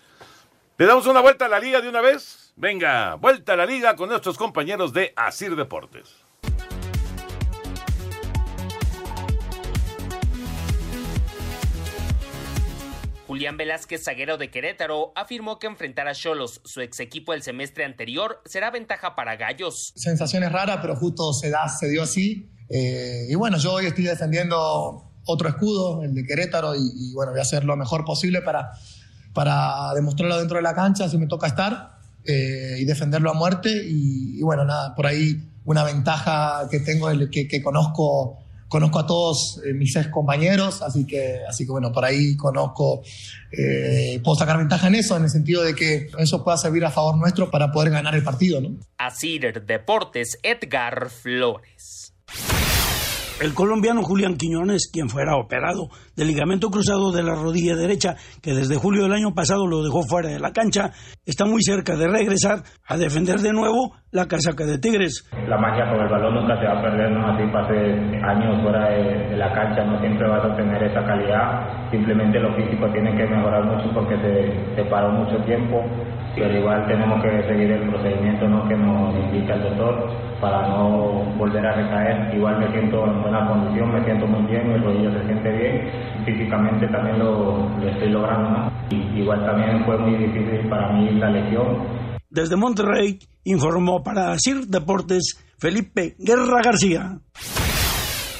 ¿Le 0.77 0.85
damos 0.85 1.07
una 1.07 1.21
vuelta 1.21 1.45
a 1.45 1.49
la 1.49 1.59
liga 1.59 1.81
de 1.81 1.87
una 1.89 2.01
vez? 2.01 2.46
Venga, 2.59 3.13
vuelta 3.13 3.53
a 3.53 3.55
la 3.55 3.67
liga 3.67 3.95
con 3.95 4.09
nuestros 4.09 4.35
compañeros 4.35 4.91
de 4.91 5.13
Asir 5.15 5.55
Deportes. 5.55 6.09
Julián 13.27 13.57
Velázquez, 13.57 14.03
zaguero 14.03 14.39
de 14.39 14.49
Querétaro, 14.49 15.11
afirmó 15.15 15.59
que 15.59 15.67
enfrentar 15.67 16.07
a 16.07 16.15
Cholos, 16.15 16.59
su 16.65 16.81
ex 16.81 16.99
equipo 16.99 17.35
el 17.35 17.43
semestre 17.43 17.85
anterior, 17.85 18.41
será 18.45 18.71
ventaja 18.71 19.15
para 19.15 19.35
Gallos. 19.35 19.93
sensaciones 19.95 20.51
raras, 20.51 20.79
pero 20.81 20.95
justo 20.95 21.33
se, 21.33 21.51
da, 21.51 21.69
se 21.69 21.87
dio 21.87 22.01
así. 22.01 22.49
Eh, 22.69 23.27
y 23.29 23.35
bueno, 23.35 23.59
yo 23.59 23.73
hoy 23.73 23.85
estoy 23.85 24.05
defendiendo 24.05 25.11
otro 25.25 25.47
escudo, 25.47 26.01
el 26.01 26.15
de 26.15 26.25
Querétaro, 26.25 26.73
y, 26.73 26.79
y 26.95 27.13
bueno, 27.13 27.33
voy 27.33 27.39
a 27.39 27.43
hacer 27.43 27.65
lo 27.65 27.77
mejor 27.77 28.03
posible 28.03 28.41
para, 28.41 28.71
para 29.35 29.93
demostrarlo 29.93 30.39
dentro 30.39 30.55
de 30.57 30.63
la 30.63 30.73
cancha 30.73 31.07
si 31.07 31.19
me 31.19 31.27
toca 31.27 31.45
estar 31.45 31.96
eh, 32.27 32.77
y 32.79 32.85
defenderlo 32.85 33.31
a 33.31 33.33
muerte. 33.33 33.69
Y, 33.69 34.39
y 34.39 34.41
bueno, 34.43 34.65
nada, 34.65 34.93
por 34.93 35.07
ahí 35.07 35.41
una 35.67 35.83
ventaja 35.83 36.67
que 36.71 36.79
tengo 36.79 37.09
es 37.09 37.29
que, 37.29 37.45
que 37.47 37.61
conozco, 37.61 38.37
conozco 38.69 38.99
a 38.99 39.05
todos 39.05 39.61
eh, 39.65 39.73
mis 39.73 39.95
ex 39.97 40.07
compañeros, 40.07 40.81
así 40.81 41.05
que, 41.05 41.41
así 41.47 41.65
que 41.65 41.71
bueno, 41.71 41.91
por 41.91 42.05
ahí 42.05 42.37
conozco, 42.37 43.01
eh, 43.51 44.19
puedo 44.23 44.37
sacar 44.37 44.57
ventaja 44.57 44.87
en 44.87 44.95
eso, 44.95 45.17
en 45.17 45.23
el 45.23 45.29
sentido 45.29 45.63
de 45.63 45.75
que 45.75 46.07
eso 46.19 46.43
pueda 46.43 46.57
servir 46.57 46.85
a 46.85 46.89
favor 46.89 47.17
nuestro 47.17 47.51
para 47.51 47.71
poder 47.71 47.91
ganar 47.91 48.15
el 48.15 48.23
partido, 48.23 48.61
¿no? 48.61 48.77
Asir 48.97 49.65
Deportes, 49.65 50.39
Edgar 50.41 51.09
Flores. 51.09 52.13
El 53.39 53.53
colombiano 53.53 54.01
Julián 54.01 54.35
Quiñones, 54.35 54.89
quien 54.91 55.09
fuera 55.09 55.35
operado 55.37 55.89
del 56.15 56.27
ligamento 56.27 56.69
cruzado 56.69 57.11
de 57.11 57.21
la 57.21 57.35
rodilla 57.35 57.75
derecha, 57.75 58.15
que 58.41 58.55
desde 58.55 58.77
julio 58.77 59.03
del 59.03 59.13
año 59.13 59.35
pasado 59.35 59.67
lo 59.67 59.83
dejó 59.83 60.01
fuera 60.09 60.29
de 60.29 60.39
la 60.39 60.51
cancha, 60.51 60.89
está 61.23 61.45
muy 61.45 61.61
cerca 61.61 61.95
de 61.95 62.07
regresar 62.07 62.63
a 62.87 62.97
defender 62.97 63.37
de 63.37 63.53
nuevo 63.53 63.93
la 64.09 64.25
casaca 64.25 64.65
de 64.65 64.79
Tigres. 64.79 65.23
La 65.47 65.59
magia 65.59 65.85
con 65.85 66.01
el 66.01 66.09
balón 66.09 66.33
nunca 66.33 66.57
se 66.59 66.65
va 66.65 66.79
a 66.79 66.81
perder, 66.81 67.11
¿no? 67.11 67.27
Así 67.27 67.43
pases 67.53 68.23
años 68.25 68.59
fuera 68.63 68.89
de, 68.89 69.29
de 69.29 69.37
la 69.37 69.53
cancha, 69.53 69.85
no 69.85 69.99
siempre 69.99 70.27
vas 70.27 70.43
a 70.43 70.55
tener 70.55 70.81
esa 70.81 71.05
calidad. 71.05 71.91
Simplemente 71.91 72.39
lo 72.39 72.55
físico 72.55 72.89
tiene 72.91 73.15
que 73.15 73.27
mejorar 73.27 73.63
mucho 73.65 73.93
porque 73.93 74.17
se, 74.17 74.75
se 74.75 74.89
paró 74.89 75.11
mucho 75.11 75.37
tiempo. 75.45 75.85
Pero 76.37 76.59
igual 76.59 76.85
tenemos 76.87 77.21
que 77.23 77.29
seguir 77.47 77.71
el 77.71 77.89
procedimiento 77.89 78.47
¿no? 78.47 78.67
que 78.67 78.75
nos 78.75 79.15
indica 79.15 79.55
el 79.55 79.63
doctor 79.63 80.09
para 80.39 80.67
no 80.67 81.23
volver 81.37 81.65
a 81.65 81.73
recaer. 81.73 82.35
Igual 82.35 82.59
me 82.59 82.71
siento 82.71 83.05
en 83.05 83.21
buena 83.21 83.47
condición, 83.47 83.91
me 83.91 84.03
siento 84.03 84.27
muy 84.27 84.51
bien, 84.51 84.71
mi 84.71 84.77
rodillo 84.77 85.11
se 85.13 85.25
siente 85.25 85.51
bien, 85.51 85.89
físicamente 86.25 86.87
también 86.87 87.19
lo, 87.19 87.67
estoy 87.87 88.09
logrando. 88.09 88.49
¿no? 88.49 88.71
Igual 89.15 89.45
también 89.45 89.83
fue 89.85 89.97
muy 89.97 90.15
difícil 90.15 90.69
para 90.69 90.93
mí 90.93 91.09
la 91.11 91.29
lesión. 91.29 91.97
Desde 92.29 92.55
Monterrey 92.55 93.19
informó 93.43 94.03
para 94.03 94.35
CIR 94.37 94.67
Deportes 94.67 95.43
Felipe 95.57 96.15
Guerra 96.19 96.61
García. 96.63 97.19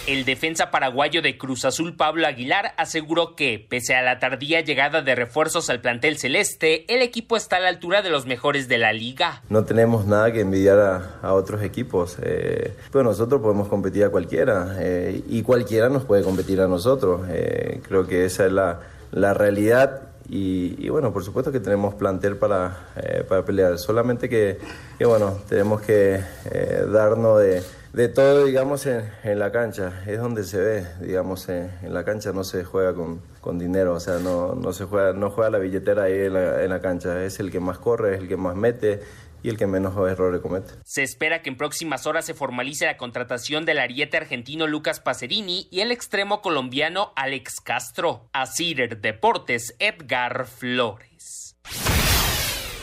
El 0.08 0.24
defensa 0.24 0.72
paraguayo 0.72 1.22
de 1.22 1.38
Cruz 1.38 1.66
Azul 1.66 1.98
Pablo 1.98 2.28
Aguilar 2.28 2.74
aseguró 2.78 3.36
que, 3.36 3.60
pese 3.70 3.94
a 3.94 4.02
la 4.02 4.20
tardía 4.20 4.62
llegada 4.62 5.02
de 5.02 5.16
refuerzos 5.16 5.70
al 5.70 5.82
plantel 5.82 6.18
celeste, 6.18 6.86
el 6.88 7.02
equipo 7.02 7.36
está 7.36 7.58
a 7.58 7.60
la 7.60 7.68
altura 7.68 8.02
de 8.02 8.10
los 8.10 8.26
mejores 8.26 8.70
de 8.70 8.78
la 8.78 8.94
liga. 8.94 9.44
No 9.50 9.66
tenemos 9.66 10.06
nada 10.06 10.32
que 10.32 10.40
envidiar 10.40 11.20
a, 11.22 11.34
otros 11.34 11.62
equipos, 11.62 12.16
eh, 12.22 12.74
pues 12.90 13.04
nosotros 13.04 13.42
podemos 13.42 13.68
competir 13.68 14.06
a 14.06 14.10
cualquiera 14.10 14.78
eh, 14.80 15.22
y 15.28 15.42
cualquiera 15.42 15.90
nos 15.90 16.06
puede 16.06 16.24
competir 16.24 16.62
a 16.62 16.70
nosotros. 16.70 17.28
Eh, 17.30 17.82
creo 17.86 18.08
que 18.08 18.24
esa 18.24 18.46
es 18.46 18.54
la, 18.54 18.80
la 19.12 19.34
realidad 19.34 20.04
y, 20.30 20.88
bueno, 20.88 21.12
por 21.12 21.26
supuesto 21.26 21.52
que 21.52 21.60
tenemos 21.60 21.96
plantel 21.96 22.38
para, 22.38 22.88
para 23.28 23.44
pelear, 23.44 23.78
solamente 23.78 24.30
que, 24.30 24.58
que, 24.98 25.06
bueno, 25.06 25.38
tenemos 25.50 25.82
que 25.82 26.22
darnos 26.92 27.42
de 27.42 27.62
de 27.94 28.10
todo, 28.10 28.46
digamos, 28.46 28.86
en, 28.86 29.10
en, 29.24 29.40
la 29.40 29.52
cancha. 29.52 30.04
Es 30.06 30.20
donde 30.20 30.44
se 30.44 30.60
ve, 30.60 30.86
digamos, 31.02 31.50
en, 31.50 31.72
en 31.82 31.94
la 31.94 32.04
cancha 32.04 32.32
no 32.32 32.44
se 32.44 32.64
juega 32.64 32.94
con, 32.94 33.22
con, 33.42 33.60
dinero, 33.60 33.94
o 33.94 34.00
sea, 34.00 34.20
no, 34.20 34.56
no 34.56 34.74
se 34.74 34.86
juega, 34.86 35.14
no 35.14 35.30
juega 35.30 35.50
la 35.50 35.58
billetera 35.60 36.04
ahí 36.04 36.14
en 36.14 36.34
la, 36.34 36.64
en 36.64 36.70
la 36.70 36.82
cancha. 36.82 37.24
Es 37.24 37.40
el 37.40 37.52
que 37.52 37.60
más 37.60 37.78
corre, 37.78 38.16
es 38.16 38.22
el 38.22 38.28
que 38.28 38.38
más 38.38 38.56
mete 38.56 39.02
y 39.44 39.50
el 39.50 39.58
que 39.58 39.68
menos 39.68 39.96
errores 40.10 40.42
comete. 40.42 40.74
Se 40.84 41.04
espera 41.04 41.42
que 41.42 41.50
en 41.50 41.58
próximas 41.58 42.06
horas 42.08 42.26
se 42.26 42.34
formalice 42.34 42.86
la 42.86 42.98
contratación 42.98 43.66
del 43.66 43.80
ariete 43.80 44.18
argentino 44.18 44.68
Lucas 44.68 45.00
Pacerini 45.00 45.68
y 45.72 45.82
el 45.82 45.92
extremo 45.92 46.42
colombiano 46.42 47.14
Alex 47.16 47.62
Castro. 47.62 48.30
A 48.34 48.46
Cider 48.46 49.00
Deportes, 49.00 49.76
Edgar 49.80 50.48
Flores. 50.48 51.56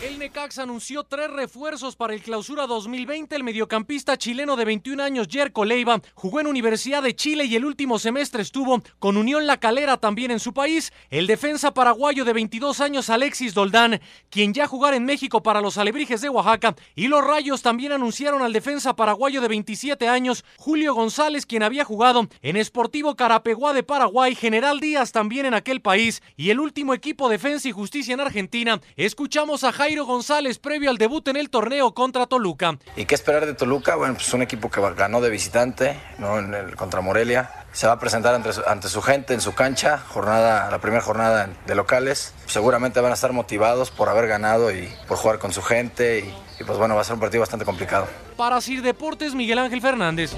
El 0.05 0.19
Necaxa 0.19 0.65
anunció 0.65 1.05
tres 1.05 1.31
refuerzos 1.31 1.97
para 1.97 2.13
el 2.13 2.21
clausura 2.21 2.67
2020. 2.67 3.35
El 3.37 3.43
mediocampista 3.43 4.19
chileno 4.19 4.55
de 4.55 4.67
21 4.67 5.03
años, 5.03 5.29
Jerko 5.31 5.65
Leiva, 5.65 6.03
jugó 6.13 6.41
en 6.41 6.47
Universidad 6.47 7.03
de 7.03 7.17
Chile 7.17 7.47
y 7.47 7.57
el 7.57 7.65
último 7.65 7.99
semestre 7.99 8.43
estuvo 8.43 8.83
con 8.99 9.17
Unión 9.17 9.47
La 9.47 9.57
Calera 9.57 9.97
también 9.97 10.31
en 10.31 10.41
su 10.41 10.53
país. 10.53 10.93
El 11.09 11.27
defensa 11.27 11.73
paraguayo 11.73 12.27
de 12.27 12.35
22 12.35 12.83
años, 12.83 13.09
Alexis 13.09 13.55
Doldán, 13.55 13.99
quien 14.29 14.53
ya 14.53 14.67
jugará 14.67 14.95
en 14.95 15.07
México 15.07 15.43
para 15.43 15.63
los 15.63 15.79
Alebrijes 15.79 16.21
de 16.21 16.29
Oaxaca. 16.29 16.77
Y 16.95 17.09
los 17.09 17.25
Rayos 17.25 17.63
también 17.63 17.93
anunciaron 17.93 18.43
al 18.43 18.53
defensa 18.53 18.97
paraguayo 18.97 19.41
de 19.41 19.49
27 19.49 20.07
años, 20.07 20.45
Julio 20.59 20.93
González, 20.93 21.47
quien 21.47 21.63
había 21.63 21.87
jugado 21.87 22.29
en 22.43 22.63
Sportivo 22.63 23.17
Carapeguá 23.17 23.73
de 23.73 23.83
Paraguay, 23.83 24.35
General 24.35 24.81
Díaz 24.81 25.13
también 25.13 25.47
en 25.47 25.55
aquel 25.55 25.81
país. 25.81 26.23
Y 26.37 26.51
el 26.51 26.61
último 26.61 26.93
equipo 26.93 27.31
Defensa 27.31 27.71
y 27.71 27.73
Justicia 27.73 28.13
en 28.13 28.21
Argentina. 28.21 28.83
Escuchamos 28.97 29.65
a 29.65 29.73
Jairo 29.95 30.07
González 30.07 30.59
previo 30.59 30.91
al 30.91 30.99
debut 30.99 31.29
en 31.29 31.37
el 31.37 31.51
torneo 31.51 31.95
contra 31.95 32.27
Toluca. 32.27 32.77
¿Y 32.97 33.05
qué 33.05 33.15
esperar 33.15 33.47
de 33.47 33.55
Toluca? 33.55 33.95
Bueno, 33.95 34.15
pues 34.15 34.35
un 34.35 34.43
equipo 34.43 34.69
que 34.69 34.81
ganó 34.97 35.21
de 35.21 35.31
visitante 35.31 35.97
¿no? 36.19 36.41
en 36.41 36.53
el, 36.53 36.75
contra 36.75 37.01
Morelia. 37.01 37.49
Se 37.71 37.87
va 37.87 37.93
a 37.93 38.01
presentar 38.01 38.35
ante, 38.35 38.51
ante, 38.67 38.89
su 38.89 39.01
gente 39.03 39.35
en 39.35 39.41
su 39.41 39.55
cancha, 39.55 39.99
jornada, 39.99 40.69
la 40.69 40.81
primera 40.81 41.01
jornada 41.01 41.49
de 41.65 41.75
locales. 41.77 42.35
Seguramente 42.47 42.99
van 42.99 43.13
a 43.13 43.15
estar 43.15 43.33
motivados 43.33 43.93
por 43.93 44.09
haber 44.09 44.27
ganado 44.27 44.73
y 44.73 44.93
por 45.07 45.17
jugar 45.17 45.39
con 45.39 45.53
su 45.53 45.63
gente. 45.63 46.19
Y, 46.27 46.61
y 46.61 46.65
pues 46.65 46.77
bueno, 46.77 46.97
va 46.97 47.03
a 47.03 47.05
ser 47.05 47.15
un 47.15 47.21
partido 47.21 47.43
bastante 47.43 47.65
complicado. 47.65 48.09
Para 48.37 48.61
Sir 48.61 48.83
Deportes, 48.83 49.33
Miguel 49.33 49.61
Ángel 49.61 49.81
Fernández. 49.81 50.33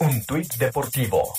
Un 0.00 0.26
tuit 0.26 0.52
deportivo. 0.56 1.34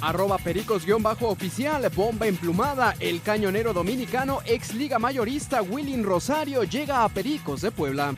Arroba 0.00 0.38
pericos-oficial, 0.38 1.90
bomba 1.90 2.28
emplumada, 2.28 2.94
el 3.00 3.20
cañonero 3.20 3.72
dominicano, 3.72 4.42
ex 4.46 4.74
liga 4.74 5.00
mayorista 5.00 5.60
Willin 5.60 6.04
Rosario 6.04 6.62
llega 6.62 7.02
a 7.02 7.08
Pericos 7.08 7.62
de 7.62 7.72
Puebla. 7.72 8.14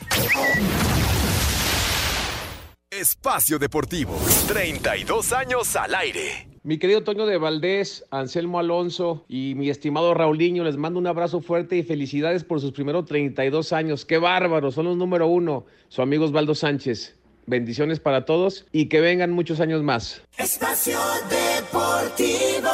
Espacio 2.93 3.59
Deportivo, 3.59 4.16
32 4.47 5.32
años 5.32 5.74
al 5.74 5.93
aire. 5.97 6.49
Mi 6.62 6.78
querido 6.78 7.03
Toño 7.03 7.26
de 7.26 7.37
Valdés, 7.37 8.05
Anselmo 8.12 8.61
Alonso 8.61 9.24
y 9.28 9.57
mi 9.57 9.70
estimado 9.70 10.14
Raulinho, 10.14 10.62
les 10.62 10.76
mando 10.76 11.01
un 11.01 11.09
abrazo 11.09 11.41
fuerte 11.41 11.76
y 11.76 11.82
felicidades 11.82 12.45
por 12.45 12.61
sus 12.61 12.70
primeros 12.70 13.05
32 13.07 13.72
años. 13.72 14.05
¡Qué 14.05 14.18
bárbaros! 14.18 14.76
Son 14.76 14.84
los 14.84 14.97
número 14.97 15.26
uno. 15.26 15.66
Su 15.89 16.01
amigo 16.01 16.26
Osvaldo 16.26 16.55
Sánchez. 16.55 17.16
Bendiciones 17.47 17.99
para 17.99 18.24
todos 18.24 18.66
y 18.70 18.87
que 18.87 19.01
vengan 19.01 19.32
muchos 19.32 19.59
años 19.59 19.82
más. 19.82 20.22
Espacio 20.39 21.01
Deportivo. 21.28 22.70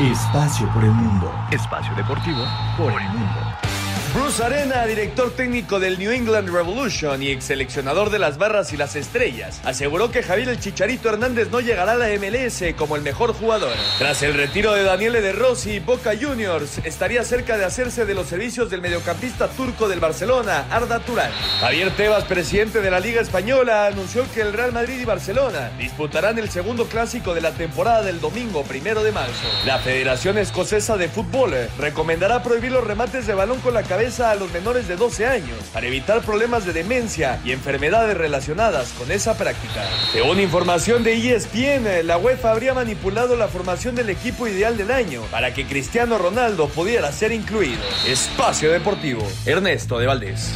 Espacio 0.00 0.72
por 0.72 0.84
el 0.84 0.92
mundo. 0.92 1.34
Espacio 1.50 1.92
Deportivo 1.96 2.44
por 2.76 2.92
el 2.92 3.08
mundo. 3.08 3.67
Bruce 4.14 4.42
Arena, 4.42 4.86
director 4.86 5.30
técnico 5.32 5.78
del 5.78 5.98
New 5.98 6.10
England 6.10 6.48
Revolution 6.48 7.22
y 7.22 7.28
ex 7.28 7.44
seleccionador 7.44 8.08
de 8.08 8.18
las 8.18 8.38
barras 8.38 8.72
y 8.72 8.78
las 8.78 8.96
estrellas, 8.96 9.60
aseguró 9.64 10.10
que 10.10 10.22
Javier 10.22 10.48
el 10.48 10.58
Chicharito 10.60 11.10
Hernández 11.10 11.50
no 11.50 11.60
llegará 11.60 11.92
a 11.92 11.96
la 11.96 12.08
MLS 12.08 12.74
como 12.76 12.96
el 12.96 13.02
mejor 13.02 13.34
jugador. 13.34 13.74
Tras 13.98 14.22
el 14.22 14.32
retiro 14.32 14.72
de 14.72 14.84
Daniele 14.84 15.20
De 15.20 15.32
Rossi, 15.32 15.80
Boca 15.80 16.12
Juniors 16.18 16.78
estaría 16.84 17.22
cerca 17.22 17.58
de 17.58 17.66
hacerse 17.66 18.06
de 18.06 18.14
los 18.14 18.28
servicios 18.28 18.70
del 18.70 18.80
mediocampista 18.80 19.48
turco 19.48 19.88
del 19.88 20.00
Barcelona, 20.00 20.64
Arda 20.70 21.00
Turán. 21.00 21.30
Javier 21.60 21.94
Tebas, 21.94 22.24
presidente 22.24 22.80
de 22.80 22.90
la 22.90 23.00
Liga 23.00 23.20
Española, 23.20 23.86
anunció 23.86 24.24
que 24.32 24.40
el 24.40 24.54
Real 24.54 24.72
Madrid 24.72 25.00
y 25.00 25.04
Barcelona 25.04 25.70
disputarán 25.78 26.38
el 26.38 26.48
segundo 26.48 26.86
clásico 26.86 27.34
de 27.34 27.42
la 27.42 27.50
temporada 27.50 28.02
del 28.02 28.20
domingo 28.20 28.62
primero 28.62 29.02
de 29.02 29.12
marzo. 29.12 29.48
La 29.66 29.78
Federación 29.78 30.38
Escocesa 30.38 30.96
de 30.96 31.08
Fútbol 31.08 31.54
recomendará 31.78 32.42
prohibir 32.42 32.72
los 32.72 32.84
remates 32.84 33.26
de 33.26 33.34
balón 33.34 33.60
con 33.60 33.74
la 33.74 33.82
cabeza 33.82 33.97
a 33.98 34.36
los 34.36 34.52
menores 34.52 34.86
de 34.86 34.94
12 34.94 35.26
años 35.26 35.58
para 35.72 35.88
evitar 35.88 36.22
problemas 36.22 36.64
de 36.64 36.72
demencia 36.72 37.40
y 37.44 37.50
enfermedades 37.50 38.16
relacionadas 38.16 38.92
con 38.92 39.10
esa 39.10 39.36
práctica. 39.36 39.84
Según 40.12 40.38
información 40.38 41.02
de 41.02 41.14
ESPN, 41.14 42.06
la 42.06 42.16
UEFA 42.16 42.52
habría 42.52 42.74
manipulado 42.74 43.34
la 43.34 43.48
formación 43.48 43.96
del 43.96 44.08
equipo 44.10 44.46
ideal 44.46 44.76
del 44.76 44.92
año 44.92 45.22
para 45.32 45.52
que 45.52 45.66
Cristiano 45.66 46.16
Ronaldo 46.16 46.68
pudiera 46.68 47.10
ser 47.10 47.32
incluido. 47.32 47.82
Espacio 48.06 48.70
Deportivo, 48.70 49.26
Ernesto 49.44 49.98
de 49.98 50.06
Valdés. 50.06 50.54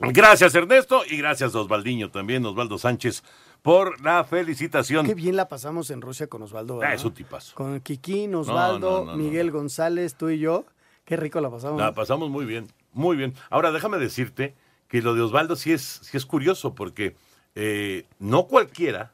Gracias 0.00 0.54
Ernesto 0.56 1.02
y 1.08 1.16
gracias 1.16 1.54
Osvaldiño 1.54 2.10
también, 2.10 2.44
Osvaldo 2.44 2.76
Sánchez, 2.76 3.22
por 3.62 4.00
la 4.00 4.24
felicitación. 4.24 5.06
Qué 5.06 5.14
bien 5.14 5.36
la 5.36 5.46
pasamos 5.48 5.90
en 5.90 6.00
Rusia 6.00 6.26
con 6.26 6.42
Osvaldo. 6.42 6.80
Ah, 6.82 6.92
es 6.94 7.04
un 7.04 7.14
tipazo. 7.14 7.54
Con 7.54 7.78
Kikín, 7.80 8.34
Osvaldo, 8.34 8.90
No, 8.90 9.04
no, 9.04 9.12
no, 9.12 9.16
Miguel 9.16 9.52
González, 9.52 10.16
tú 10.16 10.28
y 10.28 10.40
yo. 10.40 10.64
Qué 11.08 11.16
rico 11.16 11.40
la 11.40 11.48
pasamos. 11.50 11.80
La 11.80 11.94
pasamos 11.94 12.28
muy 12.28 12.44
bien, 12.44 12.68
muy 12.92 13.16
bien. 13.16 13.32
Ahora 13.48 13.72
déjame 13.72 13.96
decirte 13.96 14.54
que 14.88 15.00
lo 15.00 15.14
de 15.14 15.22
Osvaldo 15.22 15.56
sí 15.56 15.72
es, 15.72 15.82
sí 16.02 16.18
es 16.18 16.26
curioso 16.26 16.74
porque 16.74 17.16
eh, 17.54 18.04
no 18.18 18.44
cualquiera, 18.46 19.12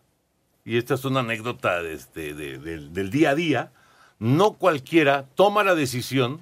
y 0.64 0.76
esta 0.76 0.94
es 0.94 1.04
una 1.04 1.20
anécdota 1.20 1.80
de 1.84 1.92
este, 1.94 2.34
de- 2.34 2.58
del- 2.58 2.92
del 2.92 3.10
día 3.12 3.30
a 3.30 3.34
día, 3.36 3.72
no 4.18 4.54
cualquiera 4.54 5.26
toma 5.36 5.62
la 5.62 5.76
decisión, 5.76 6.40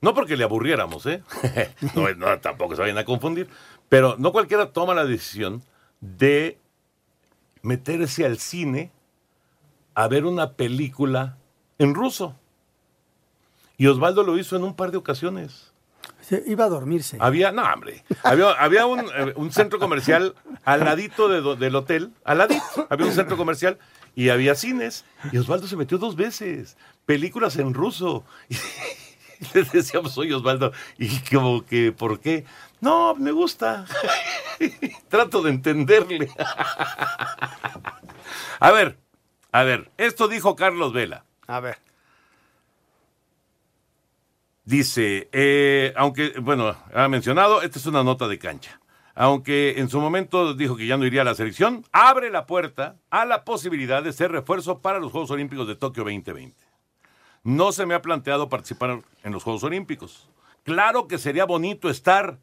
no 0.00 0.12
porque 0.12 0.36
le 0.36 0.42
aburriéramos, 0.42 1.06
¿eh? 1.06 1.22
no, 1.94 2.12
no, 2.14 2.40
tampoco 2.40 2.74
se 2.74 2.82
vayan 2.82 2.98
a 2.98 3.04
confundir, 3.04 3.48
pero 3.88 4.16
no 4.18 4.32
cualquiera 4.32 4.72
toma 4.72 4.92
la 4.94 5.04
decisión 5.04 5.62
de 6.00 6.58
meterse 7.62 8.26
al 8.26 8.38
cine 8.38 8.90
a 9.94 10.08
ver 10.08 10.24
una 10.24 10.54
película 10.54 11.38
en 11.78 11.94
ruso. 11.94 12.34
Y 13.76 13.86
Osvaldo 13.86 14.22
lo 14.22 14.38
hizo 14.38 14.56
en 14.56 14.64
un 14.64 14.74
par 14.74 14.90
de 14.90 14.98
ocasiones. 14.98 15.72
Se 16.20 16.42
iba 16.46 16.64
a 16.64 16.68
dormirse. 16.68 17.18
Había, 17.20 17.52
no, 17.52 17.62
hombre, 17.62 18.04
había, 18.22 18.50
había 18.52 18.86
un, 18.86 19.00
eh, 19.00 19.32
un 19.36 19.52
centro 19.52 19.78
comercial 19.78 20.34
al 20.64 20.84
ladito 20.84 21.28
de 21.28 21.56
del 21.56 21.76
hotel, 21.76 22.12
al 22.24 22.38
ladito, 22.38 22.86
había 22.88 23.06
un 23.06 23.12
centro 23.12 23.36
comercial 23.36 23.78
y 24.14 24.30
había 24.30 24.54
cines. 24.54 25.04
Y 25.32 25.38
Osvaldo 25.38 25.66
se 25.66 25.76
metió 25.76 25.98
dos 25.98 26.16
veces, 26.16 26.76
películas 27.04 27.56
en 27.56 27.74
ruso. 27.74 28.24
Le 29.54 29.64
decíamos, 29.64 30.16
oye 30.16 30.34
Osvaldo, 30.34 30.72
y 30.96 31.18
como 31.30 31.66
que, 31.66 31.92
¿por 31.92 32.20
qué? 32.20 32.44
No, 32.80 33.14
me 33.14 33.32
gusta. 33.32 33.84
Trato 35.08 35.42
de 35.42 35.50
entenderle. 35.50 36.30
a 38.60 38.70
ver, 38.70 38.98
a 39.52 39.64
ver, 39.64 39.90
esto 39.98 40.28
dijo 40.28 40.56
Carlos 40.56 40.92
Vela. 40.92 41.24
A 41.46 41.60
ver. 41.60 41.83
Dice, 44.64 45.28
eh, 45.32 45.92
aunque, 45.96 46.38
bueno, 46.40 46.74
ha 46.94 47.08
mencionado, 47.08 47.60
esta 47.60 47.78
es 47.78 47.86
una 47.86 48.02
nota 48.02 48.28
de 48.28 48.38
cancha. 48.38 48.80
Aunque 49.14 49.78
en 49.78 49.88
su 49.88 50.00
momento 50.00 50.54
dijo 50.54 50.76
que 50.76 50.86
ya 50.86 50.96
no 50.96 51.04
iría 51.04 51.20
a 51.20 51.24
la 51.24 51.34
selección, 51.34 51.84
abre 51.92 52.30
la 52.30 52.46
puerta 52.46 52.96
a 53.10 53.24
la 53.24 53.44
posibilidad 53.44 54.02
de 54.02 54.12
ser 54.12 54.32
refuerzo 54.32 54.80
para 54.80 54.98
los 54.98 55.12
Juegos 55.12 55.30
Olímpicos 55.30 55.68
de 55.68 55.76
Tokio 55.76 56.02
2020. 56.02 56.56
No 57.44 57.72
se 57.72 57.86
me 57.86 57.94
ha 57.94 58.02
planteado 58.02 58.48
participar 58.48 59.02
en 59.22 59.32
los 59.32 59.44
Juegos 59.44 59.62
Olímpicos. 59.64 60.30
Claro 60.64 61.06
que 61.06 61.18
sería 61.18 61.44
bonito 61.44 61.90
estar 61.90 62.38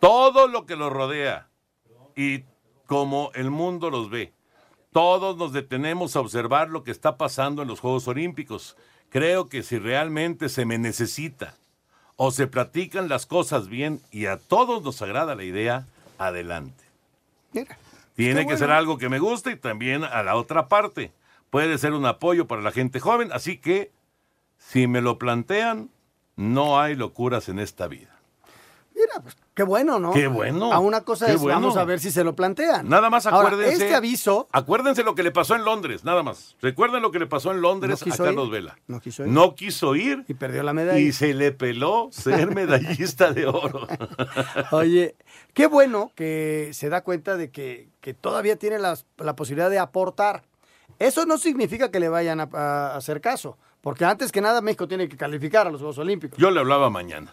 todo 0.00 0.48
lo 0.48 0.66
que 0.66 0.76
los 0.76 0.92
rodea 0.92 1.48
y 2.16 2.44
como 2.86 3.30
el 3.34 3.50
mundo 3.50 3.88
los 3.88 4.10
ve. 4.10 4.34
Todos 4.92 5.36
nos 5.36 5.52
detenemos 5.52 6.14
a 6.14 6.20
observar 6.20 6.68
lo 6.68 6.82
que 6.82 6.90
está 6.90 7.16
pasando 7.16 7.62
en 7.62 7.68
los 7.68 7.80
Juegos 7.80 8.06
Olímpicos. 8.06 8.76
Creo 9.14 9.48
que 9.48 9.62
si 9.62 9.78
realmente 9.78 10.48
se 10.48 10.64
me 10.64 10.76
necesita 10.76 11.54
o 12.16 12.32
se 12.32 12.48
platican 12.48 13.08
las 13.08 13.26
cosas 13.26 13.68
bien 13.68 14.00
y 14.10 14.26
a 14.26 14.38
todos 14.38 14.82
nos 14.82 15.00
agrada 15.02 15.36
la 15.36 15.44
idea, 15.44 15.86
adelante. 16.18 16.82
Tiene 18.16 18.44
que 18.44 18.56
ser 18.56 18.72
algo 18.72 18.98
que 18.98 19.08
me 19.08 19.20
guste 19.20 19.52
y 19.52 19.56
también 19.56 20.02
a 20.02 20.24
la 20.24 20.34
otra 20.34 20.66
parte. 20.66 21.12
Puede 21.50 21.78
ser 21.78 21.92
un 21.92 22.06
apoyo 22.06 22.48
para 22.48 22.60
la 22.60 22.72
gente 22.72 22.98
joven, 22.98 23.30
así 23.32 23.56
que 23.56 23.92
si 24.58 24.88
me 24.88 25.00
lo 25.00 25.16
plantean, 25.16 25.90
no 26.34 26.80
hay 26.80 26.96
locuras 26.96 27.48
en 27.48 27.60
esta 27.60 27.86
vida. 27.86 28.13
Mira, 28.94 29.20
pues 29.22 29.36
qué 29.54 29.64
bueno, 29.64 29.98
¿no? 29.98 30.12
Qué 30.12 30.28
bueno, 30.28 30.72
A 30.72 30.78
una 30.78 31.00
cosa 31.02 31.26
es, 31.32 31.40
bueno. 31.40 31.60
vamos 31.60 31.76
a 31.76 31.84
ver 31.84 31.98
si 31.98 32.10
se 32.12 32.22
lo 32.22 32.36
plantean. 32.36 32.88
Nada 32.88 33.10
más 33.10 33.26
Ahora, 33.26 33.48
acuérdense. 33.48 33.84
este 33.84 33.94
aviso. 33.94 34.48
Acuérdense 34.52 35.02
lo 35.02 35.14
que 35.16 35.22
le 35.24 35.32
pasó 35.32 35.56
en 35.56 35.64
Londres, 35.64 36.04
nada 36.04 36.22
más. 36.22 36.54
Recuerden 36.62 37.02
lo 37.02 37.10
que 37.10 37.18
le 37.18 37.26
pasó 37.26 37.50
en 37.50 37.60
Londres 37.60 38.06
No 38.06 38.14
a 38.14 38.16
Carlos 38.16 38.46
ir. 38.46 38.52
Vela. 38.52 38.78
No 38.86 39.00
quiso 39.00 39.24
ir. 39.24 39.28
No 39.32 39.54
quiso 39.56 39.96
ir. 39.96 40.24
Y 40.28 40.34
perdió 40.34 40.62
la 40.62 40.72
medalla. 40.72 40.98
Y 41.00 41.12
se 41.12 41.34
le 41.34 41.50
peló 41.50 42.08
ser 42.12 42.54
medallista 42.54 43.32
de 43.32 43.46
oro. 43.46 43.86
Oye, 44.70 45.16
qué 45.54 45.66
bueno 45.66 46.12
que 46.14 46.70
se 46.72 46.88
da 46.88 47.02
cuenta 47.02 47.36
de 47.36 47.50
que, 47.50 47.88
que 48.00 48.14
todavía 48.14 48.56
tiene 48.56 48.78
las- 48.78 49.06
la 49.18 49.34
posibilidad 49.36 49.70
de 49.70 49.78
aportar. 49.80 50.44
Eso 51.00 51.26
no 51.26 51.38
significa 51.38 51.90
que 51.90 51.98
le 52.00 52.08
vayan 52.08 52.40
a, 52.40 52.48
a 52.52 52.96
hacer 52.96 53.20
caso, 53.20 53.58
porque 53.80 54.04
antes 54.04 54.30
que 54.30 54.40
nada 54.40 54.60
México 54.60 54.86
tiene 54.86 55.08
que 55.08 55.16
calificar 55.16 55.66
a 55.66 55.70
los 55.70 55.80
Juegos 55.80 55.98
Olímpicos. 55.98 56.38
Yo 56.38 56.50
le 56.52 56.60
hablaba 56.60 56.90
mañana. 56.90 57.32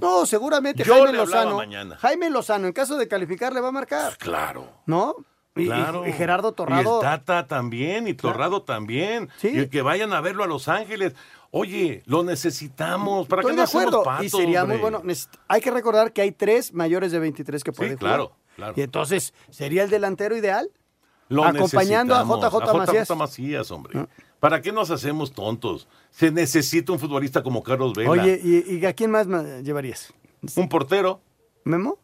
No, 0.00 0.24
seguramente 0.26 0.82
Yo 0.84 0.94
Jaime 0.94 1.12
le 1.12 1.18
Lozano. 1.18 1.56
mañana. 1.56 1.96
Jaime 1.96 2.30
Lozano, 2.30 2.66
en 2.66 2.72
caso 2.72 2.96
de 2.96 3.06
calificar, 3.08 3.52
le 3.52 3.60
va 3.60 3.68
a 3.68 3.72
marcar, 3.72 4.16
Claro. 4.18 4.68
¿no? 4.86 5.14
Y, 5.56 5.62
y- 5.62 5.66
Claro. 5.66 6.06
y 6.06 6.12
Gerardo 6.12 6.50
Y 6.50 6.54
Torrado. 6.54 6.96
el 6.96 7.02
Tata 7.02 7.46
también, 7.46 8.08
y 8.08 8.14
Torrado 8.14 8.62
también. 8.62 9.28
Y 9.42 9.66
que 9.68 9.82
vayan 9.82 10.12
a 10.12 10.20
verlo 10.20 10.42
a 10.42 10.46
Los 10.46 10.68
Ángeles. 10.68 11.14
Oye, 11.50 12.02
lo 12.06 12.24
necesitamos. 12.24 13.28
¿Para 13.28 13.42
Estoy 13.42 13.52
qué 13.52 13.56
de 13.56 13.56
no 13.58 13.62
hacemos 13.64 13.84
acuerdo. 13.84 14.02
patos, 14.04 14.24
y 14.26 14.30
sería 14.30 14.64
muy 14.64 14.78
bueno. 14.78 15.00
Hay 15.46 15.60
que 15.60 15.70
recordar 15.70 16.12
que 16.12 16.22
hay 16.22 16.32
tres 16.32 16.72
mayores 16.74 17.12
de 17.12 17.20
23 17.20 17.62
que 17.62 17.70
pueden 17.72 17.96
claro, 17.96 18.24
jugar. 18.28 18.38
claro. 18.56 18.74
Y 18.76 18.80
entonces, 18.82 19.32
¿sería 19.50 19.84
el 19.84 19.90
delantero 19.90 20.36
ideal? 20.36 20.68
Lo 21.28 21.44
Acompañando 21.44 22.14
a 22.16 22.24
JJ 22.24 22.74
Macías. 22.76 23.10
Ah. 23.10 23.14
Macías, 23.14 23.70
hombre. 23.70 24.06
¿Para 24.40 24.60
qué 24.60 24.72
nos 24.72 24.90
hacemos 24.90 25.32
tontos? 25.32 25.88
Se 26.10 26.30
necesita 26.30 26.92
un 26.92 26.98
futbolista 26.98 27.42
como 27.42 27.62
Carlos 27.62 27.94
Vela. 27.94 28.10
Oye, 28.10 28.40
¿y, 28.42 28.74
y 28.76 28.84
a 28.86 28.92
quién 28.92 29.10
más 29.10 29.26
llevarías? 29.62 30.12
Un 30.56 30.68
portero, 30.68 31.20
¿Memo? 31.64 31.98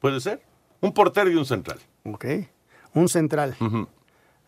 puede 0.00 0.20
ser. 0.20 0.42
Un 0.80 0.92
portero 0.92 1.30
y 1.30 1.34
un 1.36 1.46
central. 1.46 1.78
Ok. 2.04 2.24
Un 2.92 3.08
central. 3.08 3.56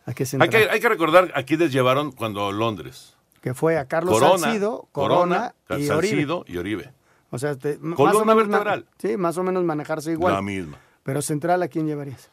¿A 0.05 0.13
qué 0.15 0.23
Hay 0.23 0.27
central? 0.27 0.51
que, 0.51 0.71
hay 0.71 0.81
que 0.81 0.89
recordar 0.89 1.33
a 1.35 1.43
quiénes 1.45 1.73
llevaron 1.73 2.13
cuando 2.13 2.53
Londres. 2.53 3.15
Que 3.41 3.55
fue 3.55 3.79
a 3.79 3.87
Carlos 3.87 4.13
Corona, 4.15 4.39
Salcido, 4.39 4.89
Corona, 4.93 5.55
y 5.71 5.89
Oribe. 5.89 6.43
Y 6.47 6.57
Oribe. 6.59 6.93
O 7.31 7.39
sea, 7.39 7.55
te- 7.57 7.75
m- 7.75 7.95
Columna 7.95 8.13
más 8.13 8.15
o 8.23 8.25
menos 8.25 8.49
vertebral. 8.49 8.87
sí, 8.99 9.17
más 9.17 9.39
o 9.39 9.43
menos 9.43 9.65
manejarse 9.65 10.13
igual. 10.13 10.35
La 10.35 10.43
misma. 10.43 10.79
Pero 11.03 11.23
central, 11.23 11.63
¿a 11.63 11.69
quién 11.69 11.87
llevarías? 11.87 12.31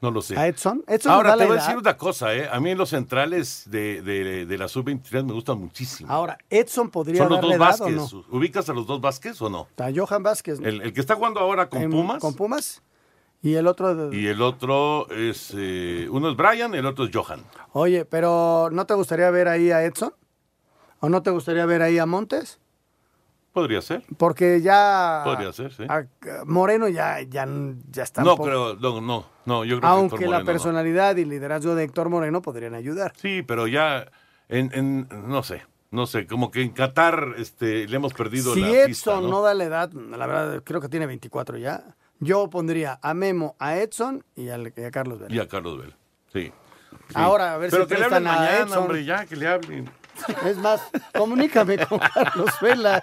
No 0.00 0.10
lo 0.10 0.22
sé. 0.22 0.36
¿A 0.38 0.46
Edson? 0.48 0.82
Edson 0.86 1.12
Ahora, 1.12 1.36
te 1.36 1.44
voy 1.44 1.56
a 1.58 1.60
decir 1.60 1.76
una 1.76 1.96
cosa, 1.98 2.34
¿eh? 2.34 2.48
A 2.50 2.58
mí 2.58 2.74
los 2.74 2.88
centrales 2.88 3.64
de, 3.66 4.00
de- 4.00 4.46
de 4.46 4.58
la 4.58 4.66
sub-23 4.66 5.24
me 5.24 5.32
gustan 5.34 5.58
muchísimo. 5.58 6.10
Ahora, 6.10 6.38
Edson 6.48 6.88
podría 6.90 7.18
Son 7.18 7.28
los 7.32 7.40
dos 7.42 7.58
Vázquez. 7.58 7.94
no. 7.96 8.24
¿Ubicas 8.30 8.68
a 8.70 8.72
los 8.72 8.86
dos 8.86 9.00
Vázquez 9.00 9.40
o 9.42 9.50
no? 9.50 9.66
Está 9.70 9.90
Johan 9.94 10.22
Vázquez. 10.22 10.58
¿no? 10.58 10.66
El, 10.66 10.80
el 10.80 10.92
que 10.94 11.00
está 11.00 11.16
jugando 11.16 11.40
ahora 11.40 11.68
con 11.68 11.82
En- 11.82 11.90
Pumas. 11.90 12.18
Con 12.20 12.34
Pumas. 12.34 12.82
Y 13.42 13.54
el 13.54 13.66
otro. 13.66 13.94
de- 14.10 14.16
Y 14.16 14.26
el 14.26 14.40
otro 14.42 15.06
es. 15.10 15.52
eh, 15.56 16.08
uno 16.10 16.30
es 16.30 16.36
Brian, 16.36 16.74
el 16.74 16.86
otro 16.86 17.04
es 17.04 17.10
Johan. 17.14 17.42
Oye, 17.72 18.04
pero 18.06 18.70
¿no 18.72 18.86
te 18.86 18.94
gustaría 18.94 19.30
ver 19.30 19.48
ahí 19.48 19.70
a 19.70 19.84
Edson? 19.84 20.14
¿O 21.00 21.08
no 21.10 21.22
te 21.22 21.30
gustaría 21.30 21.64
ver 21.66 21.82
ahí 21.82 21.98
a 21.98 22.06
Montes? 22.06 22.58
Podría 23.52 23.82
ser. 23.82 24.04
Porque 24.16 24.60
ya. 24.60 25.22
Podría 25.24 25.52
ser, 25.52 25.72
sí. 25.72 25.84
a- 25.88 26.06
Moreno 26.46 26.88
ya, 26.88 27.20
ya, 27.22 27.46
ya 27.90 28.02
está. 28.04 28.22
un 28.22 28.26
No 28.28 28.36
poco- 28.36 28.44
creo, 28.48 28.76
no, 28.76 29.00
no, 29.00 29.26
no, 29.44 29.64
yo 29.64 29.78
creo 29.78 29.80
que 29.80 29.86
Aunque 29.86 30.14
Héctor 30.16 30.30
la 30.30 30.38
no. 30.40 30.44
personalidad 30.44 31.16
y 31.16 31.24
liderazgo 31.24 31.74
de 31.74 31.84
Héctor 31.84 32.08
Moreno 32.10 32.42
podrían 32.42 32.74
ayudar. 32.74 33.12
Sí, 33.16 33.42
pero 33.42 33.66
ya 33.66 34.06
en, 34.48 34.70
en- 34.72 35.08
no 35.28 35.42
sé, 35.42 35.62
no 35.90 36.06
sé, 36.06 36.26
como 36.28 36.50
que 36.52 36.62
en 36.62 36.70
Qatar 36.70 37.34
este, 37.38 37.88
le 37.88 37.96
hemos 37.96 38.14
perdido 38.14 38.54
Si 38.54 38.60
la 38.60 38.68
Edson 38.68 38.86
pista, 38.86 39.14
¿no? 39.16 39.22
¿no? 39.28 39.42
da 39.42 39.54
la 39.54 39.64
edad, 39.64 39.92
la 39.92 40.26
verdad 40.26 40.62
creo 40.64 40.80
que 40.80 40.88
tiene 40.88 41.06
24 41.06 41.58
ya. 41.58 41.82
Yo 42.20 42.48
pondría 42.50 43.00
a 43.02 43.14
Memo, 43.14 43.56
a 43.58 43.78
Edson 43.78 44.22
y, 44.36 44.50
a 44.50 44.58
Carlos 44.92 45.18
Vela. 45.18 45.34
Y 45.34 45.38
a 45.40 45.48
Carlos 45.48 45.78
Vela, 45.78 45.96
sí. 46.32 46.52
Sí. 47.08 47.14
Ahora, 47.14 47.54
a 47.54 47.58
ver 47.58 47.70
Pero 47.70 47.84
si 47.84 47.88
que 47.88 47.98
le 47.98 48.04
hablen 48.04 48.22
mañana, 48.24 48.58
Edson. 48.58 48.78
hombre, 48.78 49.04
ya, 49.04 49.24
que 49.26 49.34
le 49.36 49.46
hablen. 49.48 49.90
Es 50.44 50.56
más, 50.58 50.80
comunícame 51.14 51.78
con 51.86 51.98
Carlos 51.98 52.50
Vela. 52.60 53.02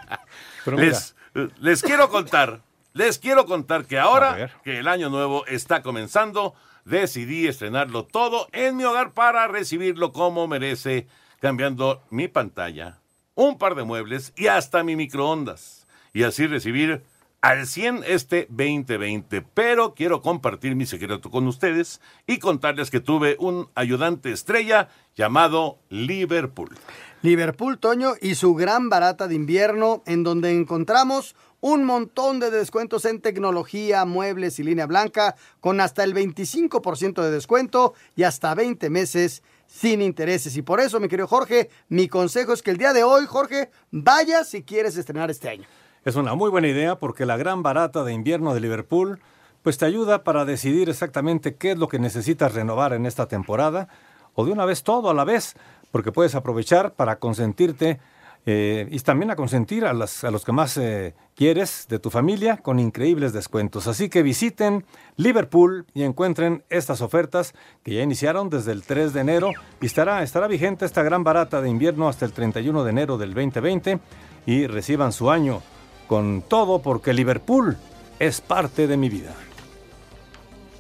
les, 0.66 1.16
les 1.60 1.82
quiero 1.82 2.10
contar, 2.10 2.62
les 2.94 3.20
quiero 3.20 3.46
contar 3.46 3.86
que 3.86 4.00
ahora 4.00 4.50
que 4.64 4.80
el 4.80 4.88
año 4.88 5.10
nuevo 5.10 5.46
está 5.46 5.82
comenzando, 5.82 6.56
decidí 6.86 7.48
estrenarlo 7.48 8.06
todo 8.06 8.48
en 8.54 8.76
mi 8.78 8.84
hogar 8.84 9.12
para 9.12 9.48
recibirlo 9.48 10.12
como 10.12 10.48
merece, 10.48 11.08
cambiando 11.40 12.02
mi 12.10 12.28
pantalla, 12.28 13.00
un 13.36 13.58
par 13.58 13.76
de 13.76 13.84
muebles 13.84 14.34
y 14.36 14.48
hasta 14.48 14.84
mi 14.84 14.96
microondas. 14.96 15.86
Y 16.14 16.24
así 16.24 16.48
recibir 16.48 17.04
al 17.42 17.68
100 17.68 18.04
este 18.06 18.48
2020. 18.50 19.42
Pero 19.42 19.94
quiero 19.94 20.22
compartir 20.22 20.76
mi 20.76 20.86
secreto 20.86 21.30
con 21.30 21.48
ustedes 21.48 22.02
y 22.26 22.40
contarles 22.40 22.92
que 22.92 23.00
tuve 23.00 23.36
un 23.40 23.70
ayudante 23.76 24.32
estrella 24.32 24.90
llamado 25.16 25.80
Liverpool. 25.90 26.76
Liverpool, 27.22 27.80
Toño, 27.80 28.14
y 28.22 28.36
su 28.36 28.54
gran 28.54 28.90
barata 28.90 29.28
de 29.28 29.36
invierno, 29.36 30.04
en 30.06 30.24
donde 30.24 30.52
encontramos 30.52 31.36
un 31.60 31.84
montón 31.84 32.40
de 32.40 32.52
descuentos 32.52 33.06
en 33.06 33.22
tecnología, 33.22 34.06
muebles 34.06 34.60
y 34.60 34.64
línea 34.64 34.86
blanca, 34.86 35.36
con 35.60 35.82
hasta 35.82 36.04
el 36.04 36.14
25% 36.14 37.24
de 37.24 37.32
descuento 37.32 37.96
y 38.16 38.24
hasta 38.24 38.54
20 38.54 38.90
meses 38.92 39.42
sin 39.66 40.02
intereses. 40.02 40.56
Y 40.56 40.62
por 40.62 40.80
eso, 40.80 41.00
mi 41.00 41.08
querido 41.08 41.28
Jorge, 41.28 41.70
mi 41.90 42.08
consejo 42.08 42.54
es 42.54 42.62
que 42.62 42.72
el 42.72 42.78
día 42.78 42.94
de 42.94 43.04
hoy, 43.04 43.26
Jorge, 43.26 43.72
vaya 43.90 44.44
si 44.44 44.62
quieres 44.62 44.96
estrenar 44.96 45.32
este 45.32 45.50
año. 45.50 45.66
Es 46.08 46.16
una 46.16 46.36
muy 46.36 46.50
buena 46.50 46.70
idea 46.70 46.96
porque 46.96 47.26
la 47.26 47.36
gran 47.36 47.64
barata 47.64 48.06
de 48.06 48.14
invierno 48.14 48.54
de 48.54 48.62
Liverpool 48.62 49.20
pues 49.62 49.78
te 49.78 49.84
ayuda 49.84 50.24
para 50.24 50.46
decidir 50.46 50.88
exactamente 50.88 51.56
qué 51.56 51.72
es 51.72 51.78
lo 51.78 51.90
que 51.90 52.00
necesitas 52.00 52.54
renovar 52.54 52.94
en 52.94 53.06
esta 53.06 53.26
temporada 53.28 53.90
o 54.34 54.46
de 54.46 54.54
una 54.54 54.64
vez 54.64 54.84
todo 54.84 55.10
a 55.10 55.14
la 55.14 55.26
vez, 55.26 55.58
porque 55.92 56.14
puedes 56.14 56.34
aprovechar 56.34 56.94
para 56.94 57.18
consentirte 57.20 58.00
eh, 58.46 58.88
y 58.90 58.98
también 59.02 59.32
a 59.32 59.36
consentir 59.36 59.84
a, 59.84 59.92
las- 59.92 60.24
a 60.24 60.32
los 60.32 60.46
que 60.46 60.54
más 60.54 60.78
eh, 60.78 61.14
quieres 61.36 61.88
de 61.90 62.00
tu 62.00 62.10
familia 62.10 62.56
con 62.56 62.80
increíbles 62.80 63.34
descuentos. 63.34 63.88
Así 63.88 64.08
que 64.08 64.24
visiten 64.24 64.86
Liverpool 65.18 65.88
y 65.94 66.04
encuentren 66.04 66.64
estas 66.70 67.02
ofertas 67.02 67.54
que 67.84 67.96
ya 67.96 68.02
iniciaron 68.02 68.50
desde 68.50 68.72
el 68.72 68.84
3 68.84 69.12
de 69.12 69.20
enero 69.20 69.52
y 69.82 69.88
estará, 69.88 70.24
estará 70.24 70.48
vigente 70.48 70.86
esta 70.86 71.04
gran 71.04 71.26
barata 71.26 71.62
de 71.62 71.70
invierno 71.70 72.08
hasta 72.08 72.24
el 72.24 72.32
31 72.32 72.86
de 72.86 72.90
enero 72.92 73.18
del 73.18 73.34
2020 73.34 74.00
y 74.46 74.68
reciban 74.68 75.12
su 75.12 75.30
año 75.30 75.62
con 76.08 76.42
todo 76.42 76.82
porque 76.82 77.14
Liverpool 77.14 77.78
es 78.20 78.42
parte 78.42 78.88
de 78.88 78.98
mi 78.98 79.10
vida. 79.10 79.34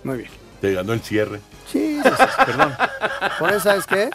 Muy 0.03 0.19
bien. 0.19 0.31
Te 0.61 0.73
ganó 0.73 0.93
el 0.93 1.01
cierre. 1.01 1.41
Sí, 1.67 1.99
perdón. 2.45 2.73
Por 3.39 3.49
eso, 3.51 3.59
¿sabes 3.61 3.85
qué? 3.85 4.09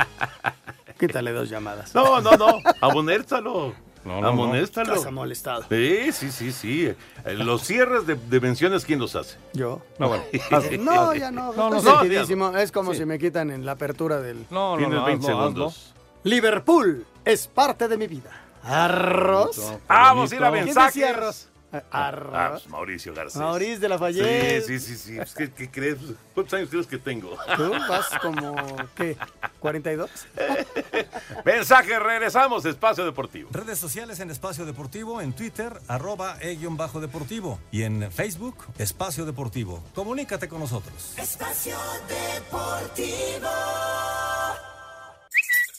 Quítale 0.98 1.32
dos 1.32 1.48
llamadas. 1.48 1.94
No, 1.94 2.20
no, 2.20 2.32
no. 2.36 2.58
Amonéstalo. 2.80 3.74
No, 4.04 4.20
no, 4.20 4.28
Amonéstalo. 4.28 4.94
Estás 4.94 5.12
molestado. 5.12 5.64
Sí, 5.68 6.10
sí, 6.12 6.32
sí, 6.32 6.50
sí. 6.50 6.86
Eh, 6.86 7.34
Los 7.34 7.62
cierres 7.62 8.04
de, 8.06 8.16
de 8.16 8.40
menciones, 8.40 8.84
¿quién 8.84 8.98
los 8.98 9.14
hace? 9.14 9.36
Yo. 9.52 9.80
No, 9.98 10.08
bueno. 10.08 10.24
No, 10.80 11.14
ya 11.14 11.30
no. 11.30 11.52
No, 11.52 11.70
no, 11.70 11.80
no. 11.80 12.58
Es 12.58 12.72
como 12.72 12.94
si 12.94 13.04
me 13.04 13.18
quitan 13.18 13.50
en 13.52 13.64
la 13.64 13.72
apertura 13.72 14.20
del. 14.20 14.44
No, 14.50 14.72
no, 14.72 14.78
Tienes 14.78 14.98
no, 14.98 15.04
20 15.04 15.26
hazlo, 15.26 15.38
segundos. 15.38 15.94
Liverpool 16.24 17.06
es 17.24 17.46
parte 17.46 17.86
de 17.86 17.96
mi 17.96 18.08
vida. 18.08 18.30
¿Arroz? 18.64 19.56
Vamos 19.88 20.32
a 20.32 20.34
ir 20.36 20.44
a 20.44 20.50
¿Quién 20.52 20.64
mensajes. 20.66 20.94
decía 20.94 21.10
arroz? 21.10 21.48
Ah, 21.90 22.08
Arroz. 22.08 22.50
pues 22.50 22.68
Mauricio 22.68 23.14
Garcés. 23.14 23.40
Mauricio 23.40 23.80
de 23.80 23.88
Lafayette. 23.88 24.66
Sí, 24.66 24.78
sí, 24.78 24.94
sí. 24.94 24.96
sí. 24.96 25.16
Pues, 25.16 25.34
¿Qué, 25.34 25.50
qué 25.52 25.70
crees? 25.70 25.96
¿Cuántos 26.34 26.52
años 26.52 26.68
crees 26.68 26.86
que 26.86 26.98
tengo? 26.98 27.34
Tú 27.56 27.70
vas 27.88 28.10
como, 28.20 28.54
¿qué? 28.94 29.16
¿42? 29.62 30.10
Mensajes, 31.46 31.98
regresamos. 31.98 32.66
Espacio 32.66 33.06
Deportivo. 33.06 33.48
Redes 33.52 33.78
sociales 33.78 34.20
en 34.20 34.30
Espacio 34.30 34.66
Deportivo, 34.66 35.22
en 35.22 35.32
Twitter, 35.32 35.72
arroba 35.88 36.36
e-bajo 36.42 37.00
deportivo. 37.00 37.58
Y 37.70 37.84
en 37.84 38.12
Facebook, 38.12 38.66
Espacio 38.76 39.24
Deportivo. 39.24 39.82
Comunícate 39.94 40.48
con 40.48 40.60
nosotros. 40.60 41.14
Espacio 41.16 41.78
Deportivo. 42.06 43.48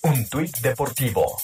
Un 0.02 0.28
tuit 0.28 0.58
deportivo. 0.58 1.38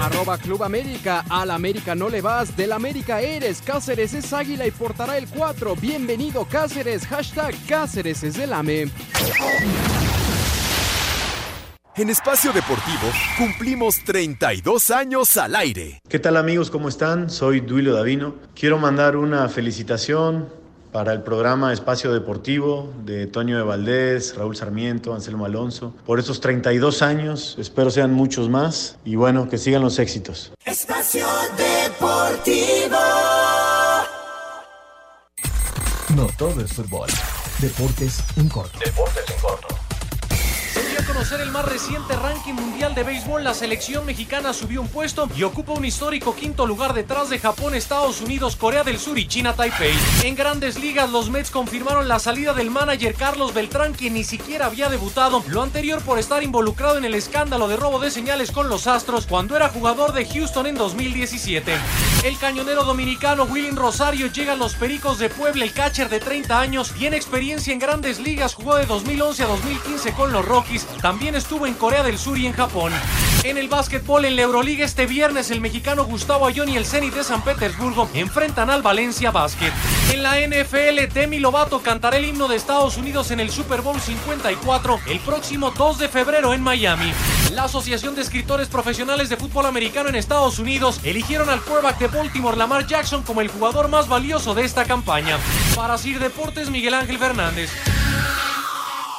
Arroba 0.00 0.38
Club 0.38 0.62
América, 0.62 1.24
al 1.28 1.50
América 1.50 1.94
no 1.94 2.08
le 2.08 2.20
vas, 2.20 2.56
del 2.56 2.72
América 2.72 3.20
eres, 3.20 3.62
Cáceres 3.62 4.14
es 4.14 4.32
águila 4.32 4.66
y 4.66 4.70
portará 4.70 5.16
el 5.16 5.28
4, 5.28 5.76
bienvenido 5.76 6.44
Cáceres, 6.44 7.06
hashtag 7.06 7.54
Cáceres 7.68 8.22
es 8.22 8.36
del 8.36 8.52
AME. 8.52 8.90
En 11.96 12.10
Espacio 12.10 12.52
Deportivo 12.52 13.08
cumplimos 13.38 14.02
32 14.04 14.90
años 14.90 15.36
al 15.36 15.54
aire. 15.54 16.02
¿Qué 16.08 16.18
tal 16.18 16.36
amigos? 16.36 16.68
¿Cómo 16.68 16.88
están? 16.88 17.30
Soy 17.30 17.60
Duilio 17.60 17.94
Davino. 17.94 18.34
Quiero 18.52 18.78
mandar 18.78 19.16
una 19.16 19.48
felicitación 19.48 20.48
para 20.94 21.12
el 21.12 21.22
programa 21.22 21.72
Espacio 21.72 22.12
Deportivo 22.12 22.88
de 23.04 23.26
Toño 23.26 23.56
de 23.56 23.64
Valdés, 23.64 24.36
Raúl 24.36 24.54
Sarmiento, 24.54 25.12
Anselmo 25.12 25.44
Alonso, 25.44 25.92
por 26.06 26.20
estos 26.20 26.40
32 26.40 27.02
años. 27.02 27.56
Espero 27.58 27.90
sean 27.90 28.12
muchos 28.12 28.48
más 28.48 28.96
y 29.04 29.16
bueno, 29.16 29.48
que 29.48 29.58
sigan 29.58 29.82
los 29.82 29.98
éxitos. 29.98 30.52
Espacio 30.64 31.26
Deportivo. 31.56 32.96
No 36.14 36.28
todo 36.38 36.60
es 36.60 36.72
fútbol. 36.72 37.08
Deportes 37.60 38.22
en 38.36 38.48
corto. 38.48 38.78
Deportes 38.78 39.24
en 39.34 39.40
corto. 39.40 39.83
Dio 40.94 41.04
conocer 41.06 41.40
el 41.40 41.50
más 41.50 41.64
reciente 41.64 42.14
ranking 42.14 42.52
mundial 42.52 42.94
de 42.94 43.02
béisbol. 43.02 43.42
La 43.42 43.52
selección 43.52 44.06
mexicana 44.06 44.52
subió 44.52 44.80
un 44.80 44.86
puesto 44.86 45.28
y 45.36 45.42
ocupa 45.42 45.72
un 45.72 45.84
histórico 45.84 46.36
quinto 46.36 46.68
lugar 46.68 46.94
detrás 46.94 47.30
de 47.30 47.40
Japón, 47.40 47.74
Estados 47.74 48.20
Unidos, 48.20 48.54
Corea 48.54 48.84
del 48.84 49.00
Sur 49.00 49.18
y 49.18 49.26
China 49.26 49.54
Taipei. 49.54 49.92
En 50.22 50.36
grandes 50.36 50.78
ligas, 50.78 51.10
los 51.10 51.30
Mets 51.30 51.50
confirmaron 51.50 52.06
la 52.06 52.20
salida 52.20 52.54
del 52.54 52.70
manager 52.70 53.16
Carlos 53.16 53.52
Beltrán, 53.52 53.92
quien 53.92 54.14
ni 54.14 54.22
siquiera 54.22 54.66
había 54.66 54.88
debutado. 54.88 55.42
Lo 55.48 55.62
anterior 55.62 56.00
por 56.00 56.20
estar 56.20 56.44
involucrado 56.44 56.96
en 56.96 57.04
el 57.04 57.16
escándalo 57.16 57.66
de 57.66 57.76
robo 57.76 57.98
de 57.98 58.12
señales 58.12 58.52
con 58.52 58.68
los 58.68 58.86
Astros 58.86 59.26
cuando 59.26 59.56
era 59.56 59.70
jugador 59.70 60.12
de 60.12 60.24
Houston 60.26 60.68
en 60.68 60.76
2017. 60.76 61.72
El 62.22 62.38
cañonero 62.38 62.84
dominicano 62.84 63.42
William 63.44 63.74
Rosario 63.74 64.28
llega 64.28 64.52
a 64.52 64.56
los 64.56 64.76
Pericos 64.76 65.18
de 65.18 65.28
Puebla. 65.28 65.64
El 65.64 65.72
catcher 65.72 66.08
de 66.08 66.20
30 66.20 66.60
años 66.60 66.92
tiene 66.92 67.16
experiencia 67.16 67.72
en 67.72 67.80
grandes 67.80 68.20
ligas, 68.20 68.54
jugó 68.54 68.76
de 68.76 68.86
2011 68.86 69.42
a 69.42 69.46
2015 69.46 70.12
con 70.12 70.32
los 70.32 70.44
Rockies. 70.44 70.83
También 71.00 71.34
estuvo 71.34 71.66
en 71.66 71.74
Corea 71.74 72.02
del 72.02 72.18
Sur 72.18 72.38
y 72.38 72.46
en 72.46 72.52
Japón. 72.52 72.92
En 73.44 73.58
el 73.58 73.68
básquetbol 73.68 74.24
en 74.24 74.36
la 74.36 74.42
Euroliga 74.42 74.84
este 74.84 75.06
viernes 75.06 75.50
el 75.50 75.60
mexicano 75.60 76.04
Gustavo 76.04 76.46
Ayón 76.46 76.68
y 76.68 76.76
el 76.76 76.86
Zenit 76.86 77.12
de 77.12 77.24
San 77.24 77.42
Petersburgo 77.42 78.08
enfrentan 78.14 78.70
al 78.70 78.82
Valencia 78.82 79.30
Basket. 79.30 79.72
En 80.12 80.22
la 80.22 80.38
NFL 80.40 81.12
Demi 81.12 81.38
Lovato 81.38 81.80
cantará 81.80 82.16
el 82.16 82.24
himno 82.24 82.48
de 82.48 82.56
Estados 82.56 82.96
Unidos 82.96 83.30
en 83.30 83.40
el 83.40 83.50
Super 83.50 83.82
Bowl 83.82 84.00
54 84.00 85.00
el 85.08 85.20
próximo 85.20 85.70
2 85.70 85.98
de 85.98 86.08
febrero 86.08 86.54
en 86.54 86.62
Miami. 86.62 87.12
La 87.52 87.64
Asociación 87.64 88.14
de 88.14 88.22
Escritores 88.22 88.68
Profesionales 88.68 89.28
de 89.28 89.36
Fútbol 89.36 89.66
Americano 89.66 90.08
en 90.08 90.16
Estados 90.16 90.58
Unidos 90.58 91.00
eligieron 91.04 91.50
al 91.50 91.60
quarterback 91.60 91.98
de 91.98 92.08
Baltimore 92.08 92.56
Lamar 92.56 92.86
Jackson 92.86 93.22
como 93.22 93.40
el 93.42 93.48
jugador 93.48 93.88
más 93.88 94.08
valioso 94.08 94.54
de 94.54 94.64
esta 94.64 94.84
campaña. 94.84 95.38
Para 95.76 95.98
Sir 95.98 96.18
Deportes 96.18 96.70
Miguel 96.70 96.94
Ángel 96.94 97.18
Fernández. 97.18 97.70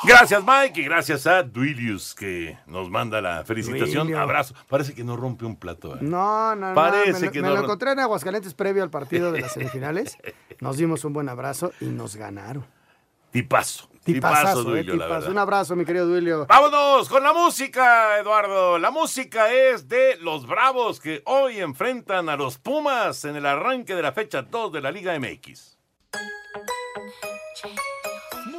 Gracias, 0.07 0.43
Mike, 0.45 0.81
y 0.81 0.83
gracias 0.85 1.27
a 1.27 1.43
Duilius 1.43 2.13
que 2.15 2.57
nos 2.67 2.89
manda 2.89 3.21
la 3.21 3.43
felicitación. 3.43 4.07
Duilio. 4.07 4.19
Abrazo. 4.21 4.53
Parece 4.69 4.93
que 4.93 5.03
no 5.03 5.15
rompe 5.17 5.45
un 5.45 5.55
plato. 5.55 5.95
¿eh? 5.95 5.99
No, 6.01 6.55
no, 6.55 6.69
no. 6.69 6.75
Parece 6.75 7.13
me, 7.19 7.25
lo- 7.27 7.31
que 7.31 7.41
me 7.41 7.47
no. 7.49 7.53
lo 7.55 7.61
encontré 7.63 7.91
en 7.91 7.99
Aguascalientes 7.99 8.53
previo 8.53 8.83
al 8.83 8.89
partido 8.89 9.31
de 9.31 9.41
las 9.41 9.51
semifinales. 9.53 10.17
Nos 10.59 10.77
dimos 10.77 11.03
un 11.05 11.13
buen 11.13 11.29
abrazo 11.29 11.71
y 11.81 11.85
nos 11.85 12.15
ganaron. 12.15 12.65
Tipazo. 13.31 13.89
Tipazazo, 14.05 14.61
eh, 14.61 14.63
Duilio, 14.83 14.93
tipazo. 14.93 15.31
Un 15.31 15.37
abrazo, 15.39 15.75
mi 15.75 15.83
querido 15.83 16.05
Duilio. 16.05 16.45
Vámonos 16.45 17.09
con 17.09 17.23
la 17.23 17.33
música, 17.33 18.19
Eduardo. 18.19 18.77
La 18.77 18.91
música 18.91 19.51
es 19.51 19.89
de 19.89 20.17
los 20.21 20.45
Bravos 20.45 20.99
que 20.99 21.23
hoy 21.25 21.57
enfrentan 21.59 22.29
a 22.29 22.35
los 22.37 22.59
Pumas 22.59 23.25
en 23.25 23.35
el 23.35 23.47
arranque 23.47 23.95
de 23.95 24.03
la 24.03 24.11
fecha 24.11 24.43
2 24.43 24.71
de 24.73 24.81
la 24.81 24.91
Liga 24.91 25.17
MX. 25.19 25.74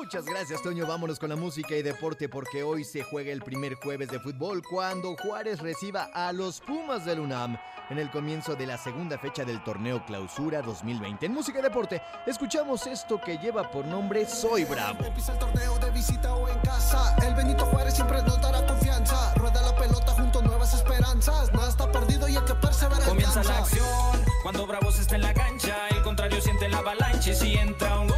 Muchas 0.06 0.24
gracias, 0.24 0.62
Toño. 0.62 0.86
Vámonos 0.86 1.18
con 1.18 1.30
la 1.30 1.34
música 1.34 1.74
y 1.74 1.82
deporte 1.82 2.28
porque 2.28 2.62
hoy 2.62 2.84
se 2.84 3.02
juega 3.02 3.32
el 3.32 3.42
primer 3.42 3.74
jueves 3.74 4.08
de 4.08 4.20
fútbol 4.20 4.62
cuando 4.62 5.16
Juárez 5.16 5.58
reciba 5.58 6.10
a 6.14 6.32
los 6.32 6.60
Pumas 6.60 7.04
del 7.04 7.18
UNAM 7.18 7.58
en 7.90 7.98
el 7.98 8.08
comienzo 8.12 8.54
de 8.54 8.68
la 8.68 8.78
segunda 8.78 9.18
fecha 9.18 9.44
del 9.44 9.64
torneo 9.64 10.06
Clausura 10.06 10.62
2020. 10.62 11.26
En 11.26 11.34
música 11.34 11.58
y 11.58 11.62
deporte, 11.62 12.00
escuchamos 12.24 12.86
esto 12.86 13.20
que 13.20 13.36
lleva 13.38 13.68
por 13.68 13.84
nombre 13.84 14.26
Soy 14.26 14.64
Bravo. 14.64 15.04
Empieza 15.04 15.32
el 15.32 15.40
torneo 15.40 15.76
de 15.80 15.90
visita 15.90 16.32
o 16.36 16.48
en 16.48 16.58
casa. 16.60 17.16
El 17.26 17.34
Benito 17.34 17.66
Juárez 17.66 17.94
siempre 17.94 18.22
nos 18.22 18.40
dará 18.40 18.64
confianza. 18.64 19.34
Rueda 19.34 19.60
la 19.60 19.74
pelota 19.74 20.12
junto 20.12 20.38
a 20.38 20.42
nuevas 20.42 20.72
esperanzas. 20.72 21.52
Nada 21.52 21.68
está 21.68 21.90
perdido 21.90 22.28
y 22.28 22.36
hay 22.36 22.44
que 22.44 22.54
perseverar. 22.54 23.08
Comienza 23.08 23.42
la 23.42 23.58
acción 23.58 24.24
cuando 24.42 24.64
Bravos 24.64 25.00
está 25.00 25.16
en 25.16 25.22
la 25.22 25.34
cancha. 25.34 25.88
El 25.88 26.02
contrario 26.02 26.40
siente 26.40 26.68
la 26.68 26.78
avalancha 26.78 27.30
y 27.30 27.34
si 27.34 27.54
entra 27.54 27.98
un 27.98 28.06
gol, 28.06 28.15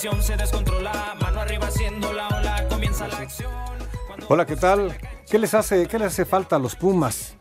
se 0.00 0.36
descontrola. 0.36 1.14
Mano 1.20 1.40
arriba 1.40 1.66
haciendo 1.66 2.12
la 2.14 2.28
ola. 2.28 2.66
Comienza 2.70 3.06
la 3.06 3.18
acción. 3.18 3.50
Hola, 4.28 4.46
¿qué 4.46 4.56
tal? 4.56 4.96
¿Qué 5.28 5.38
les 5.38 5.52
hace, 5.52 5.86
qué 5.88 5.98
les 5.98 6.08
hace 6.08 6.24
falta 6.24 6.56
a 6.56 6.58
los 6.58 6.74
Pumas? 6.74 7.34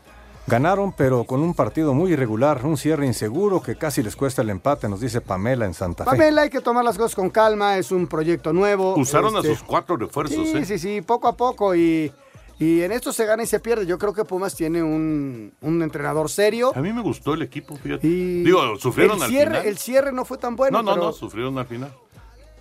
Ganaron, 0.46 0.92
pero 0.92 1.24
con 1.24 1.42
un 1.42 1.54
partido 1.54 1.94
muy 1.94 2.12
irregular, 2.12 2.66
un 2.66 2.76
cierre 2.76 3.06
inseguro 3.06 3.62
que 3.62 3.76
casi 3.78 4.04
les 4.04 4.16
cuesta 4.16 4.42
el 4.42 4.50
empate, 4.50 4.90
nos 4.90 5.00
dice 5.00 5.22
Pamela 5.22 5.66
en 5.66 5.74
Santa 5.74 6.04
Fe. 6.04 6.10
Pamela, 6.12 6.42
hay 6.42 6.50
que 6.50 6.60
tomar 6.60 6.84
las 6.84 6.98
cosas 6.98 7.16
con 7.16 7.30
calma, 7.30 7.78
es 7.78 7.92
un 7.92 8.08
proyecto 8.08 8.52
nuevo. 8.52 8.96
Usaron 8.98 9.36
este, 9.38 9.52
a 9.52 9.56
sus 9.56 9.64
cuatro 9.64 9.96
refuerzos, 9.96 10.50
Sí, 10.50 10.58
¿eh? 10.58 10.66
sí, 10.66 10.80
sí, 10.80 11.02
poco 11.02 11.28
a 11.28 11.38
poco 11.38 11.76
y, 11.76 12.12
y 12.58 12.82
en 12.82 12.92
esto 12.92 13.14
se 13.14 13.26
gana 13.26 13.44
y 13.44 13.46
se 13.46 13.60
pierde. 13.60 13.86
Yo 13.86 14.00
creo 14.00 14.12
que 14.14 14.26
Pumas 14.26 14.56
tiene 14.56 14.82
un, 14.82 15.54
un 15.62 15.82
entrenador 15.84 16.30
serio. 16.32 16.72
A 16.76 16.82
mí 16.82 16.92
me 16.92 17.02
gustó 17.04 17.36
el 17.36 17.44
equipo, 17.44 17.76
fíjate. 17.78 18.08
Y 18.08 18.44
Digo, 18.44 18.76
sufrieron 18.78 19.18
el 19.18 19.24
al 19.24 19.30
cierre, 19.30 19.52
final. 19.52 19.68
El 19.68 19.78
cierre 19.78 20.12
no 20.12 20.26
fue 20.26 20.40
tan 20.40 20.56
bueno. 20.56 20.80
no, 20.80 20.84
no, 20.84 20.94
pero 20.96 21.06
no, 21.06 21.14
sufrieron 21.14 21.58
al 21.60 21.68
final. 21.68 21.94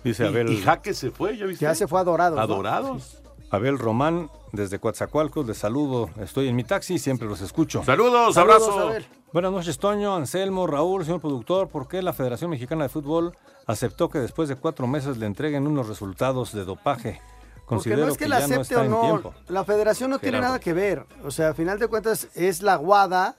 Dice 0.03 0.25
Abel. 0.25 0.49
Y, 0.49 0.61
Jaque 0.61 0.93
se 0.93 1.11
fue, 1.11 1.37
¿ya 1.37 1.45
viste? 1.45 1.65
Ya 1.65 1.75
se 1.75 1.87
fue 1.87 1.99
a 1.99 2.03
Dorados. 2.03 2.37
¿no? 2.37 2.43
A 2.43 2.47
Dorados. 2.47 3.21
Abel 3.51 3.79
Román, 3.79 4.29
desde 4.51 4.79
Coatzacoalcos, 4.79 5.45
les 5.47 5.57
saludo. 5.57 6.09
Estoy 6.21 6.47
en 6.47 6.55
mi 6.55 6.63
taxi 6.63 6.95
y 6.95 6.99
siempre 6.99 7.27
los 7.27 7.41
escucho. 7.41 7.83
Saludos, 7.83 8.35
Saludos, 8.35 8.67
abrazo. 8.67 9.05
Buenas 9.33 9.51
noches, 9.51 9.77
Toño, 9.79 10.15
Anselmo, 10.15 10.67
Raúl, 10.67 11.03
señor 11.03 11.19
productor. 11.19 11.67
¿Por 11.67 11.87
qué 11.87 12.01
la 12.01 12.13
Federación 12.13 12.51
Mexicana 12.51 12.83
de 12.83 12.89
Fútbol 12.89 13.35
aceptó 13.65 14.09
que 14.09 14.19
después 14.19 14.49
de 14.49 14.55
cuatro 14.55 14.87
meses 14.87 15.17
le 15.17 15.25
entreguen 15.25 15.67
unos 15.67 15.87
resultados 15.87 16.51
de 16.53 16.63
dopaje? 16.63 17.21
Porque 17.55 17.65
Considero 17.65 18.05
no 18.05 18.11
es 18.11 18.17
que, 18.17 18.25
que, 18.25 18.29
la 18.29 18.39
no 18.39 18.45
acepte 18.45 18.75
o 18.75 18.83
no, 18.85 19.01
tiempo. 19.01 19.33
la 19.47 19.63
federación 19.63 20.09
no 20.09 20.19
tiene 20.19 20.41
nada 20.41 20.59
que 20.59 20.73
ver. 20.73 21.05
O 21.23 21.29
sea, 21.29 21.49
a 21.49 21.53
final 21.53 21.77
de 21.77 21.87
cuentas 21.87 22.27
es 22.33 22.63
la 22.63 22.75
guada 22.75 23.35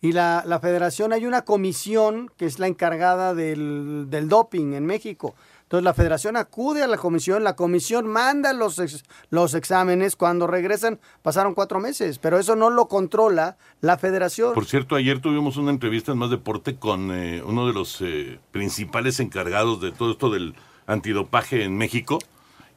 y 0.00 0.12
la, 0.12 0.44
la 0.46 0.60
federación, 0.60 1.12
hay 1.12 1.26
una 1.26 1.42
comisión 1.42 2.30
que 2.36 2.46
es 2.46 2.58
la 2.58 2.66
encargada 2.68 3.34
del, 3.34 4.06
del 4.08 4.28
doping 4.28 4.72
en 4.72 4.86
México. 4.86 5.34
Entonces 5.66 5.82
la 5.84 5.94
federación 5.94 6.36
acude 6.36 6.84
a 6.84 6.86
la 6.86 6.96
comisión, 6.96 7.42
la 7.42 7.56
comisión 7.56 8.06
manda 8.06 8.52
los, 8.52 8.78
ex- 8.78 9.02
los 9.30 9.52
exámenes, 9.54 10.14
cuando 10.14 10.46
regresan 10.46 11.00
pasaron 11.22 11.54
cuatro 11.54 11.80
meses, 11.80 12.20
pero 12.20 12.38
eso 12.38 12.54
no 12.54 12.70
lo 12.70 12.86
controla 12.86 13.56
la 13.80 13.98
federación. 13.98 14.54
Por 14.54 14.66
cierto, 14.66 14.94
ayer 14.94 15.18
tuvimos 15.20 15.56
una 15.56 15.72
entrevista 15.72 16.12
en 16.12 16.18
Más 16.18 16.30
Deporte 16.30 16.76
con 16.76 17.10
eh, 17.10 17.42
uno 17.44 17.66
de 17.66 17.72
los 17.72 17.98
eh, 18.00 18.38
principales 18.52 19.18
encargados 19.18 19.80
de 19.80 19.90
todo 19.90 20.12
esto 20.12 20.30
del 20.30 20.54
antidopaje 20.86 21.64
en 21.64 21.76
México. 21.76 22.20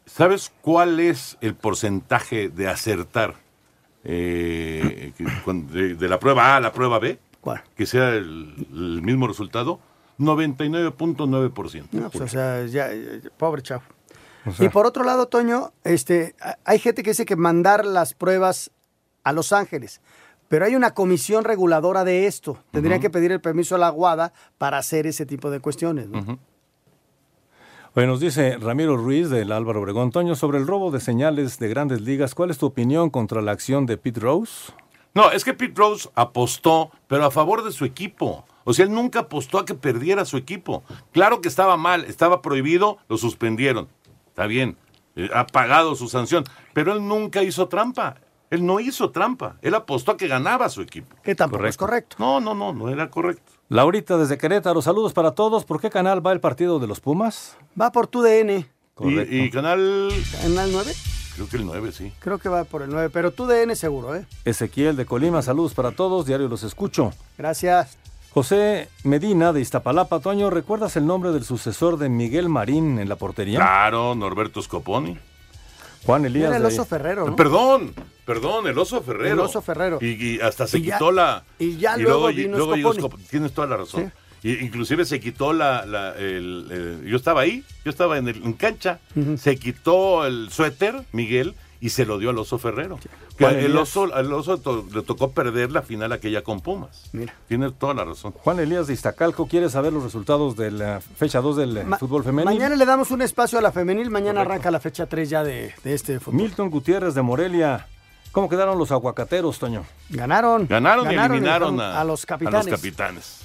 ¿Sabes 0.08 0.52
cuál 0.62 1.00
es 1.00 1.38
el 1.42 1.54
porcentaje 1.54 2.50
de 2.50 2.70
acertar 2.70 3.36
eh, 4.04 5.14
de, 5.46 5.94
de 5.96 6.10
la 6.10 6.20
prueba 6.20 6.54
A 6.54 6.56
a 6.56 6.60
la 6.60 6.72
prueba 6.74 6.98
B? 6.98 7.20
¿Cuál? 7.40 7.62
Que 7.76 7.86
sea 7.86 8.16
el, 8.16 8.56
el 8.74 9.02
mismo 9.04 9.28
resultado. 9.28 9.80
99.9%. 10.20 11.88
No, 11.92 12.10
pues, 12.10 12.22
o 12.24 12.28
sea, 12.28 12.66
ya, 12.66 12.94
ya, 12.94 13.18
ya, 13.24 13.30
pobre 13.38 13.62
chavo. 13.62 13.84
O 14.46 14.52
sea- 14.52 14.66
y 14.66 14.70
por 14.70 14.86
otro 14.86 15.04
lado, 15.04 15.28
Toño, 15.28 15.72
este, 15.84 16.36
hay 16.66 16.80
gente 16.80 17.04
que 17.04 17.12
dice 17.12 17.26
que 17.26 17.36
mandar 17.36 17.86
las 17.86 18.14
pruebas 18.14 18.72
a 19.24 19.32
Los 19.34 19.52
Ángeles, 19.54 20.02
pero 20.48 20.66
hay 20.66 20.76
una 20.76 20.94
comisión 20.94 21.44
reguladora 21.44 22.04
de 22.04 22.26
esto. 22.28 22.58
Tendrían 22.72 23.00
que 23.02 23.10
pedir 23.10 23.32
el 23.32 23.42
permiso 23.42 23.76
a 23.76 23.78
la 23.78 23.90
Guada 23.90 24.34
para 24.58 24.78
hacer 24.78 25.06
ese 25.08 25.26
tipo 25.26 25.50
de 25.52 25.60
cuestiones. 25.60 26.08
¿no? 26.10 26.40
Oye, 27.96 28.08
nos 28.08 28.20
dice 28.20 28.58
Ramiro 28.60 28.98
Ruiz 28.98 29.30
del 29.30 29.52
Álvaro 29.52 29.82
Obregón. 29.82 30.12
Toño, 30.12 30.36
sobre 30.36 30.58
el 30.60 30.68
robo 30.68 30.92
de 30.92 31.00
señales 31.00 31.60
de 31.60 31.68
grandes 31.70 32.02
ligas, 32.02 32.34
¿cuál 32.36 32.50
es 32.52 32.58
tu 32.58 32.66
opinión 32.68 33.10
contra 33.10 33.42
la 33.42 33.52
acción 33.52 33.86
de 33.86 33.98
Pete 33.98 34.20
Rose? 34.20 34.72
No, 35.16 35.32
es 35.32 35.44
que 35.44 35.54
Pete 35.54 35.74
Rose 35.76 36.08
apostó, 36.16 36.92
pero 37.08 37.26
a 37.26 37.32
favor 37.32 37.64
de 37.64 37.72
su 37.72 37.86
equipo. 37.86 38.46
O 38.70 38.74
sea, 38.74 38.86
él 38.86 38.92
nunca 38.94 39.22
apostó 39.22 39.58
a 39.58 39.66
que 39.66 39.74
perdiera 39.74 40.26
su 40.26 40.38
equipo. 40.38 40.84
Claro 41.12 41.42
que 41.42 41.48
estaba 41.48 41.76
mal, 41.76 42.06
estaba 42.06 42.44
prohibido, 42.44 43.00
lo 43.10 43.18
suspendieron. 43.18 43.88
Está 44.28 44.46
bien, 44.46 44.78
eh, 45.16 45.28
ha 45.34 45.48
pagado 45.48 45.96
su 45.96 46.08
sanción, 46.08 46.44
pero 46.72 46.94
él 46.94 47.08
nunca 47.08 47.42
hizo 47.42 47.68
trampa. 47.68 48.18
Él 48.52 48.64
no 48.64 48.80
hizo 48.80 49.10
trampa. 49.10 49.56
Él 49.64 49.74
apostó 49.74 50.12
a 50.12 50.18
que 50.18 50.28
ganaba 50.28 50.70
su 50.70 50.84
equipo. 50.84 51.16
Que 51.24 51.34
tampoco 51.34 51.66
es 51.66 51.78
correcto. 51.78 52.18
No, 52.20 52.40
no, 52.40 52.54
no, 52.54 52.72
no 52.72 52.90
era 52.90 53.10
correcto. 53.10 53.54
Laurita 53.70 54.20
desde 54.20 54.38
Querétaro, 54.38 54.84
saludos 54.84 55.14
para 55.14 55.32
todos. 55.32 55.66
¿Por 55.66 55.82
qué 55.82 55.90
canal 55.90 56.24
va 56.24 56.32
el 56.32 56.40
partido 56.40 56.78
de 56.78 56.86
los 56.86 57.00
Pumas? 57.00 57.58
Va 57.80 57.92
por 57.92 58.06
tu 58.06 58.22
DN. 58.22 58.70
Correcto. 58.94 59.36
Y, 59.36 59.46
y 59.46 59.50
canal, 59.50 60.12
¿Canal 60.44 60.70
9? 60.72 60.94
creo 61.34 61.50
que 61.50 61.58
el 61.58 61.66
9, 61.66 61.92
sí. 61.92 62.14
Creo 62.20 62.38
que 62.38 62.50
va 62.50 62.66
por 62.66 62.84
el 62.84 62.92
9, 62.92 63.10
pero 63.12 63.32
tu 63.32 63.48
DN 63.48 63.76
seguro, 63.76 64.16
¿eh? 64.16 64.28
Ezequiel 64.46 64.96
de 64.96 65.08
Colima, 65.08 65.42
saludos 65.42 65.74
para 65.74 65.90
todos. 65.90 66.28
Diario 66.28 66.48
los 66.48 66.62
escucho. 66.62 67.14
Gracias. 67.36 67.98
José 68.32 68.90
Medina 69.04 69.54
de 69.54 69.62
Iztapalapa, 69.62 70.20
Toño, 70.20 70.50
¿recuerdas 70.50 70.96
el 70.96 71.06
nombre 71.08 71.32
del 71.32 71.44
sucesor 71.44 71.98
de 71.98 72.10
Miguel 72.10 72.48
Marín 72.48 73.00
en 73.00 73.10
la 73.10 73.16
portería? 73.16 73.58
Claro, 73.60 74.14
Norberto 74.16 74.62
Scoponi. 74.62 75.18
Juan 76.06 76.26
Elías 76.26 76.48
Era 76.50 76.58
el 76.58 76.62
de- 76.64 76.68
oso 76.70 76.86
Ferrero, 76.86 77.26
¿no? 77.28 77.36
Perdón, 77.36 77.94
perdón, 78.26 78.68
el 78.68 78.78
oso 78.78 79.02
Ferrero. 79.02 79.34
El 79.34 79.40
oso 79.40 79.62
Ferrero. 79.62 79.98
Y, 80.02 80.36
y 80.36 80.40
hasta 80.40 80.68
se 80.68 80.78
Y 80.78 80.84
ya- 80.84 80.96
quitó 80.98 81.12
la. 81.12 81.44
y 81.58 81.78
ya 81.78 81.98
luego 81.98 82.30
y- 82.30 82.36
vino 82.36 82.58
luego 82.58 82.76
llegó 82.76 82.94
Scoponi. 82.94 83.24
Scop- 83.24 83.30
Tienes 83.30 83.52
toda 83.54 83.68
la 83.68 83.78
razón. 83.78 84.14
Y, 84.42 84.54
inclusive 84.64 85.04
se 85.06 85.20
quitó 85.20 85.52
la. 85.52 85.86
la- 85.86 86.14
el, 86.16 87.04
yo 87.06 87.18
estaba 87.18 87.42
ahí, 87.42 87.66
yo 87.84 87.90
estaba 87.92 88.18
en, 88.18 88.30
el, 88.30 88.42
en 88.44 88.54
cancha. 88.54 89.00
Se 89.38 89.58
quitó 89.58 90.26
el 90.26 90.50
suéter, 90.52 91.04
Miguel, 91.12 91.56
y 91.82 91.90
se 91.90 92.06
lo 92.06 92.18
dio 92.18 92.30
al 92.30 92.38
oso 92.38 92.58
Ferrero. 92.58 92.98
Que 92.98 93.10
Juan 93.46 93.56
el 93.60 93.66
Elías. 93.66 93.82
oso, 93.82 94.14
al 94.14 94.32
oso 94.34 94.58
to- 94.58 94.86
le 94.94 95.02
tocó 95.02 95.32
perder 95.32 95.72
la 95.72 95.82
final 95.82 96.12
aquella 96.12 96.44
con 96.44 96.60
Pumas. 96.62 97.10
Mira. 97.14 97.34
Tienes 97.48 97.74
toda 97.80 97.94
la 97.94 98.06
razón. 98.06 98.34
Juan 98.44 98.60
Elías 98.60 98.88
de 98.88 98.94
Iztacalco 98.94 99.48
quiere 99.48 99.70
saber 99.70 99.92
los 99.94 100.04
resultados 100.04 100.56
de 100.56 100.72
la 100.72 101.00
fecha 101.02 101.42
2 101.42 101.58
del 101.58 101.78
eh, 101.78 101.84
Ma- 101.84 101.98
fútbol 101.98 102.24
femenil. 102.24 102.46
Mañana 102.46 102.76
le 102.76 102.86
damos 102.86 103.12
un 103.12 103.22
espacio 103.22 103.60
a 103.60 103.62
la 103.62 103.72
femenil, 103.72 104.10
mañana 104.10 104.42
arranca 104.42 104.70
la 104.72 104.80
fecha 104.80 105.06
3 105.06 105.30
ya 105.30 105.44
de, 105.44 105.74
de 105.84 105.94
este 105.94 106.20
fútbol. 106.20 106.42
Milton 106.42 106.70
Gutiérrez 106.70 107.14
de 107.14 107.22
Morelia. 107.22 107.88
¿Cómo 108.32 108.48
quedaron 108.48 108.78
los 108.78 108.92
aguacateros, 108.92 109.58
Toño? 109.58 109.86
Ganaron. 110.10 110.68
Ganaron, 110.68 111.06
y 111.06 111.16
eliminaron 111.16 111.78
dejaron 111.78 111.82
a, 111.82 112.00
a 112.00 112.04
los 112.04 112.26
capitanes. 112.28 112.68
a 112.68 112.70
los 112.70 112.80
capitanes. 112.80 113.40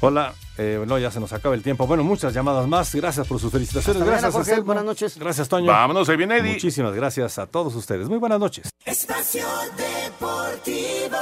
Hola, 0.00 0.32
eh, 0.58 0.82
no, 0.86 0.98
ya 0.98 1.10
se 1.10 1.18
nos 1.18 1.32
acaba 1.32 1.54
el 1.54 1.62
tiempo. 1.62 1.86
Bueno, 1.86 2.04
muchas 2.04 2.32
llamadas 2.32 2.68
más. 2.68 2.94
Gracias 2.94 3.26
por 3.26 3.40
sus 3.40 3.50
felicitaciones. 3.50 4.00
Hasta 4.00 4.10
mañana, 4.10 4.28
gracias, 4.28 4.46
Jorge. 4.46 4.60
Buenas 4.62 4.84
noches. 4.84 5.18
Gracias, 5.18 5.48
Toño. 5.48 5.66
Vámonos, 5.66 6.08
ahí 6.08 6.16
viene 6.16 6.38
Eddie. 6.38 6.52
Muchísimas 6.52 6.94
gracias 6.94 7.38
a 7.38 7.46
todos 7.46 7.74
ustedes. 7.74 8.08
Muy 8.08 8.18
buenas 8.18 8.38
noches. 8.38 8.70
Espacio 8.84 9.46
Deportivo. 9.76 11.18